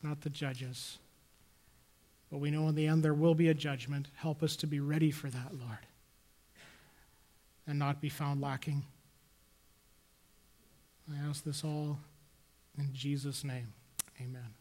not 0.01 0.21
to 0.21 0.29
judge 0.31 0.63
us. 0.63 0.97
But 2.31 2.39
we 2.39 2.49
know 2.49 2.67
in 2.67 2.73
the 2.73 2.87
end 2.87 3.03
there 3.03 3.13
will 3.13 3.35
be 3.35 3.49
a 3.49 3.53
judgment. 3.53 4.07
Help 4.15 4.41
us 4.41 4.55
to 4.55 4.65
be 4.65 4.79
ready 4.79 5.11
for 5.11 5.29
that, 5.29 5.53
Lord, 5.53 5.85
and 7.67 7.77
not 7.77 8.01
be 8.01 8.09
found 8.09 8.41
lacking. 8.41 8.81
I 11.13 11.29
ask 11.29 11.43
this 11.43 11.63
all 11.63 11.99
in 12.75 12.89
Jesus' 12.91 13.43
name. 13.43 13.73
Amen. 14.19 14.58